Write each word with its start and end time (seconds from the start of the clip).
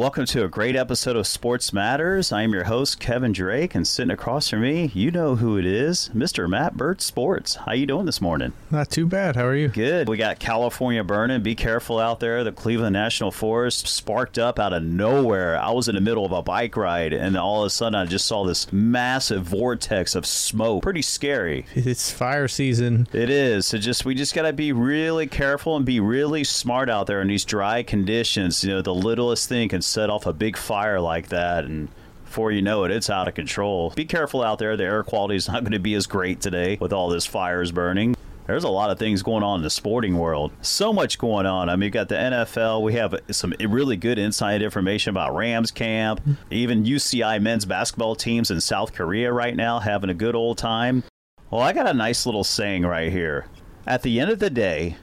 Welcome 0.00 0.24
to 0.24 0.44
a 0.44 0.48
great 0.48 0.76
episode 0.76 1.14
of 1.14 1.26
Sports 1.26 1.74
Matters. 1.74 2.32
I 2.32 2.40
am 2.40 2.54
your 2.54 2.64
host, 2.64 2.98
Kevin 2.98 3.32
Drake, 3.32 3.74
and 3.74 3.86
sitting 3.86 4.10
across 4.10 4.48
from 4.48 4.62
me, 4.62 4.90
you 4.94 5.10
know 5.10 5.36
who 5.36 5.58
it 5.58 5.66
is, 5.66 6.08
Mr. 6.14 6.48
Matt 6.48 6.74
Burt 6.74 7.02
Sports. 7.02 7.56
How 7.56 7.72
you 7.72 7.84
doing 7.84 8.06
this 8.06 8.18
morning? 8.18 8.54
Not 8.70 8.88
too 8.88 9.04
bad. 9.04 9.36
How 9.36 9.44
are 9.44 9.54
you? 9.54 9.68
Good. 9.68 10.08
We 10.08 10.16
got 10.16 10.38
California 10.38 11.04
burning. 11.04 11.42
Be 11.42 11.54
careful 11.54 11.98
out 11.98 12.18
there. 12.18 12.42
The 12.44 12.50
Cleveland 12.50 12.94
National 12.94 13.30
Forest 13.30 13.88
sparked 13.88 14.38
up 14.38 14.58
out 14.58 14.72
of 14.72 14.82
nowhere. 14.82 15.60
I 15.60 15.70
was 15.72 15.86
in 15.86 15.96
the 15.96 16.00
middle 16.00 16.24
of 16.24 16.32
a 16.32 16.40
bike 16.40 16.78
ride, 16.78 17.12
and 17.12 17.36
all 17.36 17.60
of 17.60 17.66
a 17.66 17.70
sudden, 17.70 17.94
I 17.94 18.06
just 18.06 18.24
saw 18.24 18.42
this 18.44 18.72
massive 18.72 19.42
vortex 19.44 20.14
of 20.14 20.24
smoke. 20.24 20.82
Pretty 20.82 21.02
scary. 21.02 21.66
It's 21.74 22.10
fire 22.10 22.48
season. 22.48 23.06
It 23.12 23.28
is. 23.28 23.66
So 23.66 23.76
just 23.76 24.06
we 24.06 24.14
just 24.14 24.34
got 24.34 24.42
to 24.44 24.54
be 24.54 24.72
really 24.72 25.26
careful 25.26 25.76
and 25.76 25.84
be 25.84 26.00
really 26.00 26.42
smart 26.42 26.88
out 26.88 27.06
there 27.06 27.20
in 27.20 27.28
these 27.28 27.44
dry 27.44 27.82
conditions. 27.82 28.64
You 28.64 28.70
know, 28.70 28.80
the 28.80 28.94
littlest 28.94 29.46
thing 29.46 29.68
can 29.68 29.82
set 29.90 30.10
off 30.10 30.26
a 30.26 30.32
big 30.32 30.56
fire 30.56 31.00
like 31.00 31.28
that 31.28 31.64
and 31.64 31.88
before 32.24 32.52
you 32.52 32.62
know 32.62 32.84
it, 32.84 32.92
it's 32.92 33.10
out 33.10 33.26
of 33.26 33.34
control. 33.34 33.90
Be 33.90 34.04
careful 34.04 34.44
out 34.44 34.60
there. 34.60 34.76
The 34.76 34.84
air 34.84 35.02
quality 35.02 35.34
is 35.34 35.48
not 35.48 35.64
going 35.64 35.72
to 35.72 35.80
be 35.80 35.94
as 35.94 36.06
great 36.06 36.40
today 36.40 36.78
with 36.80 36.92
all 36.92 37.08
this 37.08 37.26
fires 37.26 37.72
burning. 37.72 38.14
There's 38.46 38.62
a 38.62 38.68
lot 38.68 38.90
of 38.90 39.00
things 39.00 39.22
going 39.24 39.42
on 39.42 39.58
in 39.58 39.62
the 39.62 39.70
sporting 39.70 40.16
world. 40.16 40.52
So 40.62 40.92
much 40.92 41.18
going 41.18 41.46
on. 41.46 41.68
I 41.68 41.74
mean, 41.74 41.88
you 41.88 41.90
got 41.90 42.08
the 42.08 42.14
NFL. 42.14 42.82
We 42.82 42.94
have 42.94 43.16
some 43.32 43.52
really 43.60 43.96
good 43.96 44.16
inside 44.16 44.62
information 44.62 45.10
about 45.10 45.34
Rams 45.34 45.72
camp. 45.72 46.20
Even 46.52 46.84
UCI 46.84 47.42
men's 47.42 47.64
basketball 47.64 48.14
teams 48.14 48.50
in 48.50 48.60
South 48.60 48.92
Korea 48.92 49.32
right 49.32 49.56
now 49.56 49.80
having 49.80 50.10
a 50.10 50.14
good 50.14 50.36
old 50.36 50.56
time. 50.56 51.02
Well, 51.50 51.62
I 51.62 51.72
got 51.72 51.88
a 51.88 51.94
nice 51.94 52.26
little 52.26 52.44
saying 52.44 52.84
right 52.84 53.10
here. 53.10 53.46
At 53.88 54.02
the 54.02 54.20
end 54.20 54.30
of 54.30 54.38
the 54.38 54.50
day, 54.50 54.96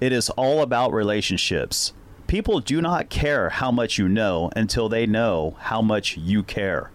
it 0.00 0.12
is 0.12 0.28
all 0.30 0.60
about 0.60 0.92
relationships. 0.92 1.94
People 2.34 2.58
do 2.58 2.82
not 2.82 3.10
care 3.10 3.48
how 3.48 3.70
much 3.70 3.96
you 3.96 4.08
know 4.08 4.50
until 4.56 4.88
they 4.88 5.06
know 5.06 5.54
how 5.60 5.80
much 5.80 6.16
you 6.16 6.42
care. 6.42 6.90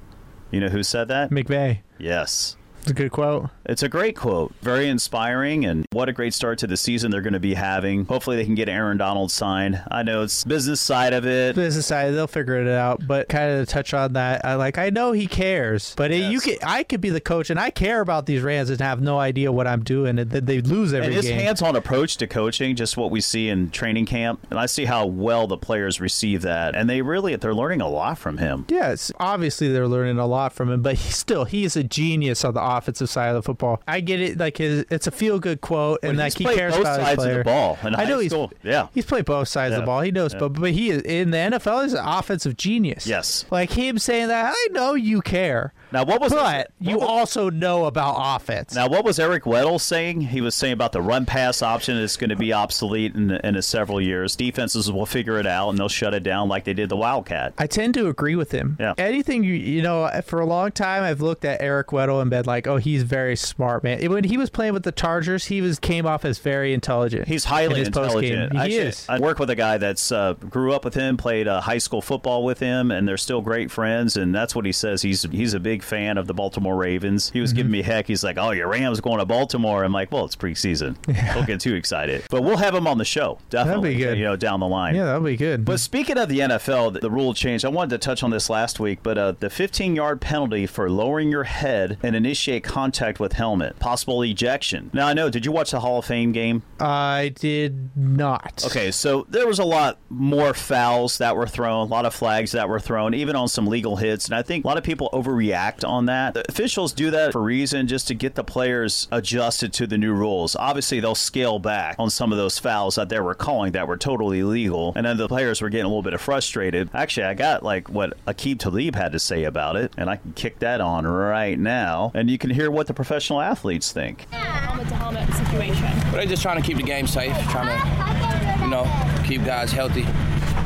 You 0.52 0.60
know 0.60 0.68
who 0.68 0.84
said 0.84 1.08
that? 1.08 1.30
McVay. 1.30 1.80
Yes. 1.98 2.58
It's 2.82 2.92
a 2.92 2.94
good 2.94 3.12
quote. 3.12 3.50
It's 3.66 3.84
a 3.84 3.90
great 3.90 4.16
quote. 4.16 4.54
Very 4.62 4.90
inspiring, 4.90 5.66
and 5.66 5.86
what 5.92 6.10
a 6.10 6.14
great 6.14 6.34
start 6.34 6.58
to 6.60 6.68
the 6.68 6.78
season 6.78 7.12
they're 7.12 7.22
going 7.22 7.34
to 7.34 7.40
be 7.40 7.54
having. 7.54 8.06
Hopefully, 8.06 8.36
they 8.36 8.46
can 8.46 8.56
get 8.56 8.68
Aaron 8.68 8.98
Donald 8.98 9.32
signed. 9.32 9.82
I 9.92 10.02
know 10.02 10.24
it's 10.24 10.44
business 10.44 10.82
side 10.82 11.14
of 11.14 11.26
it. 11.26 11.56
Business 11.56 11.86
side, 11.86 12.14
they'll 12.14 12.28
figure 12.28 12.60
it 12.60 12.68
out. 12.68 13.06
But 13.06 13.30
kind 13.30 13.52
of 13.52 13.68
to 13.68 13.72
touch 13.72 13.94
on 13.94 14.14
that, 14.14 14.44
I 14.44 14.56
like 14.56 14.78
I 14.78 14.90
know 14.90 15.12
he 15.12 15.28
cares, 15.28 15.94
but 15.96 16.12
it, 16.12 16.32
you 16.32 16.40
could 16.40 16.58
I 16.64 16.84
could 16.84 17.02
be 17.02 17.10
the 17.10 17.22
coach, 17.22 17.50
and 17.50 17.60
I 17.60 17.70
care 17.70 18.02
about 18.02 18.26
these 18.26 18.42
Rams 18.42 18.70
and 18.70 18.80
have 18.82 19.02
no 19.02 19.20
idea 19.20 19.52
what 19.52 19.68
I'm 19.68 19.84
doing, 19.84 20.18
and 20.18 20.30
then 20.30 20.46
they 20.46 20.62
lose 20.62 20.94
every 20.94 21.08
and 21.08 21.16
his 21.16 21.26
game. 21.26 21.40
hands-on 21.40 21.76
approach 21.76 22.18
to 22.18 22.28
coaching, 22.28 22.76
just 22.76 22.98
what 22.98 23.12
we 23.12 23.22
see 23.22 23.50
in 23.50 23.70
training 23.70 24.06
camp, 24.06 24.46
and 24.50 24.60
I 24.60 24.66
see 24.66 24.86
how 24.86 25.06
well 25.06 25.48
the 25.48 25.58
players 25.58 26.02
receive 26.02 26.42
that, 26.42 26.76
and 26.76 26.90
they 26.90 27.02
really 27.02 27.36
they're 27.36 27.54
learning 27.54 27.82
a 27.82 27.90
lot 27.90 28.18
from 28.18 28.38
him. 28.38 28.66
Yes, 28.70 29.12
obviously 29.20 29.72
they're 29.72 29.88
learning 29.88 30.18
a 30.18 30.26
lot 30.26 30.54
from 30.54 30.72
him, 30.72 30.82
but 30.82 30.96
he 30.96 31.12
still 31.12 31.46
he 31.46 31.64
is 31.64 31.76
a 31.76 31.84
genius 31.84 32.44
on 32.44 32.54
the 32.54 32.69
offensive 32.78 33.10
side 33.10 33.30
of 33.30 33.36
the 33.36 33.42
football. 33.44 33.82
I 33.88 34.00
get 34.02 34.20
it, 34.22 34.38
like 34.38 34.58
his, 34.58 34.86
it's 34.90 35.08
a 35.08 35.12
feel 35.12 35.40
good 35.40 35.62
quote, 35.62 36.00
and 36.04 36.18
Well, 36.18 36.26
like 36.26 36.38
he 36.38 36.46
cares 36.46 36.74
both 36.74 36.82
about 36.82 37.00
his 37.00 37.10
of 37.10 37.16
the 37.18 37.24
player. 37.24 37.44
ball 37.44 37.78
I 37.84 38.06
know 38.06 38.22
school. 38.28 38.48
he's 38.62 38.72
Yeah. 38.72 38.88
he's 38.94 39.06
played 39.06 39.26
both 39.26 39.48
sides 39.48 39.74
of 39.76 39.82
the 39.82 39.86
ball. 39.86 40.02
He 40.02 40.12
knows, 40.12 40.34
Yeah. 40.34 40.40
but 40.40 40.50
but 40.50 40.72
he 40.72 40.90
is 40.90 41.02
in 41.04 41.32
the 41.32 41.38
NFL. 41.38 41.84
He's 41.84 41.94
an 41.94 42.06
offensive 42.06 42.58
genius. 42.58 43.06
Yes. 43.08 43.46
like 43.52 43.72
him 43.72 43.98
saying 44.00 44.28
that. 44.30 44.54
I 44.56 44.68
know 44.72 44.94
you 44.94 45.22
care. 45.22 45.74
Now, 45.92 46.04
what 46.06 46.22
was 46.22 46.32
But 46.32 46.42
what 46.44 46.72
you 46.80 46.98
was- 47.00 47.08
also 47.08 47.50
know 47.50 47.86
about 47.86 48.16
offense. 48.36 48.76
Now, 48.76 48.88
what 48.88 49.04
was 49.04 49.20
Eric 49.20 49.44
Weddle 49.44 49.80
saying? 49.82 50.22
He 50.22 50.42
was 50.42 50.54
saying 50.56 50.74
about 50.74 50.92
the 50.92 51.02
run 51.02 51.26
pass 51.26 51.62
option 51.62 51.98
is 51.98 52.16
going 52.18 52.30
to 52.30 52.36
be 52.36 52.54
obsolete 52.54 53.16
in, 53.16 53.32
in 53.32 53.56
a 53.56 53.62
several 53.62 54.00
years. 54.00 54.36
Defenses 54.36 54.92
will 54.92 55.06
figure 55.06 55.40
it 55.40 55.48
out 55.48 55.70
and 55.70 55.78
they'll 55.78 55.90
shut 55.90 56.14
it 56.14 56.24
down 56.24 56.48
like 56.48 56.64
they 56.66 56.74
did 56.74 56.90
the 56.90 56.96
Wildcat. 56.98 57.54
I 57.58 57.68
tend 57.68 57.94
to 57.96 58.08
agree 58.08 58.36
with 58.36 58.52
him. 58.52 58.78
Yeah. 58.80 58.94
Anything 58.98 59.44
you 59.44 59.54
you 59.54 59.82
know, 59.82 60.10
for 60.26 60.40
a 60.40 60.46
long 60.46 60.72
time 60.72 61.04
I've 61.04 61.22
looked 61.22 61.44
at 61.46 61.62
Eric 61.62 61.88
Weddle 61.88 62.22
and 62.22 62.30
been 62.30 62.46
like, 62.46 62.68
oh, 62.68 62.78
he's 62.78 63.04
very 63.04 63.36
smart, 63.36 63.84
man. 63.84 64.00
When 64.12 64.24
he 64.24 64.38
was 64.38 64.50
playing 64.50 64.74
with 64.74 64.84
the 64.84 64.92
Chargers, 64.92 65.46
he 65.46 65.62
was 65.62 65.80
came 65.80 66.06
off 66.06 66.24
as 66.26 66.40
very 66.40 66.74
intelligent. 66.74 67.28
He's 67.28 67.46
highly 67.46 67.80
his 67.80 67.88
intelligent. 67.88 68.54
He 68.54 68.60
Actually, 68.60 68.76
is. 68.78 69.06
I 69.10 69.20
work 69.20 69.40
with 69.40 69.50
a 69.50 69.56
guy 69.56 69.78
that's 69.78 70.12
uh, 70.12 70.34
grew 70.34 70.74
up 70.74 70.86
with 70.86 70.94
him, 70.94 71.18
played 71.18 71.48
uh, 71.48 71.62
high 71.62 71.78
school 71.78 72.02
football 72.02 72.44
with 72.44 72.60
him, 72.60 72.92
and 72.92 73.08
they're 73.08 73.18
still 73.18 73.42
great 73.42 73.72
friends. 73.72 74.16
And 74.18 74.34
that's 74.36 74.56
what 74.56 74.66
he 74.66 74.72
says. 74.72 75.02
He's 75.02 75.24
he's 75.24 75.54
a 75.54 75.60
big 75.60 75.79
fan 75.84 76.18
of 76.18 76.28
the 76.28 76.34
Baltimore 76.34 76.76
Ravens. 76.76 77.30
He 77.32 77.40
was 77.42 77.50
Mm-hmm. 77.52 77.58
giving 77.58 77.72
me 77.72 77.82
heck. 77.82 78.08
He's 78.08 78.24
like, 78.24 78.38
"Oh, 78.38 78.52
your 78.52 78.68
Rams 78.68 79.00
going 79.02 79.20
to 79.20 79.26
Baltimore?" 79.26 79.84
I'm 79.84 79.92
like, 79.92 80.12
"Well, 80.12 80.26
it's 80.26 80.36
preseason. 80.36 80.96
Don't 81.34 81.48
get 81.48 81.60
too 81.60 81.74
excited." 81.76 82.24
But 82.30 82.44
we'll 82.44 82.58
have 82.58 82.76
him 82.76 82.86
on 82.88 82.98
the 82.98 83.06
show 83.06 83.40
definitely. 83.50 83.96
be 83.96 84.02
good. 84.02 84.18
You 84.18 84.26
know, 84.26 84.36
down 84.36 84.60
the 84.60 84.68
line. 84.68 84.96
yeah, 84.96 85.06
that'll 85.06 85.22
be 85.22 85.38
good. 85.38 85.66
But 85.66 85.80
speaking 85.80 86.18
of 86.18 86.30
the 86.30 86.40
NFL, 86.40 87.00
the, 87.02 87.10
rule 87.10 87.34
changed. 87.34 87.66
I 87.66 87.70
wanted 87.70 87.90
to 87.92 87.98
touch 87.98 88.22
on 88.24 88.30
this 88.30 88.50
last 88.50 88.80
week, 88.80 89.00
but 89.04 89.18
uh, 89.18 89.32
the 89.40 89.50
15 89.50 89.96
yard 89.96 90.22
penalty 90.22 90.66
for 90.68 90.90
lowering 90.90 91.32
your 91.32 91.44
head 91.46 91.98
and 92.04 92.16
initiate 92.16 92.64
contact 92.64 93.20
with 93.20 93.34
helmet, 93.34 93.80
possible 93.80 94.24
ejection. 94.24 94.90
Now, 94.94 95.08
I 95.08 95.14
know, 95.14 95.30
did 95.30 95.46
you 95.46 95.52
watch 95.52 95.72
the 95.72 95.80
Hall 95.80 96.00
of 96.00 96.06
Fame 96.06 96.32
game? 96.32 96.62
I 96.80 97.34
did 97.40 97.90
not. 97.96 98.64
Okay, 98.66 98.92
so 98.92 99.26
there 99.30 99.48
was 99.48 99.60
a 99.60 99.64
lot 99.66 99.98
more 100.10 100.54
fouls 100.54 101.18
that 101.18 101.36
were 101.36 101.48
thrown, 101.48 101.88
a 101.88 101.92
lot 101.92 102.06
of 102.06 102.14
flags 102.14 102.52
that 102.52 102.70
were 102.70 102.80
thrown, 102.80 103.14
even 103.14 103.36
on 103.36 103.48
some 103.48 103.68
legal 103.68 103.96
hits, 103.98 104.26
and 104.26 104.36
I 104.36 104.42
think 104.42 104.66
a 104.66 104.68
lot 104.68 104.78
of 104.78 104.84
people 104.84 105.10
overreact 105.14 105.69
on 105.84 106.06
that. 106.08 106.34
The 106.34 106.46
officials 106.50 106.94
do 106.94 107.12
that 107.12 107.32
for 107.34 107.40
a 107.40 107.42
reason, 107.42 107.88
just 107.88 108.08
to 108.08 108.14
get 108.14 108.36
the 108.36 108.44
players 108.44 109.08
adjusted 109.12 109.74
to 109.74 109.88
the 109.88 109.98
new 109.98 110.14
rules. 110.14 110.56
Obviously, 110.56 111.00
they'll 111.00 111.16
scale 111.16 111.60
back 111.60 111.96
on 112.00 112.10
some 112.10 112.32
of 112.32 112.38
those 112.38 112.60
fouls 112.60 112.96
that 112.96 113.10
they 113.10 113.20
were 113.20 113.36
calling 113.36 113.72
that 113.74 113.88
were 113.88 113.98
totally 113.98 114.40
illegal, 114.40 114.94
and 114.96 115.06
then 115.06 115.18
the 115.18 115.28
players 115.28 115.62
were 115.62 115.70
getting 115.70 115.86
a 115.86 115.90
little 115.90 116.04
bit 116.04 116.14
of 116.14 116.22
frustrated. 116.22 116.90
Actually, 116.94 117.26
I 117.26 117.34
got 117.34 117.64
like 117.64 117.90
what 117.90 118.18
Aqib 118.26 118.60
Talib 118.60 118.96
had 118.96 119.12
to 119.12 119.20
say 119.20 119.44
about 119.44 119.76
it, 119.76 119.92
and 119.98 120.10
I 120.10 120.18
can 120.18 120.34
kick 120.34 120.60
that 120.60 120.82
on 120.82 121.06
right 121.06 121.58
now, 121.58 122.12
and 122.14 122.30
you 122.30 122.38
can 122.38 122.50
hear 122.50 122.70
what 122.72 122.88
the 122.88 122.94
professional 122.94 123.42
athletes 123.42 123.92
think. 123.92 124.28
helmet 124.32 124.88
to 124.88 124.96
helmet 124.96 125.34
situation. 125.34 125.86
But 126.06 126.12
they're 126.14 126.26
just 126.26 126.42
trying 126.42 126.62
to 126.62 126.66
keep 126.68 126.78
the 126.78 126.84
game 126.84 127.08
safe, 127.08 127.36
trying 127.50 127.68
to, 127.68 128.64
you 128.64 128.70
know, 128.70 128.86
keep 129.26 129.44
guys 129.44 129.72
healthy. 129.72 130.06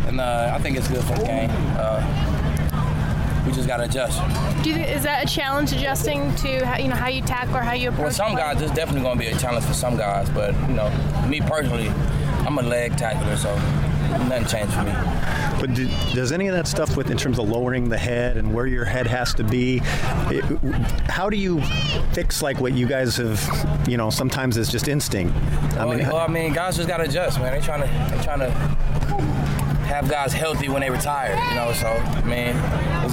And 0.08 0.20
uh, 0.20 0.52
I 0.54 0.60
think 0.60 0.78
it's 0.78 0.88
good 0.88 1.04
for 1.04 1.18
the 1.18 1.26
game. 1.26 1.50
Uh, 1.78 2.23
we 3.46 3.52
just 3.52 3.68
got 3.68 3.78
to 3.78 3.84
adjust. 3.84 4.22
Do 4.64 4.70
you, 4.70 4.78
is 4.78 5.04
that 5.04 5.24
a 5.24 5.28
challenge 5.28 5.72
adjusting 5.72 6.34
to 6.36 6.66
how, 6.66 6.78
you 6.78 6.88
know 6.88 6.96
how 6.96 7.08
you 7.08 7.22
tackle 7.22 7.58
or 7.58 7.62
how 7.62 7.74
you 7.74 7.90
approach? 7.90 8.10
For 8.10 8.14
some 8.14 8.36
guys, 8.36 8.62
it's 8.62 8.74
definitely 8.74 9.02
going 9.02 9.18
to 9.18 9.26
be 9.26 9.32
a 9.32 9.38
challenge 9.38 9.66
for 9.66 9.74
some 9.74 9.98
guys. 9.98 10.30
But, 10.30 10.54
you 10.70 10.76
know, 10.76 10.90
me 11.28 11.42
personally, 11.42 11.90
I'm 12.46 12.58
a 12.58 12.62
leg 12.62 12.96
tackler, 12.98 13.36
so 13.38 13.54
nothing 14.28 14.46
changed 14.46 14.74
for 14.74 14.84
me. 14.84 14.94
But 15.60 15.74
do, 15.76 15.88
does 16.14 16.32
any 16.32 16.48
of 16.48 16.56
that 16.56 16.68
stuff 16.68 16.98
with 16.98 17.10
in 17.10 17.18
terms 17.18 17.40
of 17.40 17.48
lowering 17.48 17.88
the 17.88 17.98
head 17.98 18.38
and 18.38 18.54
where 18.54 18.66
your 18.66 18.86
head 18.86 19.08
has 19.08 19.34
to 19.36 19.44
be, 19.44 19.82
it, 20.30 20.44
how 21.10 21.30
do 21.30 21.38
you 21.38 21.62
fix 22.12 22.42
like 22.42 22.60
what 22.60 22.74
you 22.74 22.88
guys 22.88 23.18
have, 23.18 23.88
you 23.88 23.98
know, 23.98 24.10
sometimes 24.10 24.58
it's 24.58 24.72
just 24.72 24.88
instinct. 24.88 25.36
I 25.78 25.86
well, 25.86 25.98
mean, 25.98 26.08
well, 26.08 26.18
I 26.18 26.28
mean, 26.28 26.54
guys 26.54 26.76
just 26.76 26.90
got 26.90 26.98
to 26.98 27.04
adjust, 27.04 27.40
man. 27.40 27.52
They're 27.52 27.62
trying 27.62 27.82
to, 27.82 27.88
they're 27.88 28.24
trying 28.24 28.40
to 28.40 28.52
have 29.88 30.10
guys 30.10 30.34
healthy 30.34 30.70
when 30.70 30.82
they 30.82 30.90
retire, 30.90 31.36
you 31.50 31.56
know. 31.56 31.72
So, 31.74 31.88
I 31.88 32.22
mean, 32.24 32.56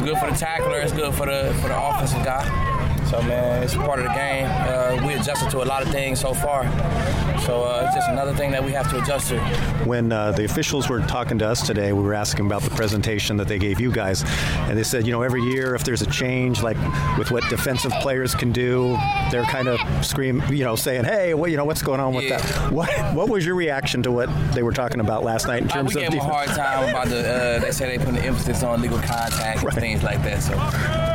it's 0.00 0.09
good 0.09 0.19
for 0.19 0.31
the 0.31 0.38
tackler, 0.38 0.81
it's 0.81 0.93
good 0.93 1.12
for 1.15 1.27
the 1.27 1.53
for 1.61 1.69
the 1.69 1.78
offensive 1.78 2.25
guy. 2.25 2.69
So, 3.10 3.21
man, 3.22 3.62
it's 3.65 3.75
part 3.75 3.98
of 3.98 4.04
the 4.06 4.12
game. 4.12 4.47
Uh, 4.48 5.04
we 5.04 5.15
adjusted 5.15 5.50
to 5.50 5.62
a 5.62 5.66
lot 5.66 5.82
of 5.82 5.88
things 5.91 6.21
so 6.21 6.32
far. 6.32 6.62
So 7.41 7.65
uh, 7.65 7.84
it's 7.87 7.94
just 7.97 8.09
another 8.09 8.32
thing 8.34 8.53
that 8.53 8.62
we 8.62 8.71
have 8.72 8.88
to 8.91 9.03
adjust 9.03 9.28
to. 9.31 9.41
when 9.84 10.12
uh, 10.12 10.31
the 10.32 10.44
officials 10.44 10.88
were 10.88 11.00
talking 11.00 11.38
to 11.38 11.49
us 11.49 11.66
today, 11.66 11.93
we 11.93 12.03
were 12.03 12.15
asking 12.15 12.47
about 12.47 12.62
the 12.62 12.70
presentation 12.70 13.37
that 13.38 13.49
they 13.49 13.59
gave 13.59 13.81
you 13.81 13.91
guys, 13.91 14.22
and 14.69 14.78
they 14.78 14.82
said, 14.84 15.06
you 15.06 15.12
know, 15.12 15.22
every 15.22 15.43
year 15.43 15.75
if 15.75 15.82
there's 15.82 16.03
a 16.03 16.06
change, 16.10 16.62
like 16.62 16.76
with 17.19 17.31
what 17.32 17.43
defensive 17.49 17.91
players 18.00 18.34
can 18.34 18.53
do, 18.53 18.97
they're 19.32 19.44
kind 19.44 19.66
of 19.69 19.81
scream, 20.06 20.41
you 20.50 20.62
know, 20.65 20.76
saying, 20.76 21.04
hey, 21.04 21.34
what, 21.34 21.50
you 21.50 21.56
know, 21.56 21.65
what's 21.65 21.82
going 21.82 21.99
on 21.99 22.15
with 22.15 22.25
Yeah. 22.26 22.37
that? 22.38 22.70
What, 22.72 22.91
what 23.15 23.28
was 23.28 23.44
your 23.44 23.54
reaction 23.56 24.03
to 24.04 24.12
what 24.12 24.28
they 24.54 24.62
were 24.62 24.72
talking 24.72 25.00
about 25.00 25.25
last 25.25 25.47
night 25.49 25.62
in 25.62 25.70
Uh, 25.70 25.75
terms 25.75 25.94
we 25.97 26.04
of 26.04 26.10
gave 26.12 26.20
them 26.20 26.31
a 26.31 26.32
hard 26.32 26.49
time 26.50 26.91
about 26.91 27.09
the. 27.09 27.26
Uh, 27.28 27.59
they 27.59 27.72
say 27.72 27.97
they 27.97 28.04
put 28.04 28.15
the 28.15 28.22
emphasis 28.22 28.62
on 28.62 28.81
legal 28.82 28.99
contact 28.99 29.65
and 29.65 29.73
things 29.81 30.02
like 30.05 30.23
that. 30.23 30.43
So, 30.43 30.52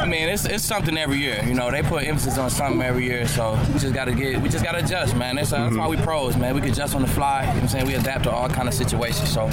I 0.06 0.08
mean, 0.08 0.30
it's, 0.30 0.46
it's 0.46 0.64
something 0.64 0.96
every 1.00 1.18
year. 1.18 1.44
You 1.48 1.56
know, 1.56 1.72
they 1.72 1.82
put 1.82 2.04
emphasis 2.04 2.38
on 2.38 2.52
something 2.52 2.80
every 2.80 3.06
year. 3.06 3.28
So 3.28 3.60
we 3.74 3.80
just 3.80 3.96
gotta 3.96 4.14
get. 4.14 4.40
We 4.40 4.50
just 4.50 4.64
gotta 4.64 4.86
adjust, 4.86 5.16
man. 5.16 5.38
That's, 5.38 5.52
uh, 5.52 5.64
that's 5.64 5.76
why 5.76 5.88
we 5.88 5.98
pros, 5.98 6.38
man. 6.38 6.54
We 6.54 6.62
can 6.62 6.70
adjust 6.70 6.94
on 6.94 7.02
the 7.02 7.08
fly. 7.08 7.42
You 7.42 7.48
know 7.48 7.54
what 7.54 7.62
I'm 7.64 7.70
saying? 7.70 7.88
We 7.88 7.96
adapt 7.96 8.26
to 8.26 8.32
all 8.32 8.48
kind 8.48 8.68
of 8.68 8.76
situations. 8.76 9.34
So 9.34 9.48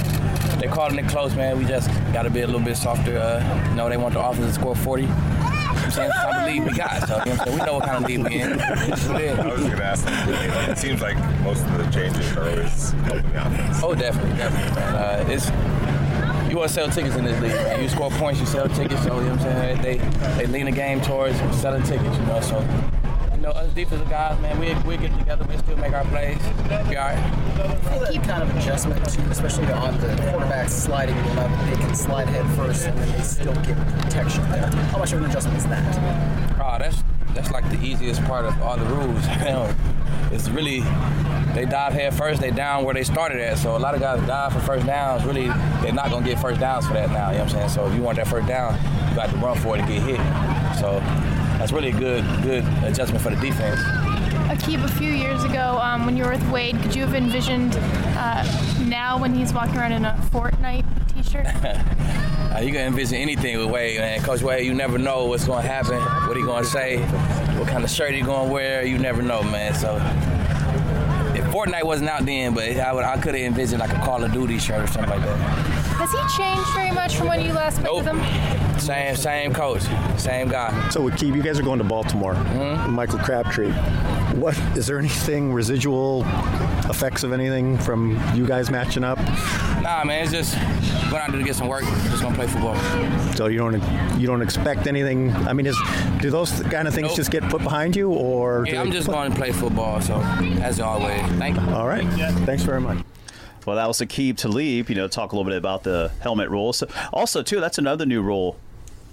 they're 0.59 0.69
calling 0.69 0.99
it 0.99 1.07
close, 1.07 1.33
man. 1.33 1.57
We 1.57 1.65
just 1.65 1.89
gotta 2.13 2.29
be 2.29 2.41
a 2.41 2.45
little 2.45 2.61
bit 2.61 2.77
softer. 2.77 3.17
Uh, 3.17 3.67
you 3.69 3.75
know, 3.75 3.89
they 3.89 3.97
want 3.97 4.13
the 4.13 4.23
offense 4.23 4.53
to 4.55 4.61
score 4.61 4.75
40. 4.75 5.01
You 5.01 5.07
know 5.07 5.15
what 5.15 5.85
I'm 5.85 5.91
saying? 5.91 6.11
Type 6.11 6.59
of 6.59 6.65
we 6.67 6.77
got. 6.77 7.07
So, 7.07 7.17
you 7.25 7.31
know 7.31 7.37
what 7.37 7.49
We 7.49 7.65
know 7.65 7.73
what 7.73 7.85
kind 7.85 8.03
of 8.03 8.09
lead 8.11 8.23
we 8.23 8.39
in. 8.39 8.57
That's 8.57 9.07
what 9.07 9.21
it 9.21 9.31
is. 9.31 9.39
I 9.39 9.47
was 9.47 9.61
going 9.61 9.75
to 9.75 9.83
ask. 9.83 10.05
It 10.69 10.77
seems 10.77 11.01
like 11.01 11.17
most 11.41 11.65
of 11.65 11.77
the 11.79 11.89
changes 11.89 12.31
are 12.37 12.47
always 12.47 12.91
helping 12.91 13.31
the 13.31 13.47
offense. 13.47 13.79
Oh, 13.81 13.95
definitely, 13.95 14.37
definitely, 14.37 14.75
man. 14.75 14.95
Uh, 14.95 15.25
it's 15.29 15.49
you 16.53 16.59
want 16.59 16.69
to 16.69 16.75
sell 16.75 16.87
tickets 16.87 17.15
in 17.15 17.25
this 17.25 17.41
league. 17.41 17.51
Man. 17.51 17.81
You 17.81 17.89
score 17.89 18.11
points, 18.11 18.39
you 18.39 18.45
sell 18.45 18.69
tickets. 18.69 19.01
So 19.01 19.19
you 19.19 19.25
know 19.25 19.35
what 19.35 19.47
I'm 19.47 19.79
saying? 19.79 19.81
They 19.81 19.97
they 20.37 20.45
lean 20.45 20.65
the 20.65 20.71
game 20.71 21.01
towards 21.01 21.35
selling 21.59 21.81
tickets. 21.81 22.15
You 22.15 22.25
know, 22.27 22.41
so 22.41 22.59
you 23.31 23.41
know, 23.41 23.49
us 23.49 23.73
defensive 23.73 24.07
guys, 24.07 24.39
man, 24.39 24.59
we 24.59 24.75
we 24.87 24.97
get 24.97 25.17
together, 25.17 25.43
we 25.49 25.57
still 25.57 25.77
make 25.77 25.93
our 25.93 26.05
plays. 26.05 26.37
Be 26.87 26.95
all 26.95 27.07
right. 27.07 28.11
Keep 28.11 28.23
kind 28.23 28.43
of 28.43 28.55
adjustment 28.55 29.03
to, 29.03 29.21
especially 29.31 29.65
on 29.71 29.99
the 29.99 30.07
quarterbacks 30.07 30.69
sliding 30.69 31.15
level. 31.35 31.57
They 31.65 31.75
can 31.75 31.95
slide 31.95 32.27
head 32.29 32.45
first 32.55 32.85
and 32.85 32.95
then 32.99 33.11
they 33.17 33.23
still 33.23 33.55
get 33.55 33.75
protection 34.03 34.47
there. 34.51 34.67
How 34.91 34.99
much 34.99 35.11
of 35.11 35.23
an 35.23 35.31
adjustment 35.31 35.57
is 35.57 35.65
that? 35.65 36.61
Oh, 36.61 36.77
that's 36.77 37.03
that's 37.33 37.49
like 37.49 37.67
the 37.71 37.83
easiest 37.83 38.23
part 38.25 38.45
of 38.45 38.61
all 38.61 38.77
the 38.77 38.85
rules. 38.85 39.25
it's 40.31 40.49
really 40.49 40.81
they 41.53 41.65
dive 41.65 41.93
head 41.93 42.13
first, 42.13 42.41
they 42.41 42.51
down 42.51 42.83
where 42.83 42.93
they 42.93 43.03
started 43.03 43.39
at. 43.39 43.57
So 43.57 43.75
a 43.75 43.79
lot 43.79 43.93
of 43.95 44.01
guys 44.01 44.25
dive 44.27 44.53
for 44.53 44.59
first 44.59 44.85
downs. 44.85 45.23
Really, 45.23 45.47
they're 45.81 45.93
not 45.93 46.09
gonna 46.09 46.25
get 46.25 46.39
first 46.39 46.59
downs 46.59 46.87
for 46.87 46.93
that 46.93 47.11
now. 47.11 47.29
You 47.31 47.37
know 47.37 47.43
what 47.43 47.53
I'm 47.53 47.59
saying? 47.59 47.69
So 47.69 47.87
if 47.87 47.95
you 47.95 48.01
want 48.01 48.17
that 48.17 48.27
first 48.27 48.47
down, 48.47 48.73
you 49.09 49.15
got 49.15 49.29
to 49.29 49.37
run 49.37 49.57
for 49.59 49.75
it 49.75 49.81
and 49.81 49.87
get 49.87 50.01
hit. 50.01 50.79
So 50.79 50.99
that's 51.59 51.71
really 51.71 51.89
a 51.89 51.97
good 51.97 52.25
good 52.41 52.63
adjustment 52.83 53.21
for 53.21 53.29
the 53.29 53.37
defense. 53.37 53.79
Aqib, 54.53 54.83
a 54.83 54.87
few 54.87 55.11
years 55.11 55.43
ago, 55.43 55.79
um, 55.81 56.05
when 56.05 56.17
you 56.17 56.23
were 56.23 56.31
with 56.31 56.47
Wade, 56.51 56.79
could 56.81 56.93
you 56.93 57.01
have 57.03 57.15
envisioned 57.15 57.75
uh, 58.17 58.43
now 58.85 59.17
when 59.17 59.33
he's 59.33 59.53
walking 59.53 59.77
around 59.77 59.93
in 59.93 60.05
a 60.05 60.13
Fortnite 60.31 60.85
T-shirt? 61.13 61.45
uh, 62.53 62.59
you 62.59 62.71
can 62.71 62.87
envision 62.87 63.17
anything 63.17 63.57
with 63.57 63.69
Wade, 63.69 63.99
man. 63.99 64.21
Coach 64.21 64.41
Wade, 64.41 64.65
you 64.65 64.73
never 64.73 64.97
know 64.97 65.25
what's 65.25 65.45
going 65.45 65.63
to 65.63 65.67
happen, 65.67 65.97
what 66.27 66.35
he 66.35 66.43
going 66.43 66.63
to 66.63 66.69
say, 66.69 66.97
what 67.57 67.67
kind 67.67 67.83
of 67.83 67.89
shirt 67.89 68.13
he 68.13 68.21
going 68.21 68.47
to 68.47 68.53
wear. 68.53 68.85
You 68.85 68.97
never 68.97 69.21
know, 69.21 69.41
man. 69.43 69.73
So 69.73 69.95
Fortnite 71.53 71.83
wasn't 71.83 72.09
out 72.09 72.25
then, 72.25 72.55
but 72.55 72.77
I, 72.77 72.91
would, 72.91 73.03
I 73.03 73.15
could 73.17 73.35
have 73.35 73.43
envisioned 73.43 73.79
like 73.79 73.93
a 73.93 73.99
Call 73.99 74.23
of 74.23 74.33
Duty 74.33 74.57
shirt 74.57 74.81
or 74.81 74.87
something 74.87 75.11
like 75.11 75.21
that. 75.21 75.37
Has 75.37 76.11
he 76.11 76.43
changed 76.43 76.73
very 76.73 76.89
much 76.89 77.15
from 77.15 77.27
when 77.27 77.41
you 77.45 77.53
last 77.53 77.77
met 77.77 77.85
nope. 77.85 77.97
with 77.97 78.07
him? 78.07 78.79
Same, 78.79 79.15
same 79.15 79.53
coach, 79.53 79.83
same 80.17 80.47
guy. 80.47 80.89
So 80.89 81.03
with 81.03 81.13
Keeb, 81.13 81.35
you 81.35 81.43
guys 81.43 81.59
are 81.59 81.63
going 81.63 81.77
to 81.77 81.83
Baltimore. 81.85 82.33
Mm-hmm. 82.33 82.91
Michael 82.91 83.19
Crabtree. 83.19 83.71
What 84.33 84.57
is 84.75 84.87
there 84.87 84.97
anything 84.97 85.53
residual 85.53 86.23
effects 86.89 87.23
of 87.23 87.31
anything 87.31 87.77
from 87.77 88.19
you 88.33 88.47
guys 88.47 88.71
matching 88.71 89.03
up? 89.03 89.19
Nah, 89.83 90.03
man, 90.05 90.23
it's 90.23 90.31
just 90.31 90.55
going 91.13 91.23
out 91.25 91.31
there 91.31 91.39
to 91.39 91.45
get 91.45 91.55
some 91.55 91.67
work. 91.67 91.83
Just 91.83 92.23
gonna 92.23 92.35
play 92.35 92.47
football. 92.47 92.75
So 93.35 93.47
you 93.47 93.59
don't 93.59 94.19
you 94.19 94.27
don't 94.27 94.41
expect 94.41 94.87
anything? 94.87 95.31
I 95.47 95.53
mean, 95.53 95.67
is 95.67 95.77
do 96.19 96.31
those 96.31 96.61
kind 96.63 96.87
of 96.87 96.93
things 96.93 97.09
nope. 97.09 97.15
just 97.15 97.31
get 97.31 97.43
put 97.43 97.61
behind 97.61 97.95
you, 97.95 98.11
or? 98.11 98.65
Yeah, 98.67 98.81
I'm 98.81 98.91
just 98.91 99.07
going 99.07 99.31
to 99.31 99.37
play 99.37 99.51
football. 99.51 100.01
So 100.01 100.15
as 100.61 100.79
always, 100.79 101.21
thank 101.37 101.59
you. 101.59 101.73
All 101.73 101.87
right, 101.87 102.05
thanks 102.45 102.63
very 102.63 102.81
much. 102.81 103.03
Well, 103.65 103.77
that 103.77 103.87
was 103.87 103.99
Aqib 103.99 104.37
Talib. 104.37 104.89
You 104.89 104.95
know, 104.95 105.07
talk 105.07 105.31
a 105.31 105.35
little 105.35 105.49
bit 105.49 105.57
about 105.57 105.83
the 105.83 106.11
helmet 106.19 106.49
rule. 106.49 106.73
So, 106.73 106.87
also, 107.13 107.41
too, 107.41 107.61
that's 107.61 107.77
another 107.77 108.05
new 108.05 108.21
rule. 108.21 108.57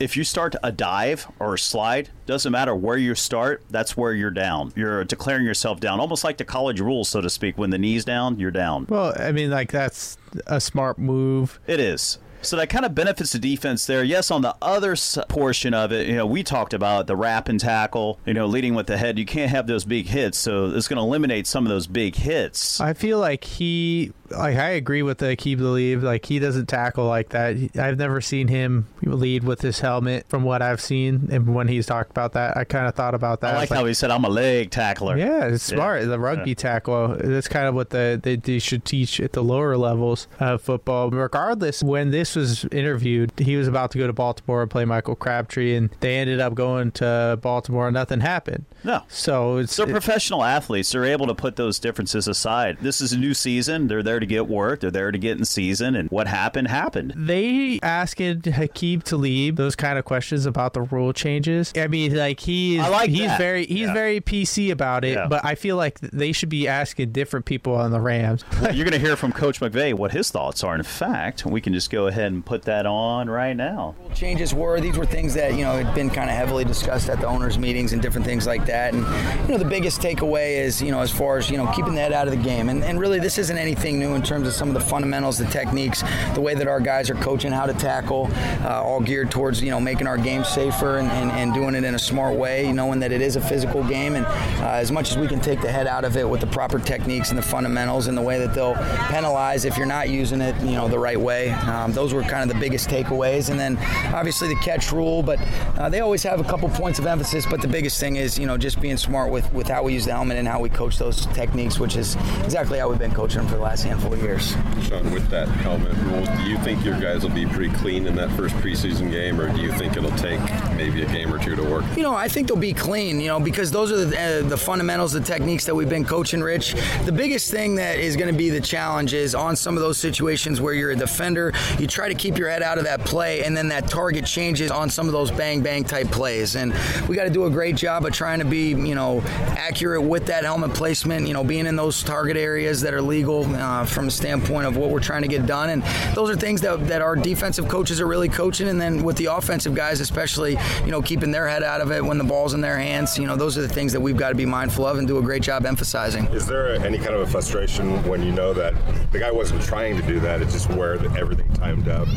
If 0.00 0.17
you 0.17 0.25
start 0.25 0.56
a 0.62 0.73
dive 0.73 1.31
or 1.38 1.52
a 1.52 1.58
slide, 1.58 2.08
doesn't 2.25 2.50
matter 2.50 2.75
where 2.75 2.97
you 2.97 3.14
start, 3.14 3.62
that's 3.69 3.99
where 3.99 4.14
you're 4.14 4.31
down. 4.31 4.73
You're 4.75 5.05
declaring 5.05 5.44
yourself 5.44 5.79
down, 5.79 6.00
almost 6.00 6.25
like 6.25 6.38
the 6.38 6.44
college 6.47 6.81
rules, 6.81 7.11
so 7.11 7.20
to 7.20 7.29
speak. 7.29 7.58
When 7.58 7.69
the 7.69 7.76
knee's 7.76 8.06
down, 8.06 8.38
you're 8.41 8.50
down. 8.50 8.87
Well, 8.88 9.12
I 9.14 9.31
mean, 9.32 9.50
like 9.50 9.70
that's 9.70 10.17
a 10.47 10.58
smart 10.58 10.99
move. 10.99 11.61
It 11.67 11.81
is. 11.81 12.19
So 12.43 12.56
that 12.56 12.70
kind 12.70 12.87
of 12.87 12.94
benefits 12.94 13.32
the 13.32 13.38
defense 13.38 13.87
there. 13.87 14.02
Yes, 14.02 14.31
on 14.31 14.41
the 14.41 14.56
other 14.62 14.97
portion 15.29 15.75
of 15.75 15.93
it, 15.93 16.08
you 16.08 16.17
know, 16.17 16.25
we 16.25 16.43
talked 16.43 16.73
about 16.73 17.06
the 17.06 17.14
wrap 17.14 17.50
and 17.50 17.61
tackle, 17.61 18.19
you 18.25 18.32
know, 18.32 18.47
leading 18.47 18.75
with 18.75 18.87
the 18.87 18.97
head. 18.97 19.19
You 19.19 19.26
can't 19.26 19.50
have 19.50 19.67
those 19.67 19.85
big 19.85 20.06
hits, 20.06 20.38
so 20.38 20.70
it's 20.70 20.88
going 20.88 20.97
to 20.97 21.02
eliminate 21.02 21.47
some 21.47 21.67
of 21.67 21.70
those 21.70 21.87
big 21.87 22.17
hits. 22.17 22.81
I 22.81 22.94
feel 22.94 23.19
like 23.19 23.44
he, 23.44 24.12
like, 24.30 24.56
I 24.56 24.70
agree 24.70 25.02
with 25.02 25.18
the 25.18 25.36
keep 25.36 25.58
the 25.58 25.68
lead. 25.68 26.02
Like, 26.02 26.26
he 26.26 26.38
doesn't 26.38 26.66
tackle 26.66 27.06
like 27.06 27.30
that. 27.30 27.56
I've 27.76 27.98
never 27.98 28.20
seen 28.20 28.48
him 28.48 28.86
lead 29.02 29.44
with 29.44 29.60
his 29.60 29.80
helmet 29.80 30.26
from 30.28 30.42
what 30.44 30.62
I've 30.62 30.80
seen. 30.80 31.28
And 31.30 31.54
when 31.54 31.68
he's 31.68 31.86
talked 31.86 32.10
about 32.10 32.32
that, 32.32 32.56
I 32.56 32.64
kind 32.64 32.86
of 32.86 32.94
thought 32.94 33.14
about 33.14 33.40
that. 33.40 33.54
I 33.54 33.58
like, 33.58 33.72
I 33.72 33.76
how 33.76 33.84
he 33.84 33.94
said, 33.94 34.10
I'm 34.10 34.24
a 34.24 34.28
leg 34.28 34.70
tackler. 34.70 35.16
Yeah, 35.16 35.46
it's 35.46 35.64
smart. 35.64 36.02
Yeah. 36.02 36.08
The 36.08 36.18
rugby 36.18 36.50
yeah. 36.50 36.54
tackle, 36.54 37.16
that's 37.18 37.48
kind 37.48 37.66
of 37.66 37.74
what 37.74 37.90
the 37.90 38.20
they, 38.22 38.36
they 38.36 38.58
should 38.58 38.84
teach 38.84 39.20
at 39.20 39.32
the 39.32 39.42
lower 39.42 39.76
levels 39.76 40.28
of 40.38 40.62
football. 40.62 41.10
Regardless, 41.10 41.82
when 41.82 42.10
this 42.10 42.36
was 42.36 42.64
interviewed, 42.66 43.32
he 43.38 43.56
was 43.56 43.66
about 43.66 43.90
to 43.92 43.98
go 43.98 44.06
to 44.06 44.12
Baltimore 44.12 44.62
and 44.62 44.70
play 44.70 44.84
Michael 44.84 45.16
Crabtree, 45.16 45.74
and 45.74 45.90
they 46.00 46.16
ended 46.16 46.40
up 46.40 46.54
going 46.54 46.92
to 46.92 47.38
Baltimore, 47.40 47.88
and 47.88 47.94
nothing 47.94 48.20
happened. 48.20 48.64
No. 48.84 49.02
So 49.08 49.56
it's 49.56 49.76
they're 49.76 49.88
it, 49.88 49.92
professional 49.92 50.44
athletes. 50.44 50.92
They're 50.92 51.04
able 51.04 51.26
to 51.26 51.34
put 51.34 51.56
those 51.56 51.78
differences 51.78 52.28
aside. 52.28 52.78
This 52.80 53.00
is 53.00 53.12
a 53.12 53.18
new 53.18 53.34
season. 53.34 53.88
They're 53.88 54.02
there 54.02 54.19
to 54.20 54.26
get 54.26 54.49
work. 54.49 54.81
They're 54.81 54.90
there 54.90 55.11
to 55.11 55.19
get 55.19 55.38
in 55.38 55.44
season, 55.44 55.94
and 55.94 56.08
what 56.11 56.26
happened 56.26 56.69
happened. 56.69 57.14
They 57.17 57.81
asked 57.82 58.19
Aqib 58.19 59.02
Talib 59.02 59.56
those 59.56 59.76
kind 59.76 59.99
of 59.99 60.05
questions 60.05 60.46
about 60.46 60.75
the 60.75 60.82
rule 60.82 61.12
changes. 61.12 61.72
I 61.76 61.87
mean, 61.87 62.14
like 62.17 62.40
he's 62.40 62.81
like 62.81 63.11
he's 63.11 63.26
that. 63.26 63.38
very 63.38 63.67
he's 63.67 63.81
yeah. 63.88 63.94
very 63.94 64.20
PC 64.20 64.70
about 64.70 65.05
it, 65.05 65.14
yeah. 65.14 65.26
but 65.26 65.44
I 65.44 65.55
feel 65.55 65.76
like 65.76 66.00
they 66.00 66.32
should 66.32 66.49
be 66.49 66.69
asking 66.69 67.12
different 67.12 67.46
people 67.46 67.75
on 67.75 67.90
the 67.90 68.00
Rams. 68.00 68.44
well, 68.61 68.75
you're 68.75 68.84
going 68.84 68.99
to 69.00 69.05
hear 69.05 69.17
from 69.17 69.32
Coach 69.32 69.61
McVay 69.61 69.94
what 69.94 70.12
his 70.12 70.31
thoughts 70.31 70.62
are. 70.64 70.75
In 70.75 70.82
fact, 70.82 71.46
we 71.46 71.61
can 71.61 71.73
just 71.73 71.90
go 71.90 72.06
ahead 72.06 72.32
and 72.32 72.44
put 72.44 72.62
that 72.62 72.87
on 72.87 73.28
right 73.28 73.56
now. 73.56 73.94
Changes 74.14 74.55
were 74.55 74.81
these 74.81 74.96
were 74.96 75.06
things 75.06 75.34
that 75.34 75.55
you 75.55 75.64
know 75.64 75.82
had 75.82 75.94
been 75.94 76.11
kind 76.11 76.31
of 76.31 76.37
heavily 76.37 76.64
discussed 76.64 77.08
at 77.08 77.20
the 77.20 77.26
owners' 77.26 77.58
meetings 77.58 77.93
and 77.93 78.02
different 78.02 78.26
things 78.26 78.46
like 78.46 78.66
that. 78.66 78.94
And 78.94 79.02
you 79.46 79.52
know 79.52 79.58
the 79.58 79.69
biggest 79.69 80.00
takeaway 80.00 80.56
is 80.56 80.82
you 80.82 80.90
know 80.90 81.00
as 81.00 81.11
far 81.11 81.38
as 81.38 81.50
you 81.50 81.56
know 81.56 81.70
keeping 81.75 81.94
the 81.94 82.00
head 82.00 82.12
out 82.12 82.28
of 82.28 82.37
the 82.37 82.43
game. 82.43 82.69
And, 82.69 82.82
and 82.84 82.99
really 82.99 83.20
this 83.20 83.38
isn't 83.38 83.56
anything 83.56 83.99
new 83.99 84.09
in 84.14 84.22
terms 84.22 84.46
of 84.46 84.54
some 84.54 84.68
of 84.68 84.74
the 84.74 84.80
fundamentals, 84.80 85.38
the 85.38 85.46
techniques, 85.46 86.02
the 86.34 86.40
way 86.40 86.54
that 86.54 86.68
our 86.68 86.80
guys 86.80 87.10
are 87.10 87.14
coaching 87.14 87.52
how 87.52 87.66
to 87.66 87.74
tackle, 87.74 88.28
uh, 88.62 88.82
all 88.82 89.00
geared 89.00 89.30
towards 89.30 89.62
you 89.62 89.70
know 89.70 89.80
making 89.80 90.06
our 90.06 90.18
game 90.18 90.44
safer 90.44 90.98
and, 90.98 91.08
and, 91.08 91.30
and, 91.32 91.54
doing 91.54 91.74
it 91.74 91.84
in 91.84 91.94
a 91.94 91.98
smart 91.98 92.36
way, 92.36 92.72
knowing 92.72 93.00
that 93.00 93.12
it 93.12 93.20
is 93.20 93.36
a 93.36 93.40
physical 93.40 93.82
game. 93.84 94.14
And 94.14 94.24
uh, 94.26 94.72
as 94.74 94.92
much 94.92 95.10
as 95.10 95.18
we 95.18 95.26
can 95.26 95.40
take 95.40 95.60
the 95.60 95.70
head 95.70 95.86
out 95.86 96.04
of 96.04 96.16
it 96.16 96.28
with 96.28 96.40
the 96.40 96.46
proper 96.46 96.78
techniques 96.78 97.30
and 97.30 97.38
the 97.38 97.42
fundamentals 97.42 98.06
and 98.06 98.16
the 98.16 98.22
way 98.22 98.38
that 98.38 98.54
they'll 98.54 98.76
penalize 99.08 99.64
if 99.64 99.76
you're 99.76 99.86
not 99.86 100.08
using 100.08 100.40
it 100.40 100.54
you 100.62 100.72
know 100.72 100.88
the 100.88 100.98
right 100.98 101.20
way. 101.20 101.50
Um, 101.50 101.92
those 101.92 102.14
were 102.14 102.22
kind 102.22 102.48
of 102.48 102.54
the 102.54 102.60
biggest 102.60 102.88
takeaways. 102.88 103.50
And 103.50 103.58
then 103.58 103.76
obviously 104.14 104.48
the 104.48 104.60
catch 104.60 104.92
rule, 104.92 105.22
but 105.22 105.38
uh, 105.78 105.88
they 105.88 106.00
always 106.00 106.22
have 106.22 106.40
a 106.40 106.44
couple 106.44 106.68
points 106.68 106.98
of 106.98 107.06
emphasis. 107.06 107.46
But 107.46 107.60
the 107.60 107.68
biggest 107.68 107.98
thing 108.00 108.16
is 108.16 108.38
you 108.38 108.46
know 108.46 108.56
just 108.56 108.80
being 108.80 108.96
smart 108.96 109.30
with, 109.30 109.52
with 109.52 109.68
how 109.68 109.82
we 109.82 109.94
use 109.94 110.04
the 110.04 110.12
helmet 110.12 110.38
and 110.38 110.46
how 110.46 110.60
we 110.60 110.68
coach 110.68 110.98
those 110.98 111.26
techniques, 111.26 111.78
which 111.78 111.96
is 111.96 112.16
exactly 112.44 112.78
how 112.78 112.88
we've 112.88 112.98
been 112.98 113.12
coaching 113.12 113.38
them 113.38 113.48
for 113.48 113.56
the 113.56 113.62
last 113.62 113.82
handful 113.82 114.00
of 114.08 114.23
years. 114.23 114.52
Sean, 114.82 115.11
with 115.12 115.29
that 115.29 115.49
helmet 115.49 115.93
rule, 115.99 116.25
do 116.25 116.43
you 116.44 116.58
think 116.58 116.85
your 116.85 116.99
guys 116.99 117.23
will 117.23 117.35
be 117.35 117.47
pretty 117.47 117.73
clean 117.75 118.06
in 118.06 118.14
that 118.17 118.31
first 118.32 118.55
preseason 118.56 119.11
game, 119.11 119.41
or 119.41 119.52
do 119.55 119.61
you 119.61 119.73
think 119.73 119.97
it'll 119.97 120.11
take 120.12 120.41
maybe 120.76 121.02
a 121.02 121.06
game 121.06 121.32
or 121.32 121.38
two 121.38 121.55
to 121.55 121.62
work? 121.62 121.85
You 121.97 122.02
know, 122.02 122.14
I 122.14 122.29
think 122.29 122.49
they'll 122.49 122.56
be 122.56 122.73
clean. 122.73 123.20
You 123.20 123.29
know, 123.29 123.41
because 123.41 123.70
those 123.70 123.93
are 123.93 124.05
the, 124.05 124.19
uh, 124.19 124.49
the 124.49 124.56
fundamentals, 124.56 125.12
the 125.12 125.20
techniques 125.20 125.64
that 125.67 125.75
we've 125.75 125.88
been 125.88 126.05
coaching. 126.05 126.41
Rich, 126.41 126.75
the 127.05 127.12
biggest 127.12 127.50
thing 127.50 127.76
that 127.76 127.99
is 127.99 128.17
going 128.17 128.32
to 128.32 128.37
be 128.37 128.50
the 128.50 128.61
challenge 128.61 129.14
is 129.14 129.35
on 129.35 129.56
some 129.56 129.76
of 129.76 129.82
those 129.82 129.99
situations 129.99 130.61
where 130.61 130.75
you're 130.75 130.93
a 130.93 130.97
defender, 130.97 131.52
you 131.79 131.87
try 131.87 132.08
to 132.08 132.14
keep 132.14 132.38
your 132.38 132.49
head 132.49 132.62
out 132.62 132.79
of 132.79 132.85
that 132.85 133.05
play, 133.05 133.44
and 133.44 133.56
then 133.56 133.69
that 133.69 133.88
target 133.88 134.25
changes 134.25 134.70
on 134.70 134.88
some 134.91 135.06
of 135.06 135.12
those 135.12 135.31
bang 135.31 135.61
bang 135.61 135.85
type 135.85 136.11
plays. 136.11 136.57
And 136.57 136.75
we 137.09 137.16
got 137.16 137.25
to 137.25 137.30
do 137.30 137.45
a 137.45 137.50
great 137.50 137.76
job 137.76 138.04
of 138.07 138.12
trying 138.12 138.38
to 138.38 138.45
be, 138.45 138.71
you 138.71 138.95
know, 138.95 139.21
accurate 139.57 140.02
with 140.02 140.26
that 140.26 140.45
helmet 140.45 140.75
placement. 140.75 141.26
You 141.26 141.35
know, 141.35 141.45
being 141.45 141.66
in 141.66 141.76
those 141.76 142.02
target 142.02 142.37
areas 142.37 142.80
that 142.83 142.95
are 142.95 143.02
legal 143.02 143.45
uh, 143.57 143.85
from 143.90 144.09
a 144.09 144.11
standpoint 144.11 144.66
of 144.66 144.76
what 144.76 144.90
we're 144.90 145.00
trying 145.00 145.23
to 145.23 145.28
get 145.28 145.47
done. 145.47 145.70
And 145.70 145.82
those 146.14 146.30
are 146.30 146.37
things 146.37 146.61
that, 146.62 146.87
that 146.88 147.02
our 147.02 147.16
defensive 147.16 147.68
coaches 147.68 148.00
are 148.00 148.06
really 148.06 148.28
coaching. 148.28 148.68
And 148.68 148.80
then 148.80 149.02
with 149.02 149.16
the 149.16 149.26
offensive 149.26 149.75
guys, 149.75 150.00
especially, 150.00 150.56
you 150.85 150.90
know, 150.90 151.02
keeping 151.02 151.30
their 151.30 151.49
head 151.49 151.62
out 151.62 151.80
of 151.80 151.90
it 151.90 152.04
when 152.04 152.18
the 152.18 152.25
ball's 152.25 152.54
in 152.54 152.61
their 152.61 152.78
hands. 152.78 153.18
You 153.18 153.26
know, 153.26 153.37
those 153.37 153.59
are 153.59 153.62
the 153.62 153.68
things 153.68 153.92
that 153.92 154.00
we've 154.00 154.16
got 154.16 154.30
to 154.30 154.35
be 154.35 154.47
mindful 154.47 154.87
of 154.87 154.99
and 154.99 155.06
do 155.06 155.18
a 155.18 155.23
great 155.23 155.42
job 155.42 155.66
emphasizing. 155.66 156.26
Is 156.26 156.47
there 156.47 156.75
any 156.75 156.99
kind 156.99 157.14
of 157.14 157.20
a 157.20 157.26
frustration 157.26 158.02
when 158.09 158.23
you 158.23 158.32
know 158.32 158.52
that 158.54 158.75
the 159.12 159.18
guy 159.18 159.30
wasn't 159.30 159.62
trying 159.62 159.97
to 159.97 160.06
do 160.06 160.20
that? 160.20 160.42
It's 160.42 160.52
just 160.52 160.70
where 160.70 160.94
everything 161.16 161.52
timed 161.54 161.88
up. 161.88 162.09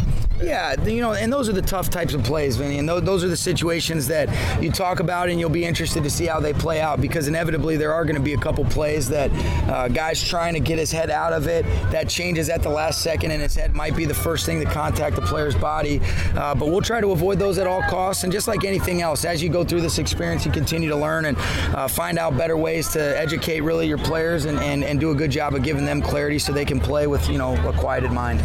Yeah, 0.41 0.81
you 0.83 1.01
know, 1.01 1.13
and 1.13 1.31
those 1.31 1.47
are 1.47 1.53
the 1.53 1.61
tough 1.61 1.89
types 1.89 2.13
of 2.13 2.23
plays, 2.23 2.57
Vinny. 2.57 2.79
And 2.79 2.89
those 2.89 3.23
are 3.23 3.29
the 3.29 3.37
situations 3.37 4.07
that 4.07 4.29
you 4.61 4.71
talk 4.71 4.99
about, 4.99 5.29
and 5.29 5.39
you'll 5.39 5.49
be 5.49 5.63
interested 5.63 6.03
to 6.03 6.09
see 6.09 6.25
how 6.25 6.39
they 6.39 6.53
play 6.53 6.81
out 6.81 6.99
because 6.99 7.27
inevitably 7.27 7.77
there 7.77 7.93
are 7.93 8.03
going 8.03 8.15
to 8.15 8.21
be 8.21 8.33
a 8.33 8.37
couple 8.37 8.65
plays 8.65 9.07
that 9.09 9.31
uh, 9.69 9.87
guys 9.87 10.21
trying 10.21 10.53
to 10.53 10.59
get 10.59 10.79
his 10.79 10.91
head 10.91 11.09
out 11.09 11.33
of 11.33 11.47
it 11.47 11.52
that 11.61 12.09
changes 12.09 12.49
at 12.49 12.63
the 12.63 12.69
last 12.69 13.01
second, 13.01 13.31
and 13.31 13.41
his 13.41 13.55
head 13.55 13.75
might 13.75 13.95
be 13.95 14.05
the 14.05 14.13
first 14.13 14.45
thing 14.45 14.59
to 14.59 14.65
contact 14.65 15.15
the 15.15 15.21
player's 15.21 15.55
body. 15.55 16.01
Uh, 16.35 16.55
but 16.55 16.67
we'll 16.67 16.81
try 16.81 16.99
to 16.99 17.11
avoid 17.11 17.39
those 17.39 17.57
at 17.57 17.67
all 17.67 17.81
costs. 17.83 18.23
And 18.23 18.33
just 18.33 18.47
like 18.47 18.65
anything 18.65 19.01
else, 19.01 19.25
as 19.25 19.41
you 19.41 19.49
go 19.49 19.63
through 19.63 19.81
this 19.81 19.99
experience, 19.99 20.45
you 20.45 20.51
continue 20.51 20.89
to 20.89 20.95
learn 20.95 21.25
and 21.25 21.37
uh, 21.37 21.87
find 21.87 22.17
out 22.17 22.37
better 22.37 22.57
ways 22.57 22.89
to 22.93 23.19
educate 23.19 23.61
really 23.61 23.87
your 23.87 23.97
players 23.97 24.45
and, 24.45 24.59
and, 24.59 24.83
and 24.83 24.99
do 24.99 25.11
a 25.11 25.15
good 25.15 25.31
job 25.31 25.53
of 25.53 25.63
giving 25.63 25.85
them 25.85 26.01
clarity 26.01 26.39
so 26.39 26.51
they 26.51 26.65
can 26.65 26.79
play 26.79 27.07
with 27.07 27.29
you 27.29 27.37
know 27.37 27.55
a 27.67 27.73
quieted 27.73 28.11
mind. 28.11 28.41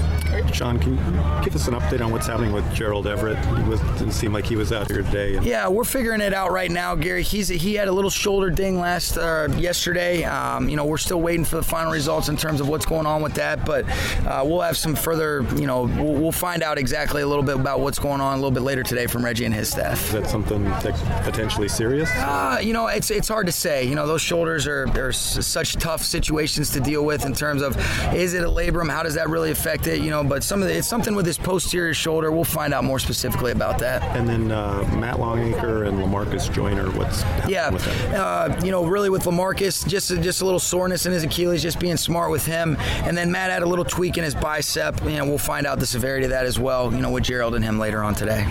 Sean, 0.52 0.78
can 0.78 0.92
you 0.96 1.44
give 1.44 1.54
us 1.54 1.68
an 1.68 1.74
update 1.74 2.04
on 2.04 2.10
what's 2.10 2.26
happening 2.26 2.52
with 2.52 2.72
Gerald 2.74 3.06
Everett? 3.06 3.38
He 3.44 3.62
was, 3.64 3.80
didn't 3.98 4.12
seem 4.12 4.32
like 4.32 4.44
he 4.44 4.56
was 4.56 4.72
out 4.72 4.90
here 4.90 5.02
today. 5.02 5.36
And 5.36 5.46
Yeah, 5.46 5.68
we're 5.68 5.84
figuring 5.84 6.20
it 6.20 6.32
out 6.32 6.52
right 6.52 6.70
now, 6.70 6.94
Gary. 6.94 7.22
He's 7.22 7.48
he 7.48 7.74
had 7.74 7.88
a 7.88 7.92
little 7.92 8.10
shoulder 8.10 8.50
ding 8.50 8.78
last 8.78 9.16
uh, 9.16 9.48
yesterday. 9.56 10.24
Um, 10.24 10.68
you 10.68 10.76
know, 10.76 10.84
we're 10.84 10.98
still 10.98 11.20
waiting 11.20 11.44
for 11.44 11.56
the 11.56 11.62
final 11.62 11.92
results 11.92 12.28
in 12.28 12.36
terms 12.36 12.60
of 12.60 12.68
what's 12.68 12.86
going 12.86 13.06
on 13.06 13.22
with 13.22 13.34
that, 13.34 13.64
but 13.64 13.84
uh, 14.26 14.42
we'll 14.44 14.60
have 14.60 14.76
some 14.76 14.94
further. 14.94 15.46
You 15.56 15.66
know, 15.66 15.82
we'll, 15.82 16.14
we'll 16.14 16.32
find 16.32 16.62
out 16.62 16.78
exactly 16.78 17.22
a 17.22 17.26
little 17.26 17.42
bit 17.42 17.56
about 17.56 17.80
what's 17.80 17.98
going 17.98 18.20
on 18.20 18.34
a 18.34 18.36
little 18.36 18.50
bit 18.50 18.62
later 18.62 18.82
today 18.82 19.06
from 19.06 19.24
Reggie 19.24 19.44
and 19.44 19.54
his 19.54 19.70
staff. 19.70 20.04
Is 20.06 20.12
that 20.12 20.26
something 20.30 20.64
that 20.64 20.94
potentially 21.24 21.68
serious? 21.68 22.10
Uh, 22.16 22.60
you 22.62 22.72
know, 22.72 22.86
it's 22.86 23.10
it's 23.10 23.28
hard 23.28 23.46
to 23.46 23.52
say. 23.52 23.84
You 23.84 23.94
know, 23.94 24.06
those 24.06 24.22
shoulders 24.22 24.66
are, 24.66 24.86
are 24.98 25.12
such 25.12 25.74
tough 25.74 26.04
situations 26.04 26.70
to 26.70 26.80
deal 26.80 27.04
with 27.04 27.24
in 27.24 27.34
terms 27.34 27.62
of 27.62 27.76
is 28.14 28.34
it 28.34 28.44
a 28.44 28.48
labrum? 28.48 28.90
How 28.90 29.02
does 29.02 29.14
that 29.14 29.28
really 29.28 29.50
affect 29.50 29.86
it? 29.86 30.00
You 30.00 30.10
know, 30.10 30.24
but 30.28 30.44
some 30.44 30.62
of 30.62 30.68
the, 30.68 30.74
it's 30.76 30.88
something 30.88 31.14
with 31.14 31.26
his 31.26 31.38
posterior 31.38 31.94
shoulder. 31.94 32.30
We'll 32.30 32.44
find 32.44 32.74
out 32.74 32.84
more 32.84 32.98
specifically 32.98 33.52
about 33.52 33.78
that. 33.78 34.02
And 34.16 34.28
then 34.28 34.50
uh, 34.52 34.82
Matt 34.98 35.18
Longacre 35.18 35.84
and 35.84 35.98
Lamarcus 35.98 36.52
Joyner, 36.52 36.90
what's 36.92 37.22
happening 37.22 37.54
Yeah, 37.54 37.70
with 37.70 37.84
them? 37.84 38.14
uh, 38.16 38.60
you 38.64 38.70
know, 38.70 38.84
really 38.84 39.10
with 39.10 39.24
Lamarcus, 39.24 39.86
just 39.86 40.08
just 40.22 40.40
a 40.40 40.44
little 40.44 40.60
soreness 40.60 41.06
in 41.06 41.12
his 41.12 41.22
Achilles, 41.24 41.62
just 41.62 41.78
being 41.78 41.96
smart 41.96 42.30
with 42.30 42.44
him, 42.46 42.76
and 43.04 43.16
then 43.16 43.30
Matt 43.30 43.50
had 43.50 43.62
a 43.62 43.66
little 43.66 43.84
tweak 43.84 44.18
in 44.18 44.24
his 44.24 44.34
bicep. 44.34 45.02
You 45.04 45.16
know, 45.16 45.24
we'll 45.24 45.38
find 45.38 45.66
out 45.66 45.78
the 45.78 45.86
severity 45.86 46.24
of 46.24 46.30
that 46.30 46.46
as 46.46 46.58
well. 46.58 46.92
You 46.92 47.00
know, 47.00 47.10
with 47.10 47.24
Gerald 47.24 47.54
and 47.54 47.64
him 47.64 47.78
later 47.78 48.02
on 48.02 48.14
today. 48.14 48.44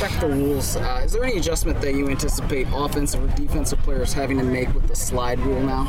Back 0.00 0.12
to 0.20 0.28
the 0.28 0.34
rules. 0.34 0.76
Uh, 0.76 1.02
is 1.04 1.12
there 1.12 1.24
any 1.24 1.38
adjustment 1.38 1.80
that 1.80 1.94
you 1.94 2.08
anticipate 2.08 2.66
offensive 2.72 3.22
or 3.22 3.28
defensive 3.36 3.78
players 3.80 4.12
having 4.12 4.38
to 4.38 4.44
make 4.44 4.72
with 4.74 4.86
the 4.88 4.96
slide 4.96 5.38
rule 5.40 5.60
now? 5.62 5.84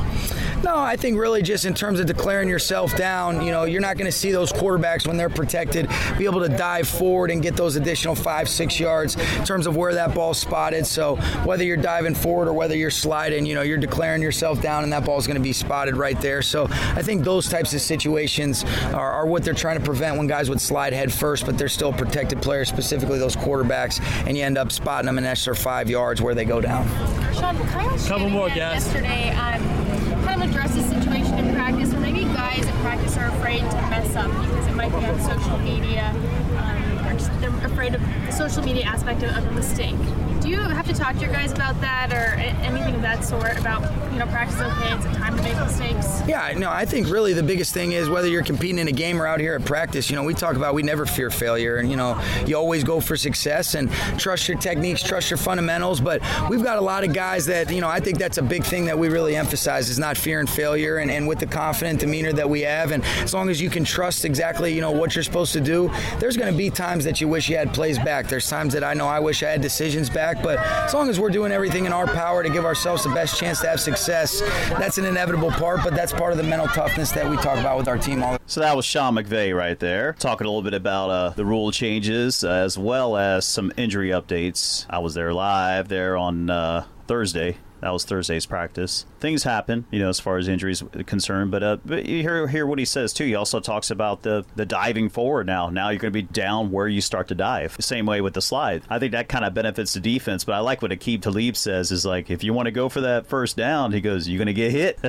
No, 0.63 0.77
I 0.77 0.95
think 0.95 1.17
really 1.17 1.41
just 1.41 1.65
in 1.65 1.73
terms 1.73 1.99
of 1.99 2.05
declaring 2.05 2.49
yourself 2.49 2.95
down, 2.95 3.45
you 3.45 3.51
know, 3.51 3.63
you're 3.63 3.81
not 3.81 3.97
going 3.97 4.09
to 4.11 4.17
see 4.17 4.31
those 4.31 4.51
quarterbacks 4.51 5.07
when 5.09 5.17
they're 5.17 5.29
protected 5.29 5.89
be 6.17 6.25
able 6.25 6.39
to 6.39 6.49
dive 6.49 6.87
forward 6.87 7.31
and 7.31 7.41
get 7.41 7.55
those 7.55 7.75
additional 7.75 8.15
five, 8.15 8.47
six 8.47 8.79
yards 8.79 9.15
in 9.15 9.43
terms 9.43 9.67
of 9.67 9.75
where 9.75 9.93
that 9.95 10.13
ball's 10.13 10.37
spotted. 10.37 10.85
So 10.85 11.17
whether 11.43 11.63
you're 11.63 11.77
diving 11.77 12.15
forward 12.15 12.47
or 12.47 12.53
whether 12.53 12.75
you're 12.75 12.91
sliding, 12.91 13.45
you 13.45 13.55
know, 13.55 13.61
you're 13.61 13.77
declaring 13.77 14.21
yourself 14.21 14.61
down 14.61 14.83
and 14.83 14.93
that 14.93 15.03
ball's 15.03 15.27
going 15.27 15.37
to 15.37 15.43
be 15.43 15.53
spotted 15.53 15.97
right 15.97 16.19
there. 16.21 16.41
So 16.41 16.67
I 16.69 17.01
think 17.01 17.23
those 17.23 17.49
types 17.49 17.73
of 17.73 17.81
situations 17.81 18.63
are, 18.93 19.11
are 19.11 19.25
what 19.25 19.43
they're 19.43 19.53
trying 19.53 19.79
to 19.79 19.83
prevent 19.83 20.17
when 20.17 20.27
guys 20.27 20.49
would 20.49 20.61
slide 20.61 20.93
head 20.93 21.11
first, 21.11 21.45
but 21.45 21.57
they're 21.57 21.67
still 21.67 21.91
protected 21.91 22.41
players, 22.41 22.69
specifically 22.69 23.17
those 23.19 23.35
quarterbacks, 23.35 23.99
and 24.27 24.37
you 24.37 24.43
end 24.43 24.57
up 24.57 24.71
spotting 24.71 25.07
them 25.07 25.17
an 25.17 25.25
extra 25.25 25.55
five 25.55 25.89
yards 25.89 26.21
where 26.21 26.35
they 26.35 26.45
go 26.45 26.61
down. 26.61 26.87
Sean, 27.33 27.57
Kyle 27.67 27.97
Couple 27.97 28.29
more, 28.29 28.49
Shanahan 28.49 28.75
guys. 28.75 28.85
yesterday 28.85 29.29
um, 29.31 30.23
kind 30.23 30.43
of 30.43 30.49
addressed 30.49 30.75
the 30.75 30.83
situation 30.83 31.37
in 31.39 31.53
practice, 31.55 31.93
or 31.93 31.99
maybe 31.99 32.23
guys 32.25 32.65
in 32.65 32.68
practice 32.81 33.17
are 33.17 33.27
afraid 33.27 33.59
to 33.59 33.75
mess 33.89 34.15
up 34.15 34.29
because 34.41 34.67
it 34.67 34.75
might 34.75 34.89
be 34.89 35.05
on 35.05 35.19
social 35.19 35.57
media, 35.59 36.09
um, 36.57 37.41
they're 37.41 37.65
afraid 37.65 37.95
of 37.95 38.01
the 38.25 38.31
social 38.31 38.63
media 38.63 38.85
aspect 38.85 39.23
of, 39.23 39.35
of 39.37 39.45
a 39.47 39.51
mistake. 39.51 39.95
Do 40.41 40.49
you 40.49 40.57
have 40.57 40.87
to 40.87 40.93
talk 40.93 41.15
to 41.15 41.21
your 41.21 41.31
guys 41.31 41.51
about 41.51 41.79
that, 41.81 42.13
or 42.13 42.39
anything 42.63 42.95
of 42.95 43.01
that 43.01 43.25
sort? 43.25 43.57
About 43.59 43.81
you 44.11 44.19
know, 44.19 44.25
practice 44.27 44.59
okay, 44.59 44.95
it's 44.95 45.05
a 45.05 45.13
time 45.19 45.35
to 45.37 45.43
make 45.43 45.55
mistakes. 45.57 46.21
Yeah, 46.27 46.53
no, 46.57 46.69
I 46.69 46.85
think 46.85 47.09
really 47.09 47.33
the 47.33 47.43
biggest 47.43 47.73
thing 47.73 47.91
is 47.91 48.09
whether 48.09 48.27
you're 48.27 48.43
competing 48.43 48.79
in 48.79 48.87
a 48.87 48.91
game 48.91 49.21
or 49.21 49.27
out 49.27 49.39
here 49.39 49.55
at 49.55 49.65
practice. 49.65 50.09
You 50.09 50.15
know, 50.15 50.23
we 50.23 50.33
talk 50.33 50.55
about 50.55 50.73
we 50.73 50.83
never 50.83 51.05
fear 51.05 51.29
failure, 51.29 51.77
and 51.77 51.89
you 51.89 51.95
know, 51.95 52.21
you 52.45 52.55
always 52.55 52.83
go 52.83 52.99
for 52.99 53.15
success 53.15 53.75
and 53.75 53.91
trust 54.17 54.47
your 54.47 54.57
techniques, 54.57 55.03
trust 55.03 55.29
your 55.29 55.37
fundamentals. 55.37 56.01
But 56.01 56.21
we've 56.49 56.63
got 56.63 56.77
a 56.77 56.81
lot 56.81 57.03
of 57.03 57.13
guys 57.13 57.45
that 57.47 57.71
you 57.71 57.81
know, 57.81 57.89
I 57.89 57.99
think 57.99 58.17
that's 58.17 58.37
a 58.37 58.43
big 58.43 58.63
thing 58.63 58.85
that 58.85 58.97
we 58.97 59.09
really 59.09 59.35
emphasize 59.35 59.89
is 59.89 59.99
not 59.99 60.17
fearing 60.17 60.47
failure, 60.47 60.97
and, 60.97 61.11
and 61.11 61.27
with 61.27 61.39
the 61.39 61.47
confident 61.47 61.99
demeanor 61.99 62.33
that 62.33 62.49
we 62.49 62.61
have, 62.61 62.91
and 62.91 63.03
as 63.19 63.33
long 63.33 63.49
as 63.49 63.61
you 63.61 63.69
can 63.69 63.83
trust 63.83 64.25
exactly 64.25 64.73
you 64.73 64.81
know 64.81 64.91
what 64.91 65.15
you're 65.15 65.23
supposed 65.23 65.53
to 65.53 65.61
do, 65.61 65.91
there's 66.19 66.37
going 66.37 66.51
to 66.51 66.57
be 66.57 66.69
times 66.69 67.03
that 67.03 67.21
you 67.21 67.27
wish 67.27 67.49
you 67.49 67.57
had 67.57 67.73
plays 67.73 67.99
back. 67.99 68.27
There's 68.27 68.49
times 68.49 68.73
that 68.73 68.83
I 68.83 68.93
know 68.93 69.07
I 69.07 69.19
wish 69.19 69.43
I 69.43 69.49
had 69.49 69.61
decisions 69.61 70.09
back, 70.09 70.28
but 70.41 70.59
as 70.59 70.93
long 70.93 71.09
as 71.09 71.19
we're 71.19 71.29
doing 71.29 71.51
everything 71.51 71.85
in 71.85 71.93
our 71.93 72.07
power 72.07 72.43
to 72.43 72.49
give 72.49 72.65
ourselves 72.65 73.03
the 73.03 73.09
best 73.09 73.39
chance 73.39 73.59
to 73.61 73.67
have 73.67 73.79
success, 73.79 74.41
that's 74.69 74.97
an 74.97 75.05
inevitable 75.05 75.51
part. 75.51 75.81
But 75.83 75.95
that's 75.95 76.13
part 76.13 76.31
of 76.31 76.37
the 76.37 76.43
mental 76.43 76.67
toughness 76.67 77.11
that 77.11 77.29
we 77.29 77.37
talk 77.37 77.57
about 77.57 77.77
with 77.77 77.87
our 77.87 77.97
team 77.97 78.23
all 78.23 78.37
So 78.45 78.61
that 78.61 78.75
was 78.75 78.85
Sean 78.85 79.15
McVay 79.15 79.55
right 79.55 79.79
there, 79.79 80.13
talking 80.13 80.45
a 80.45 80.49
little 80.49 80.63
bit 80.63 80.73
about 80.73 81.09
uh, 81.09 81.29
the 81.29 81.45
rule 81.45 81.71
changes 81.71 82.43
uh, 82.43 82.49
as 82.49 82.77
well 82.77 83.17
as 83.17 83.45
some 83.45 83.71
injury 83.77 84.09
updates. 84.09 84.85
I 84.89 84.99
was 84.99 85.13
there 85.13 85.33
live 85.33 85.87
there 85.87 86.17
on 86.17 86.49
uh, 86.49 86.85
Thursday. 87.07 87.57
That 87.81 87.91
was 87.91 88.03
Thursday's 88.05 88.45
practice. 88.45 89.05
Things 89.19 89.43
happen, 89.43 89.85
you 89.91 89.99
know, 89.99 90.09
as 90.09 90.19
far 90.19 90.37
as 90.37 90.47
injuries 90.47 90.81
are 90.81 91.03
concerned. 91.03 91.51
But, 91.51 91.63
uh, 91.63 91.77
but 91.85 92.05
you 92.05 92.21
hear 92.21 92.47
hear 92.47 92.65
what 92.65 92.79
he 92.79 92.85
says 92.85 93.13
too. 93.13 93.25
He 93.25 93.35
also 93.35 93.59
talks 93.59 93.91
about 93.91 94.23
the 94.23 94.45
the 94.55 94.65
diving 94.65 95.09
forward. 95.09 95.47
Now, 95.47 95.69
now 95.69 95.89
you're 95.89 95.99
going 95.99 96.13
to 96.13 96.21
be 96.21 96.21
down 96.21 96.71
where 96.71 96.87
you 96.87 97.01
start 97.01 97.27
to 97.29 97.35
dive. 97.35 97.77
Same 97.79 98.05
way 98.05 98.21
with 98.21 98.33
the 98.33 98.41
slide. 98.41 98.83
I 98.89 98.99
think 98.99 99.11
that 99.13 99.29
kind 99.29 99.45
of 99.45 99.53
benefits 99.53 99.93
the 99.93 99.99
defense. 99.99 100.43
But 100.43 100.55
I 100.55 100.59
like 100.59 100.81
what 100.81 100.91
Aqib 100.91 101.21
Talib 101.21 101.55
says 101.55 101.91
is 101.91 102.05
like 102.05 102.29
if 102.29 102.43
you 102.43 102.53
want 102.53 102.67
to 102.67 102.71
go 102.71 102.89
for 102.89 103.01
that 103.01 103.27
first 103.27 103.57
down, 103.57 103.91
he 103.91 104.01
goes, 104.01 104.27
you're 104.27 104.37
going 104.37 104.47
to 104.47 104.53
get 104.53 104.71
hit. 104.71 104.99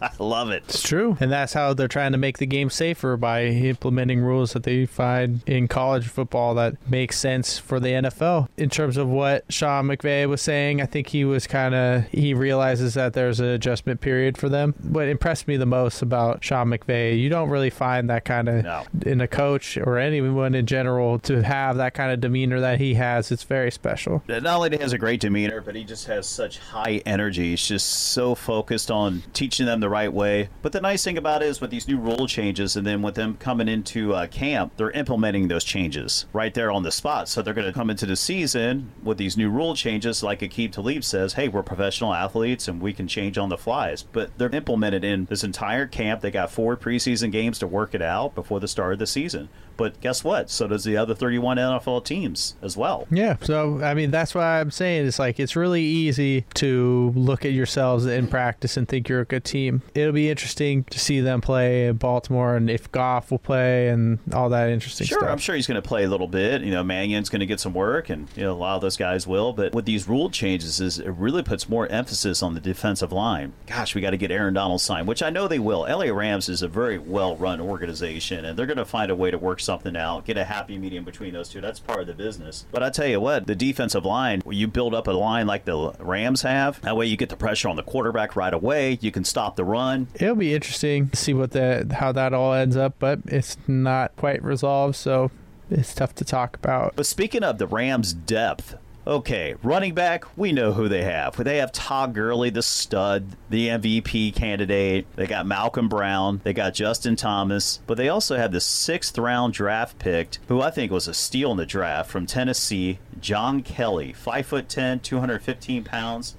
I 0.00 0.10
love 0.18 0.50
it. 0.50 0.64
It's 0.68 0.82
true. 0.82 1.16
And 1.20 1.30
that's 1.30 1.52
how 1.52 1.74
they're 1.74 1.88
trying 1.88 2.12
to 2.12 2.18
make 2.18 2.38
the 2.38 2.46
game 2.46 2.70
safer 2.70 3.16
by 3.16 3.44
implementing 3.46 4.20
rules 4.20 4.52
that 4.52 4.62
they 4.62 4.86
find 4.86 5.42
in 5.46 5.68
college 5.68 6.06
football 6.08 6.54
that 6.54 6.74
make 6.90 7.12
sense 7.12 7.58
for 7.58 7.80
the 7.80 7.88
NFL. 7.88 8.48
In 8.56 8.70
terms 8.70 8.96
of 8.96 9.08
what 9.08 9.44
Sean 9.50 9.86
McVay 9.86 10.28
was 10.28 10.42
saying, 10.42 10.80
I 10.80 10.86
think 10.86 11.08
he 11.08 11.24
was 11.24 11.46
kind 11.46 11.74
of, 11.74 11.91
he 12.00 12.34
realizes 12.34 12.94
that 12.94 13.12
there's 13.12 13.40
an 13.40 13.46
adjustment 13.46 14.00
period 14.00 14.36
for 14.38 14.48
them. 14.48 14.74
What 14.82 15.08
impressed 15.08 15.46
me 15.48 15.56
the 15.56 15.66
most 15.66 16.02
about 16.02 16.42
Sean 16.44 16.68
McVay, 16.68 17.18
you 17.18 17.28
don't 17.28 17.48
really 17.48 17.70
find 17.70 18.08
that 18.10 18.24
kind 18.24 18.48
of 18.48 18.64
No. 18.64 18.82
in 19.06 19.20
a 19.20 19.28
coach 19.28 19.76
or 19.76 19.98
anyone 19.98 20.54
in 20.54 20.66
general 20.66 21.18
to 21.20 21.42
have 21.42 21.76
that 21.76 21.94
kind 21.94 22.12
of 22.12 22.20
demeanor 22.20 22.60
that 22.60 22.78
he 22.78 22.94
has. 22.94 23.30
It's 23.30 23.44
very 23.44 23.70
special. 23.70 24.22
not 24.28 24.44
only 24.46 24.70
he 24.70 24.78
has 24.82 24.92
a 24.92 24.98
great 24.98 25.20
demeanor, 25.20 25.60
but 25.60 25.74
he 25.74 25.84
just 25.84 26.06
has 26.06 26.26
such 26.26 26.58
high 26.58 27.02
energy. 27.06 27.50
He's 27.50 27.66
just 27.66 27.86
so 27.86 28.34
focused 28.34 28.90
on 28.90 29.22
teaching 29.32 29.66
them 29.66 29.80
the 29.80 29.88
right 29.88 30.12
way. 30.12 30.48
But 30.62 30.72
the 30.72 30.80
nice 30.80 31.04
thing 31.04 31.18
about 31.18 31.42
it 31.42 31.46
is 31.48 31.60
with 31.60 31.70
these 31.70 31.88
new 31.88 31.98
rule 31.98 32.26
changes, 32.26 32.76
and 32.76 32.86
then 32.86 33.02
with 33.02 33.14
them 33.14 33.36
coming 33.38 33.68
into 33.68 34.14
uh, 34.14 34.26
camp, 34.26 34.72
they're 34.76 34.90
implementing 34.92 35.48
those 35.48 35.64
changes 35.64 36.26
right 36.32 36.54
there 36.54 36.70
on 36.70 36.82
the 36.82 36.90
spot. 36.92 37.28
So 37.28 37.42
they're 37.42 37.54
going 37.54 37.66
to 37.66 37.72
come 37.72 37.90
into 37.90 38.06
the 38.06 38.16
season 38.16 38.90
with 39.02 39.18
these 39.18 39.36
new 39.36 39.50
rule 39.50 39.74
changes, 39.74 40.22
like 40.22 40.40
Aqib 40.40 40.72
Talib 40.72 41.04
says, 41.04 41.34
"Hey, 41.34 41.48
we're 41.48 41.62
professional 41.82 42.14
athletes 42.14 42.68
and 42.68 42.80
we 42.80 42.92
can 42.92 43.08
change 43.08 43.36
on 43.36 43.48
the 43.48 43.58
flies." 43.58 44.04
But 44.04 44.30
they're 44.38 44.54
implemented 44.54 45.02
in 45.02 45.24
this 45.24 45.42
entire 45.42 45.88
camp. 45.88 46.20
They 46.20 46.30
got 46.30 46.52
four 46.52 46.76
preseason 46.76 47.32
games 47.32 47.58
to 47.58 47.66
work 47.66 47.92
it 47.92 48.02
out 48.02 48.36
before 48.36 48.60
the 48.60 48.68
start 48.68 48.92
of 48.92 48.98
the 49.00 49.06
season. 49.06 49.48
But 49.76 50.00
guess 50.00 50.24
what? 50.24 50.50
So 50.50 50.66
does 50.66 50.84
the 50.84 50.96
other 50.96 51.14
31 51.14 51.56
NFL 51.56 52.04
teams 52.04 52.54
as 52.62 52.76
well. 52.76 53.06
Yeah. 53.10 53.36
So, 53.42 53.82
I 53.82 53.94
mean, 53.94 54.10
that's 54.10 54.34
why 54.34 54.60
I'm 54.60 54.70
saying 54.70 55.06
it's 55.06 55.18
like 55.18 55.40
it's 55.40 55.56
really 55.56 55.82
easy 55.82 56.44
to 56.54 57.12
look 57.14 57.44
at 57.44 57.52
yourselves 57.52 58.06
in 58.06 58.26
practice 58.26 58.76
and 58.76 58.88
think 58.88 59.08
you're 59.08 59.20
a 59.20 59.24
good 59.24 59.44
team. 59.44 59.82
It'll 59.94 60.12
be 60.12 60.30
interesting 60.30 60.84
to 60.84 60.98
see 60.98 61.20
them 61.20 61.40
play 61.40 61.86
in 61.86 61.96
Baltimore 61.96 62.56
and 62.56 62.70
if 62.70 62.90
Goff 62.92 63.30
will 63.30 63.38
play 63.38 63.88
and 63.88 64.18
all 64.32 64.48
that 64.50 64.70
interesting 64.70 65.06
stuff. 65.06 65.14
Sure, 65.14 65.20
stuff. 65.20 65.32
I'm 65.32 65.38
sure 65.38 65.54
he's 65.54 65.66
going 65.66 65.80
to 65.80 65.86
play 65.86 66.04
a 66.04 66.08
little 66.08 66.28
bit. 66.28 66.62
You 66.62 66.70
know, 66.70 66.82
Mannion's 66.82 67.28
going 67.28 67.40
to 67.40 67.46
get 67.46 67.60
some 67.60 67.74
work, 67.74 68.10
and 68.10 68.28
you 68.36 68.42
know 68.42 68.52
a 68.52 68.54
lot 68.54 68.76
of 68.76 68.82
those 68.82 68.96
guys 68.96 69.26
will. 69.26 69.52
But 69.52 69.74
with 69.74 69.84
these 69.84 70.08
rule 70.08 70.30
changes, 70.30 70.80
is 70.80 70.98
it 70.98 71.10
really 71.10 71.42
puts 71.42 71.68
more 71.68 71.86
emphasis 71.88 72.42
on 72.42 72.54
the 72.54 72.60
defensive 72.60 73.12
line. 73.12 73.52
Gosh, 73.66 73.94
we 73.94 74.00
got 74.00 74.10
to 74.10 74.16
get 74.16 74.30
Aaron 74.30 74.54
Donald 74.54 74.80
signed, 74.80 75.08
which 75.08 75.22
I 75.22 75.30
know 75.30 75.48
they 75.48 75.58
will. 75.58 75.80
LA 75.80 76.12
Rams 76.12 76.48
is 76.48 76.62
a 76.62 76.68
very 76.68 76.98
well-run 76.98 77.60
organization, 77.60 78.44
and 78.44 78.58
they're 78.58 78.66
going 78.66 78.76
to 78.76 78.84
find 78.84 79.10
a 79.10 79.16
way 79.16 79.30
to 79.30 79.38
work 79.38 79.60
something 79.62 79.96
out, 79.96 80.24
get 80.24 80.36
a 80.36 80.44
happy 80.44 80.78
medium 80.78 81.04
between 81.04 81.32
those 81.32 81.48
two. 81.48 81.60
That's 81.60 81.80
part 81.80 82.00
of 82.00 82.06
the 82.06 82.14
business. 82.14 82.66
But 82.70 82.82
I 82.82 82.90
tell 82.90 83.06
you 83.06 83.20
what, 83.20 83.46
the 83.46 83.54
defensive 83.54 84.04
line, 84.04 84.42
you 84.48 84.66
build 84.66 84.94
up 84.94 85.06
a 85.06 85.12
line 85.12 85.46
like 85.46 85.64
the 85.64 85.92
Rams 85.98 86.42
have, 86.42 86.80
that 86.82 86.96
way 86.96 87.06
you 87.06 87.16
get 87.16 87.28
the 87.28 87.36
pressure 87.36 87.68
on 87.68 87.76
the 87.76 87.82
quarterback 87.82 88.36
right 88.36 88.52
away. 88.52 88.98
You 89.00 89.10
can 89.10 89.24
stop 89.24 89.56
the 89.56 89.64
run. 89.64 90.08
It'll 90.14 90.34
be 90.34 90.54
interesting 90.54 91.08
to 91.10 91.16
see 91.16 91.34
what 91.34 91.52
the 91.52 91.94
how 91.98 92.12
that 92.12 92.34
all 92.34 92.52
ends 92.52 92.76
up, 92.76 92.94
but 92.98 93.20
it's 93.26 93.56
not 93.66 94.14
quite 94.16 94.42
resolved, 94.42 94.96
so 94.96 95.30
it's 95.70 95.94
tough 95.94 96.14
to 96.16 96.24
talk 96.24 96.56
about. 96.56 96.94
But 96.96 97.06
speaking 97.06 97.42
of 97.42 97.58
the 97.58 97.66
Rams' 97.66 98.12
depth, 98.12 98.76
okay, 99.06 99.54
running 99.62 99.94
back, 99.94 100.36
we 100.36 100.52
know 100.52 100.72
who 100.72 100.88
they 100.88 101.02
have. 101.02 101.36
They 101.36 101.58
have 101.58 101.72
Todd 101.72 102.14
Gurley, 102.14 102.50
the 102.50 102.62
stud, 102.62 103.36
the 103.50 103.68
MVP 103.68 104.34
candidate. 104.34 105.06
They 105.16 105.26
got 105.26 105.46
Malcolm 105.46 105.88
Brown. 105.88 106.40
They 106.44 106.52
got 106.52 106.74
Justin 106.74 107.16
Thomas. 107.16 107.80
But 107.86 107.96
they 107.96 108.08
also 108.08 108.36
have 108.36 108.52
the 108.52 108.60
sixth 108.60 109.18
round 109.18 109.54
draft 109.54 109.98
pick, 109.98 110.38
who 110.48 110.60
I 110.60 110.70
think 110.70 110.92
was 110.92 111.08
a 111.08 111.14
steal 111.14 111.50
in 111.52 111.56
the 111.56 111.66
draft 111.66 112.10
from 112.10 112.26
Tennessee, 112.26 112.98
John 113.20 113.62
Kelly, 113.62 114.12
5'10, 114.12 115.02
215 115.02 115.84
pounds. 115.84 116.36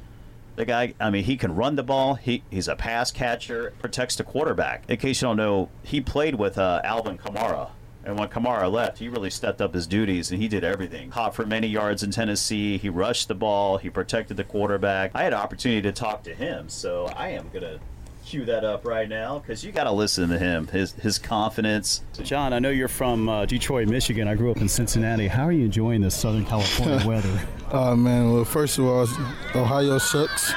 The 0.56 0.66
guy, 0.66 0.94
I 1.00 1.10
mean, 1.10 1.24
he 1.24 1.36
can 1.36 1.56
run 1.56 1.76
the 1.76 1.84
ball. 1.84 2.14
He, 2.14 2.44
he's 2.52 2.68
a 2.68 2.76
pass 2.76 3.12
catcher, 3.12 3.74
protects 3.80 4.16
the 4.16 4.24
quarterback. 4.24 4.84
In 4.88 4.98
case 4.98 5.22
you 5.22 5.28
don't 5.28 5.38
know, 5.38 5.70
he 5.82 6.00
played 6.00 6.36
with 6.36 6.60
uh, 6.60 6.80
Alvin 6.84 7.18
Kamara. 7.18 7.72
And 8.06 8.20
when 8.20 8.28
Kamara 8.28 8.70
left, 8.72 8.98
he 8.98 9.08
really 9.08 9.30
stepped 9.30 9.62
up 9.62 9.74
his 9.74 9.88
duties 9.88 10.32
and 10.32 10.42
he 10.42 10.48
did 10.48 10.64
everything. 10.64 11.10
Caught 11.10 11.36
for 11.36 11.46
many 11.46 11.68
yards 11.68 12.04
in 12.04 12.12
Tennessee. 12.12 12.78
He 12.78 12.90
rushed 12.90 13.28
the 13.30 13.36
ball. 13.36 13.78
He 13.78 13.90
protected 13.90 14.38
the 14.38 14.44
quarterback. 14.44 15.12
I 15.14 15.24
had 15.24 15.34
an 15.34 15.40
opportunity 15.40 15.82
to 15.84 15.92
talk 15.92 16.24
to 16.24 16.34
him, 16.36 16.68
so 16.68 17.06
I 17.16 17.30
am 17.30 17.50
going 17.50 17.64
to 17.64 17.80
cue 18.26 18.46
that 18.46 18.64
up 18.64 18.86
right 18.86 19.10
now 19.10 19.40
because 19.40 19.64
you 19.64 19.72
got 19.72 19.84
to 19.84 19.92
listen 19.92 20.30
to 20.30 20.40
him. 20.40 20.68
His 20.68 20.94
his 20.94 21.20
confidence. 21.20 22.02
John, 22.24 22.54
I 22.54 22.60
know 22.60 22.70
you're 22.70 22.88
from 22.88 23.30
uh, 23.30 23.46
Detroit, 23.46 23.88
Michigan. 23.88 24.28
I 24.28 24.36
grew 24.36 24.52
up 24.52 24.58
in 24.58 24.68
Cincinnati. 24.68 25.28
How 25.28 25.44
are 25.44 25.52
you 25.52 25.66
enjoying 25.66 26.02
this 26.02 26.16
Southern 26.16 26.46
California 26.46 27.02
weather? 27.08 27.48
Oh 27.72 27.96
man, 27.96 28.32
well 28.32 28.46
first 28.46 28.78
of 28.80 28.86
all, 28.86 29.08
Ohio 29.56 29.98
sucks. 29.98 30.52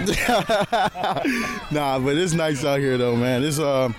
nah, 1.70 1.98
but 1.98 2.16
it's 2.16 2.32
nice 2.32 2.64
out 2.64 2.78
here 2.80 2.96
though, 2.96 3.16
man. 3.16 3.42
It's 3.44 3.58
uh, 3.58 3.92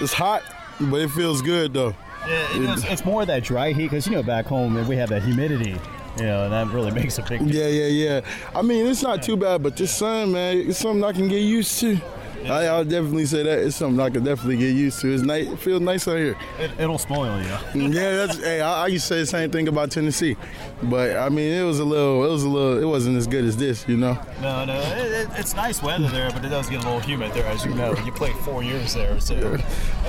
it's 0.00 0.12
hot, 0.12 0.42
but 0.80 1.00
it 1.00 1.10
feels 1.10 1.42
good 1.42 1.72
though. 1.74 1.94
Yeah, 2.28 2.76
it's, 2.90 3.04
more 3.04 3.24
that 3.24 3.42
dry 3.42 3.72
heat 3.72 3.84
because 3.84 4.06
you 4.06 4.12
know 4.12 4.22
back 4.22 4.46
home 4.46 4.86
we 4.86 4.96
have 4.96 5.08
that 5.08 5.22
humidity. 5.22 5.80
You 6.18 6.24
know, 6.24 6.44
and 6.44 6.52
that 6.52 6.66
really 6.68 6.90
makes 7.00 7.18
a 7.18 7.22
big. 7.22 7.42
Yeah, 7.42 7.68
yeah, 7.68 7.86
yeah. 7.86 8.20
I 8.54 8.62
mean, 8.62 8.86
it's 8.86 9.02
not 9.02 9.22
too 9.22 9.36
bad, 9.36 9.62
but 9.62 9.76
this 9.76 9.96
sun, 9.96 10.32
man, 10.32 10.58
it's 10.58 10.78
something 10.78 11.04
I 11.04 11.12
can 11.12 11.28
get 11.28 11.38
used 11.38 11.78
to. 11.80 11.98
I, 12.46 12.66
I'll 12.66 12.84
definitely 12.84 13.26
say 13.26 13.42
that 13.42 13.58
it's 13.58 13.76
something 13.76 14.00
I 14.00 14.10
can 14.10 14.24
definitely 14.24 14.56
get 14.56 14.74
used 14.74 15.00
to. 15.00 15.12
It's 15.12 15.22
nice. 15.22 15.46
It 15.46 15.58
feels 15.58 15.80
nice 15.80 16.06
out 16.08 16.16
here. 16.16 16.36
It, 16.58 16.70
it'll 16.78 16.98
spoil 16.98 17.40
you. 17.42 17.48
yeah, 17.88 18.26
that's. 18.26 18.38
hey, 18.38 18.60
I, 18.60 18.84
I 18.84 18.86
used 18.88 19.06
to 19.08 19.14
say 19.14 19.20
the 19.20 19.26
same 19.26 19.50
thing 19.50 19.68
about 19.68 19.90
Tennessee, 19.90 20.36
but 20.82 21.16
I 21.16 21.28
mean, 21.28 21.52
it 21.52 21.64
was 21.64 21.78
a 21.80 21.84
little. 21.84 22.24
It 22.24 22.30
was 22.30 22.44
a 22.44 22.48
little. 22.48 22.78
It 22.82 22.86
wasn't 22.86 23.16
as 23.16 23.26
good 23.26 23.44
as 23.44 23.56
this, 23.56 23.86
you 23.88 23.96
know. 23.96 24.18
No, 24.40 24.64
no, 24.64 24.74
it, 24.80 25.12
it, 25.12 25.28
it's 25.36 25.54
nice 25.54 25.82
weather 25.82 26.08
there, 26.08 26.30
but 26.30 26.44
it 26.44 26.48
does 26.48 26.68
get 26.68 26.84
a 26.84 26.86
little 26.86 27.00
humid 27.00 27.32
there, 27.32 27.46
as 27.46 27.64
you 27.64 27.74
know. 27.74 27.94
You 28.04 28.12
played 28.12 28.36
four 28.36 28.62
years 28.62 28.94
there, 28.94 29.18
so. 29.20 29.58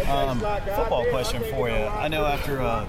Um, 0.08 0.40
football 0.40 1.06
question 1.10 1.44
for 1.52 1.70
you. 1.70 1.76
I 1.76 2.08
know 2.08 2.26
after 2.26 2.62
uh, 2.62 2.86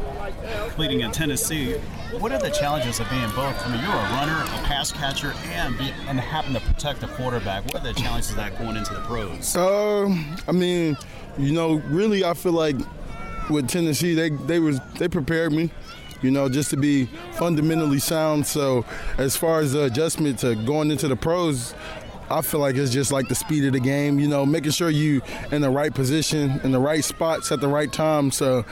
leading 0.78 1.00
in 1.00 1.10
Tennessee, 1.10 1.74
what 2.18 2.32
are 2.32 2.38
the 2.38 2.50
challenges 2.50 3.00
of 3.00 3.08
being 3.10 3.28
both? 3.30 3.66
I 3.66 3.70
mean, 3.70 3.80
you're 3.82 3.90
a 3.90 4.10
runner, 4.14 4.42
a 4.42 4.66
pass 4.66 4.92
catcher, 4.92 5.32
and 5.46 5.76
be, 5.78 5.92
and 6.08 6.18
happen 6.18 6.54
to 6.54 6.60
protect 6.60 7.00
the 7.00 7.06
quarterback. 7.08 7.64
What 7.66 7.76
are 7.76 7.92
the 7.92 7.94
challenges 7.94 8.30
of 8.30 8.36
that 8.36 8.58
going 8.58 8.76
into 8.76 8.94
the 8.94 9.00
pros? 9.00 9.56
Um, 9.56 10.36
I 10.48 10.52
mean, 10.52 10.96
you 11.38 11.52
know, 11.52 11.74
really, 11.88 12.24
I 12.24 12.34
feel 12.34 12.52
like 12.52 12.76
with 13.48 13.68
Tennessee, 13.68 14.14
they 14.14 14.30
they 14.30 14.58
was 14.58 14.80
they 14.98 15.08
prepared 15.08 15.52
me, 15.52 15.70
you 16.22 16.30
know, 16.30 16.48
just 16.48 16.70
to 16.70 16.76
be 16.76 17.06
fundamentally 17.32 17.98
sound. 17.98 18.46
So 18.46 18.84
as 19.18 19.36
far 19.36 19.60
as 19.60 19.72
the 19.72 19.84
adjustment 19.84 20.38
to 20.40 20.54
going 20.54 20.90
into 20.90 21.08
the 21.08 21.16
pros. 21.16 21.74
I 22.30 22.42
feel 22.42 22.60
like 22.60 22.76
it's 22.76 22.92
just 22.92 23.10
like 23.10 23.28
the 23.28 23.34
speed 23.34 23.64
of 23.64 23.72
the 23.72 23.80
game, 23.80 24.20
you 24.20 24.28
know, 24.28 24.46
making 24.46 24.70
sure 24.70 24.88
you 24.88 25.20
in 25.50 25.62
the 25.62 25.70
right 25.70 25.92
position, 25.92 26.60
in 26.62 26.70
the 26.70 26.78
right 26.78 27.02
spots 27.04 27.50
at 27.50 27.60
the 27.60 27.68
right 27.68 27.92
time. 27.92 28.30
So, 28.30 28.64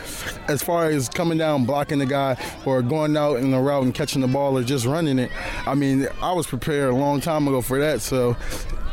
as 0.47 0.63
far 0.63 0.87
as 0.87 1.09
coming 1.09 1.39
down, 1.39 1.65
blocking 1.65 1.99
the 1.99 2.07
guy, 2.07 2.37
or 2.65 2.83
going 2.83 3.17
out 3.17 3.39
in 3.39 3.51
the 3.51 3.59
route 3.59 3.83
and 3.83 3.95
catching 3.95 4.21
the 4.21 4.29
ball, 4.29 4.57
or 4.57 4.63
just 4.63 4.87
running 4.87 5.19
it, 5.19 5.31
I 5.67 5.75
mean, 5.75 6.07
I 6.23 6.33
was 6.33 6.47
prepared 6.47 6.91
a 6.91 6.97
long 6.97 7.21
time 7.21 7.49
ago 7.49 7.61
for 7.61 7.81
that. 7.81 8.01
So, 8.01 8.37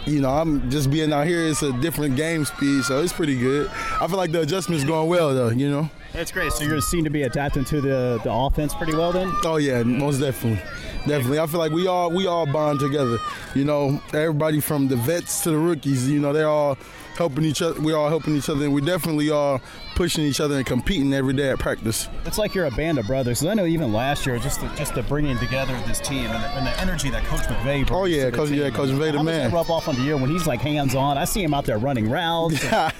you 0.05 0.19
know, 0.19 0.29
I'm 0.29 0.69
just 0.71 0.89
being 0.89 1.13
out 1.13 1.27
here. 1.27 1.45
It's 1.45 1.61
a 1.61 1.71
different 1.73 2.15
game 2.15 2.45
speed, 2.45 2.83
so 2.83 3.01
it's 3.01 3.13
pretty 3.13 3.37
good. 3.37 3.69
I 4.01 4.07
feel 4.07 4.17
like 4.17 4.31
the 4.31 4.41
adjustment's 4.41 4.83
going 4.83 5.09
well, 5.09 5.33
though. 5.33 5.49
You 5.49 5.69
know. 5.69 5.89
That's 6.15 6.31
great. 6.31 6.53
So 6.53 6.63
you're 6.63 6.79
seen 6.79 7.03
to 7.03 7.09
be 7.09 7.23
adapting 7.23 7.65
to 7.65 7.81
the 7.81 8.21
the 8.23 8.31
offense 8.31 8.73
pretty 8.73 8.95
well, 8.95 9.11
then. 9.11 9.29
Oh 9.43 9.57
yeah, 9.57 9.83
most 9.83 10.19
definitely, 10.19 10.63
definitely. 11.05 11.39
I 11.39 11.47
feel 11.47 11.59
like 11.59 11.73
we 11.73 11.87
all 11.87 12.09
we 12.09 12.25
all 12.25 12.45
bond 12.45 12.79
together. 12.79 13.17
You 13.53 13.65
know, 13.65 14.01
everybody 14.13 14.61
from 14.61 14.87
the 14.87 14.95
vets 14.95 15.43
to 15.43 15.51
the 15.51 15.57
rookies. 15.57 16.09
You 16.09 16.19
know, 16.19 16.31
they're 16.31 16.47
all 16.47 16.77
helping 17.17 17.43
each 17.45 17.61
other. 17.61 17.79
We're 17.79 17.95
all 17.97 18.09
helping 18.09 18.35
each 18.35 18.49
other, 18.49 18.65
and 18.65 18.73
we 18.73 18.81
definitely 18.81 19.29
all 19.29 19.61
pushing 19.95 20.23
each 20.23 20.39
other 20.39 20.55
and 20.57 20.65
competing 20.65 21.13
every 21.13 21.33
day 21.33 21.49
at 21.49 21.59
practice. 21.59 22.09
It's 22.25 22.37
like 22.37 22.53
you're 22.53 22.65
a 22.65 22.71
band 22.71 22.99
of 22.99 23.07
brothers. 23.07 23.43
I 23.45 23.53
know 23.53 23.65
even 23.65 23.93
last 23.93 24.25
year, 24.25 24.37
just 24.39 24.59
the, 24.61 24.67
just 24.75 24.93
the 24.95 25.03
bringing 25.03 25.37
together 25.37 25.73
this 25.87 25.99
team 25.99 26.25
and 26.25 26.43
the, 26.43 26.47
and 26.49 26.67
the 26.67 26.79
energy 26.81 27.09
that 27.09 27.23
Coach 27.25 27.41
McVay. 27.41 27.85
Brings 27.85 27.91
Oh, 27.91 28.05
yeah, 28.05 28.25
to 28.25 28.31
the 28.31 28.37
Coach- 28.37 28.49
team. 28.49 28.59
yeah, 28.59 28.69
Coach 28.69 28.89
McVay 28.89 29.11
the 29.13 29.23
man. 29.23 29.51
rub 29.51 29.69
off 29.69 29.87
onto 29.87 30.01
you 30.01 30.17
when 30.17 30.29
he's 30.29 30.45
like 30.47 30.59
hands 30.61 30.95
on? 30.95 31.17
I 31.17 31.25
see 31.25 31.43
him 31.43 31.53
out 31.53 31.65
there 31.65 31.77
running 31.77 32.09
routes. 32.09 32.63
yeah, 32.63 32.91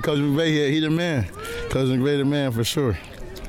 Coach 0.00 0.18
McVay, 0.18 0.54
yeah, 0.56 0.66
he 0.68 0.80
the 0.80 0.90
man. 0.90 1.24
Coach 1.70 1.88
McVay 1.88 2.18
the 2.18 2.24
man 2.24 2.50
for 2.52 2.64
sure. 2.64 2.98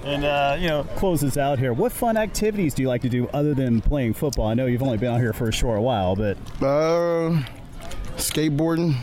And 0.04 0.24
uh, 0.26 0.58
you 0.60 0.68
know, 0.68 0.84
close 0.96 1.22
this 1.22 1.38
out 1.38 1.60
here. 1.60 1.74
What 1.74 1.92
fun 1.92 2.18
activities 2.18 2.74
do 2.74 2.82
you 2.82 2.88
like 2.88 3.02
to 3.04 3.10
do 3.10 3.28
other 3.30 3.54
than 3.54 3.82
playing 3.82 4.14
football? 4.16 4.48
I 4.48 4.56
know 4.56 4.66
you've 4.66 4.82
only 4.82 4.98
been 4.98 5.14
out 5.14 5.20
here 5.20 5.32
for 5.34 5.48
a 5.50 5.54
short 5.54 5.80
while, 5.82 6.16
but 6.16 6.38
Uh, 6.60 7.44
skateboarding, 8.18 8.96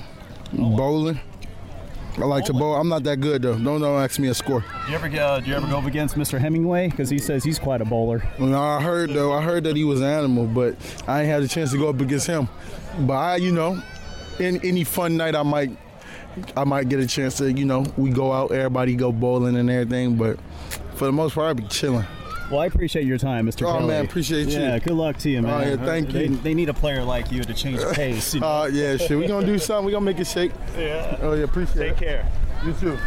bowling. 0.53 1.21
I 2.17 2.25
like 2.25 2.45
to 2.47 2.53
bowl. 2.53 2.75
I'm 2.75 2.89
not 2.89 3.05
that 3.05 3.21
good 3.21 3.43
though. 3.43 3.57
Don't 3.57 3.81
don't 3.81 4.03
ask 4.03 4.19
me 4.19 4.29
a 4.29 4.35
score. 4.35 4.61
do 4.61 4.91
you 4.91 4.97
ever 4.97 5.07
uh, 5.07 5.39
do 5.41 5.51
you 5.51 5.57
ever 5.57 5.69
go 5.69 5.79
up 5.79 5.85
against 5.85 6.17
Mr. 6.17 6.39
Hemingway? 6.39 6.89
Because 6.89 7.09
he 7.09 7.19
says 7.19 7.45
he's 7.45 7.61
quite 7.61 7.81
a 7.81 7.85
bowler. 7.85 8.23
No, 8.41 8.61
I 8.61 8.83
heard 8.83 9.11
though. 9.11 9.33
I 9.33 9.41
heard 9.41 9.63
that 9.65 9.77
he 9.77 9.85
was 9.85 10.01
an 10.01 10.09
animal, 10.09 10.47
but 10.47 10.75
I 11.07 11.21
ain't 11.21 11.31
had 11.31 11.43
a 11.43 11.49
chance 11.49 11.71
to 11.73 11.79
go 11.79 11.89
up 11.89 12.01
against 12.01 12.27
him. 12.27 12.49
But 13.01 13.15
I, 13.15 13.37
you 13.37 13.53
know, 13.53 13.81
in 14.41 14.65
any 14.65 14.83
fun 14.83 15.17
night, 15.17 15.37
I 15.37 15.45
might, 15.45 15.71
I 16.57 16.65
might 16.65 16.89
get 16.89 16.99
a 16.99 17.07
chance 17.07 17.37
to, 17.37 17.53
you 17.53 17.65
know, 17.65 17.87
we 17.97 18.11
go 18.11 18.33
out, 18.33 18.51
everybody 18.51 18.97
go 18.97 19.13
bowling 19.13 19.57
and 19.57 19.71
everything. 19.71 20.17
But 20.17 20.41
for 20.95 21.05
the 21.05 21.13
most 21.13 21.35
part, 21.35 21.51
I 21.51 21.53
be 21.53 21.69
chilling. 21.69 22.07
Well, 22.51 22.61
I 22.61 22.67
appreciate 22.67 23.05
your 23.05 23.19
time, 23.19 23.47
Mr. 23.47 23.69
Oh, 23.69 23.73
Kelly. 23.75 23.87
man, 23.89 24.05
appreciate 24.07 24.49
you. 24.49 24.59
Yeah, 24.59 24.79
good 24.79 24.95
luck 24.95 25.19
to 25.19 25.29
you, 25.31 25.43
man. 25.43 25.53
Oh, 25.53 25.69
yeah, 25.71 25.77
thank 25.85 26.09
They- 26.11 26.29
you. 26.29 26.37
They 26.37 26.55
need 26.55 26.71
a 26.71 26.75
player 26.75 27.05
like 27.05 27.31
you 27.31 27.43
to 27.45 27.53
change 27.53 27.81
the 27.81 27.93
pace. 27.93 28.33
you 28.35 28.41
know? 28.41 28.47
Uh, 28.47 28.71
yeah, 28.73 28.97
shit. 28.97 29.19
We 29.19 29.27
gonna 29.27 29.45
do 29.45 29.59
something. 29.59 29.85
We 29.85 29.93
gonna 29.93 30.05
make 30.07 30.19
it 30.19 30.27
shake. 30.27 30.53
Yeah. 30.79 31.19
Oh 31.21 31.35
yeah, 31.35 31.45
appreciate 31.45 31.77
it. 31.77 31.89
Take 31.91 32.03
it. 32.03 32.05
care. 32.05 32.33
You 32.65 32.73
too. 32.73 32.99